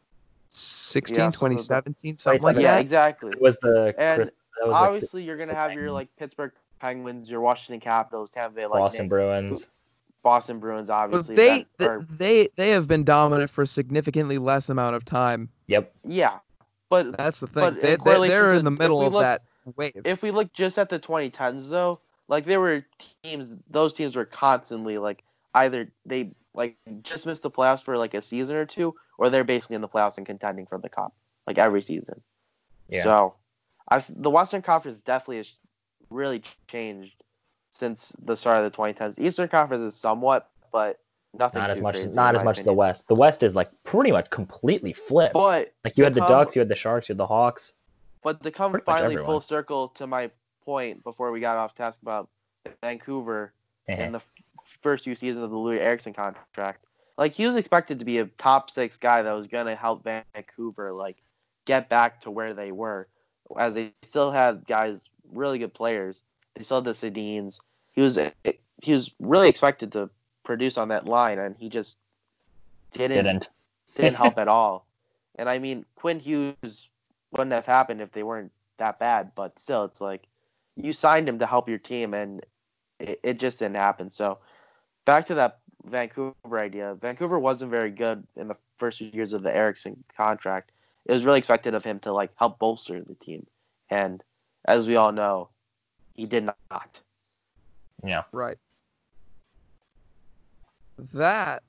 Yeah, 0.55 1.01
so 1.01 1.25
the- 1.25 1.31
2017, 1.31 2.17
something 2.17 2.41
like 2.41 2.55
that. 2.55 2.61
Yeah, 2.61 2.77
exactly. 2.77 3.31
It 3.31 3.41
was 3.41 3.57
the 3.61 3.93
And 3.97 4.19
Chris, 4.19 4.31
that 4.59 4.67
was 4.67 4.71
like 4.73 4.81
the 4.81 4.87
Obviously, 4.87 5.23
you're 5.23 5.37
gonna 5.37 5.53
have 5.53 5.73
your 5.73 5.91
like 5.91 6.09
Pittsburgh 6.17 6.51
Penguins, 6.79 7.29
your 7.29 7.41
Washington 7.41 7.79
Capitals, 7.79 8.31
Tampa 8.31 8.55
Bay 8.55 8.65
Boston 8.67 9.07
Bruins. 9.09 9.69
Boston 10.23 10.59
Bruins. 10.59 10.87
But 10.87 10.93
Obviously, 10.95 11.35
they 11.35 11.65
that 11.79 11.89
are- 11.89 12.05
they 12.09 12.49
they 12.55 12.69
have 12.69 12.87
been 12.87 13.03
dominant 13.03 13.49
for 13.49 13.63
a 13.63 13.67
significantly 13.67 14.37
less 14.37 14.69
amount 14.69 14.95
of 14.95 15.03
time. 15.05 15.49
Yep. 15.67 15.93
yeah. 16.07 16.39
But 16.89 17.17
That's 17.17 17.39
the 17.39 17.47
thing. 17.47 17.77
They, 17.81 17.97
they, 17.97 18.27
they're 18.27 18.53
in 18.53 18.63
the 18.63 18.71
middle 18.71 18.99
we 18.99 19.05
of 19.07 19.13
look- 19.13 19.23
that 19.23 19.41
wave. 19.75 20.01
if 20.05 20.21
we 20.21 20.31
look 20.31 20.53
just 20.53 20.77
at 20.77 20.89
the 20.89 20.99
2010s, 20.99 21.67
though, 21.67 21.97
like 22.27 22.45
there 22.45 22.59
were 22.59 22.85
teams, 23.23 23.53
those 23.69 23.93
teams 23.93 24.15
were 24.15 24.25
constantly 24.25 24.97
like 24.97 25.23
either 25.55 25.91
they 26.05 26.31
like 26.53 26.77
just 27.01 27.25
missed 27.25 27.41
the 27.41 27.51
playoffs 27.51 27.83
for 27.83 27.97
like 27.97 28.13
a 28.13 28.21
season 28.21 28.55
or 28.55 28.65
two, 28.65 28.95
or 29.17 29.29
they're 29.29 29.43
basically 29.43 29.75
in 29.75 29.81
the 29.81 29.87
playoffs 29.87 30.17
and 30.17 30.25
contending 30.25 30.65
for 30.65 30.77
the 30.77 30.89
cup 30.89 31.13
like 31.47 31.57
every 31.57 31.81
season. 31.81 32.21
Yeah. 32.89 33.03
So, 33.03 33.35
I 33.89 34.03
the 34.09 34.29
Western 34.29 34.61
Conference 34.61 35.01
definitely 35.01 35.37
has 35.37 35.55
really 36.09 36.41
changed 36.67 37.23
since 37.71 38.13
the 38.23 38.35
start 38.35 38.63
of 38.63 38.71
the 38.71 38.77
2010s. 38.77 39.19
Eastern 39.19 39.47
Conference 39.47 39.81
is 39.81 39.95
somewhat, 39.99 40.49
but 40.71 40.99
nothing 41.33 41.61
Not 41.61 41.69
as 41.69 41.81
much. 41.81 41.97
Not 42.07 42.35
as 42.35 42.43
much 42.43 42.59
as 42.59 42.65
the. 42.65 42.73
West. 42.73 43.07
The 43.07 43.15
West 43.15 43.43
is 43.43 43.55
like 43.55 43.69
pretty 43.83 44.11
much 44.11 44.29
completely 44.29 44.93
flipped. 44.93 45.33
But 45.33 45.73
like 45.83 45.97
you 45.97 46.03
had 46.03 46.13
the 46.13 46.21
come- 46.21 46.29
Ducks, 46.29 46.55
you 46.55 46.59
had 46.59 46.69
the 46.69 46.75
Sharks, 46.75 47.09
you 47.09 47.13
had 47.13 47.17
the 47.17 47.27
Hawks. 47.27 47.73
But 48.23 48.41
to 48.41 48.51
come 48.51 48.71
Pretty 48.71 48.85
finally 48.85 49.17
full 49.17 49.41
circle 49.41 49.89
to 49.89 50.07
my 50.07 50.31
point 50.63 51.03
before 51.03 51.31
we 51.31 51.39
got 51.39 51.57
off 51.57 51.75
task 51.75 52.01
about 52.01 52.27
Vancouver 52.81 53.53
in 53.87 54.13
the 54.13 54.21
first 54.81 55.03
few 55.03 55.13
seasons 55.13 55.43
of 55.43 55.51
the 55.51 55.55
Loui 55.55 55.77
Eriksson 55.77 56.11
contract, 56.11 56.85
like 57.17 57.33
he 57.33 57.45
was 57.45 57.55
expected 57.55 57.99
to 57.99 58.05
be 58.05 58.19
a 58.19 58.25
top 58.25 58.69
six 58.69 58.97
guy 58.97 59.21
that 59.21 59.33
was 59.33 59.47
going 59.47 59.67
to 59.67 59.75
help 59.75 60.03
Vancouver 60.03 60.91
like 60.91 61.17
get 61.65 61.89
back 61.89 62.21
to 62.21 62.31
where 62.31 62.53
they 62.53 62.71
were, 62.71 63.07
as 63.57 63.75
they 63.75 63.91
still 64.03 64.31
had 64.31 64.65
guys 64.67 65.09
really 65.31 65.59
good 65.59 65.73
players. 65.73 66.23
They 66.55 66.63
still 66.63 66.77
had 66.77 66.85
the 66.85 66.91
Sedins. 66.91 67.59
He 67.93 68.01
was 68.01 68.19
he 68.81 68.93
was 68.93 69.11
really 69.19 69.49
expected 69.49 69.91
to 69.93 70.09
produce 70.43 70.77
on 70.77 70.89
that 70.89 71.05
line, 71.05 71.39
and 71.39 71.55
he 71.57 71.69
just 71.69 71.95
didn't 72.93 73.23
Didn't. 73.23 73.49
didn't 73.95 74.15
help 74.15 74.37
at 74.37 74.47
all. 74.47 74.85
And 75.37 75.49
I 75.49 75.59
mean, 75.59 75.85
Quinn 75.95 76.19
Hughes 76.19 76.89
wouldn't 77.31 77.51
have 77.51 77.65
happened 77.65 78.01
if 78.01 78.11
they 78.11 78.23
weren't 78.23 78.51
that 78.77 78.99
bad, 78.99 79.31
but 79.35 79.57
still, 79.59 79.83
it's 79.85 80.01
like 80.01 80.23
you 80.75 80.93
signed 80.93 81.27
him 81.27 81.39
to 81.39 81.45
help 81.45 81.69
your 81.69 81.77
team, 81.77 82.13
and 82.13 82.45
it, 82.99 83.19
it 83.23 83.39
just 83.39 83.59
didn't 83.59 83.75
happen. 83.75 84.11
So, 84.11 84.39
back 85.05 85.27
to 85.27 85.35
that 85.35 85.59
Vancouver 85.85 86.59
idea. 86.59 86.95
Vancouver 86.99 87.39
wasn't 87.39 87.71
very 87.71 87.91
good 87.91 88.25
in 88.35 88.47
the 88.47 88.55
first 88.77 88.97
few 88.97 89.09
years 89.13 89.33
of 89.33 89.43
the 89.43 89.55
Eriksson 89.55 90.03
contract. 90.15 90.71
It 91.05 91.13
was 91.13 91.25
really 91.25 91.37
expected 91.37 91.75
of 91.75 91.83
him 91.83 91.99
to 92.01 92.13
like 92.13 92.31
help 92.35 92.59
bolster 92.59 93.01
the 93.01 93.15
team, 93.15 93.45
and 93.89 94.23
as 94.65 94.87
we 94.87 94.95
all 94.95 95.11
know, 95.11 95.49
he 96.13 96.25
did 96.25 96.45
not. 96.71 96.99
Yeah. 98.03 98.23
Right. 98.31 98.57
That 101.13 101.63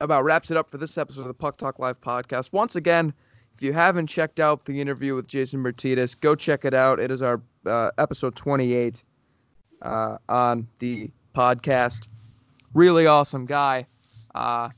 about 0.00 0.24
wraps 0.24 0.50
it 0.50 0.56
up 0.56 0.70
for 0.70 0.78
this 0.78 0.98
episode 0.98 1.22
of 1.22 1.28
the 1.28 1.34
Puck 1.34 1.56
Talk 1.56 1.78
Live 1.78 2.00
podcast. 2.00 2.52
Once 2.52 2.76
again, 2.76 3.12
if 3.54 3.62
you 3.62 3.72
haven't 3.72 4.08
checked 4.08 4.40
out 4.40 4.64
the 4.66 4.80
interview 4.80 5.14
with 5.14 5.26
Jason 5.26 5.60
Martinez, 5.60 6.14
go 6.14 6.34
check 6.34 6.64
it 6.64 6.74
out. 6.74 7.00
It 7.00 7.10
is 7.10 7.22
our 7.22 7.40
uh, 7.64 7.90
episode 7.96 8.36
28 8.36 9.02
uh, 9.82 10.18
on 10.28 10.68
the 10.78 11.10
podcast. 11.34 12.08
Really 12.76 13.06
awesome 13.06 13.46
guy. 13.46 13.86
Uh, 14.34 14.68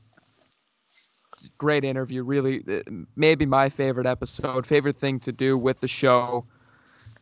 great 1.57 1.83
interview. 1.83 2.23
Really, 2.23 2.63
uh, 2.65 2.89
maybe 3.17 3.45
my 3.45 3.67
favorite 3.67 4.07
episode, 4.07 4.65
favorite 4.65 4.97
thing 4.97 5.19
to 5.19 5.33
do 5.33 5.57
with 5.57 5.81
the 5.81 5.87
show 5.89 6.45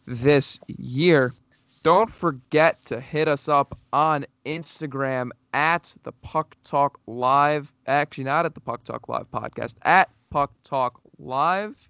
this 0.06 0.60
year. 0.68 1.32
Don't 1.82 2.14
forget 2.14 2.78
to 2.86 3.02
hit 3.02 3.28
us 3.28 3.48
up 3.50 3.76
on 3.92 4.28
Instagram 4.46 5.32
at 5.52 5.96
the 6.04 6.12
Puck 6.12 6.56
Talk 6.64 7.00
Live. 7.08 7.74
Actually, 7.88 8.26
not 8.26 8.46
at 8.46 8.54
the 8.54 8.62
Puck 8.62 8.84
Talk 8.84 9.10
Live 9.10 9.26
podcast, 9.32 9.74
at 9.82 10.12
Puck 10.30 10.52
Talk 10.64 11.02
Live. 11.18 11.90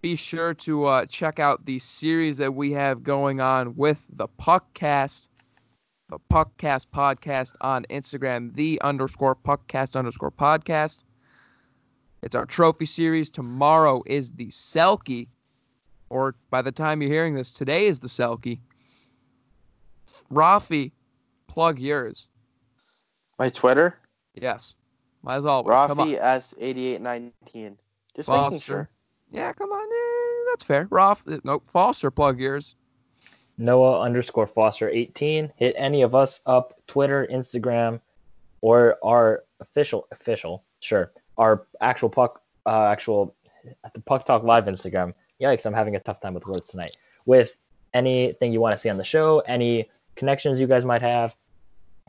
Be 0.00 0.16
sure 0.16 0.54
to 0.54 0.86
uh, 0.86 1.04
check 1.04 1.38
out 1.38 1.66
the 1.66 1.80
series 1.80 2.38
that 2.38 2.54
we 2.54 2.72
have 2.72 3.02
going 3.02 3.42
on 3.42 3.76
with 3.76 4.06
the 4.08 4.26
Puckcast, 4.26 5.28
Puckcast 6.12 6.86
podcast 6.94 7.52
on 7.60 7.84
Instagram, 7.90 8.54
the 8.54 8.80
underscore 8.82 9.34
Puckcast 9.34 9.96
underscore 9.96 10.30
podcast. 10.30 11.02
It's 12.22 12.34
our 12.34 12.46
trophy 12.46 12.86
series. 12.86 13.28
Tomorrow 13.28 14.02
is 14.06 14.32
the 14.32 14.46
Selke 14.48 15.26
or 16.08 16.36
by 16.50 16.62
the 16.62 16.70
time 16.72 17.02
you're 17.02 17.10
hearing 17.10 17.34
this, 17.34 17.50
today 17.50 17.86
is 17.86 17.98
the 17.98 18.06
Selke. 18.06 18.58
Rafi, 20.32 20.92
plug 21.48 21.78
yours. 21.80 22.28
My 23.38 23.50
Twitter, 23.50 23.98
Yes. 24.34 24.74
Might 25.22 25.36
as 25.38 25.46
always. 25.46 25.74
Rafi 25.76 26.16
S 26.20 26.54
eighty 26.58 26.86
eight 26.94 27.00
nineteen. 27.00 27.76
Just 28.14 28.28
making 28.28 28.60
sure. 28.60 28.88
Yeah, 29.32 29.52
come 29.52 29.70
on. 29.72 29.84
eh, 29.84 30.50
that's 30.52 30.62
fair. 30.62 30.86
Raf, 30.88 31.24
uh, 31.26 31.38
nope. 31.42 31.64
Foster, 31.68 32.12
plug 32.12 32.38
yours. 32.38 32.76
Noah 33.58 34.00
underscore 34.00 34.46
Foster 34.46 34.88
18. 34.88 35.52
Hit 35.56 35.74
any 35.78 36.02
of 36.02 36.14
us 36.14 36.40
up, 36.46 36.74
Twitter, 36.86 37.26
Instagram, 37.30 38.00
or 38.60 38.96
our 39.02 39.44
official 39.60 40.06
official, 40.10 40.64
sure, 40.80 41.12
our 41.38 41.66
actual 41.80 42.08
puck, 42.08 42.42
uh, 42.66 42.86
actual 42.86 43.34
at 43.84 43.92
the 43.94 44.00
Puck 44.00 44.24
Talk 44.24 44.42
Live 44.42 44.64
Instagram. 44.64 45.14
Yikes, 45.40 45.66
I'm 45.66 45.74
having 45.74 45.96
a 45.96 46.00
tough 46.00 46.20
time 46.20 46.34
with 46.34 46.46
words 46.46 46.70
tonight. 46.70 46.96
With 47.24 47.52
anything 47.94 48.52
you 48.52 48.60
want 48.60 48.72
to 48.72 48.78
see 48.78 48.88
on 48.88 48.96
the 48.96 49.04
show, 49.04 49.40
any 49.40 49.88
connections 50.14 50.60
you 50.60 50.66
guys 50.66 50.84
might 50.84 51.02
have, 51.02 51.34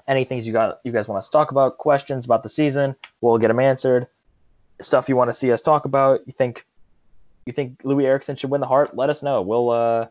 any 0.08 0.24
things 0.24 0.48
you 0.48 0.54
got 0.54 0.80
you 0.84 0.92
guys 0.92 1.08
want 1.08 1.20
us 1.20 1.28
to 1.28 1.32
talk 1.32 1.52
about, 1.52 1.78
questions 1.78 2.26
about 2.26 2.44
the 2.44 2.50
season, 2.50 2.96
we'll 3.22 3.38
get 3.38 3.50
them 3.50 3.60
answered. 3.60 4.08
Stuff 4.80 5.10
you 5.10 5.16
want 5.16 5.30
to 5.30 5.34
see 5.34 5.52
us 5.52 5.62
talk 5.62 5.86
about, 5.86 6.22
you 6.28 6.34
think 6.34 6.66
you 7.46 7.54
think 7.54 7.82
Loui 7.84 8.04
Eriksson 8.06 8.36
should 8.36 8.50
win 8.50 8.62
the 8.62 8.68
Hart? 8.68 8.96
Let 8.96 9.10
us 9.10 9.24
know. 9.24 9.42
We'll 9.42 9.70
uh 9.70 10.08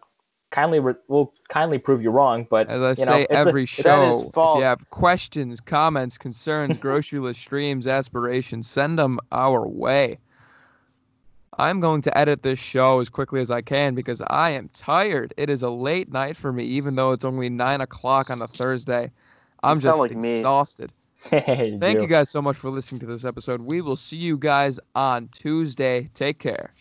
kindly 0.57 0.81
re- 0.81 0.95
we'll 1.09 1.35
kindly 1.51 1.79
prove 1.79 2.03
you 2.03 2.11
wrong, 2.11 2.47
but 2.49 2.67
As 2.71 2.81
I 2.99 3.01
you 3.03 3.07
know, 3.07 3.13
say 3.13 3.23
it's 3.29 3.47
every 3.47 3.65
a- 3.65 3.67
show, 3.67 4.23
if 4.27 4.35
you 4.35 4.63
have 4.63 4.89
questions, 4.91 5.61
comments, 5.61 6.17
concerns, 6.17 6.79
grocery 6.81 7.19
list 7.19 7.41
streams, 7.41 7.87
aspirations, 7.87 8.67
send 8.67 8.99
them 8.99 9.21
our 9.33 9.69
way. 9.69 10.19
I'm 11.59 11.81
going 11.81 12.01
to 12.03 12.19
edit 12.19 12.43
this 12.43 12.59
show 12.59 13.01
as 13.01 13.09
quickly 13.11 13.41
as 13.43 13.51
I 13.51 13.61
can 13.61 13.95
because 13.95 14.23
I 14.29 14.51
am 14.51 14.71
tired. 14.73 15.35
It 15.37 15.51
is 15.51 15.63
a 15.63 15.71
late 15.71 16.11
night 16.11 16.37
for 16.37 16.53
me, 16.53 16.65
even 16.65 16.97
though 16.97 17.13
it's 17.13 17.25
only 17.25 17.51
nine 17.51 17.83
o'clock 17.83 18.31
on 18.31 18.41
a 18.41 18.47
Thursday. 18.47 19.11
I'm 19.63 19.79
just 19.81 19.99
like 19.99 20.13
exhausted. 20.13 20.91
You 21.33 21.79
Thank 21.81 21.97
do. 21.97 22.03
you 22.03 22.07
guys 22.07 22.31
so 22.31 22.41
much 22.41 22.57
for 22.57 22.71
listening 22.71 23.01
to 23.01 23.07
this 23.07 23.25
episode. 23.25 23.61
We 23.61 23.81
will 23.81 23.97
see 23.97 24.17
you 24.19 24.39
guys 24.39 24.79
on 24.95 25.29
Tuesday. 25.33 26.09
Take 26.15 26.39
care. 26.39 26.73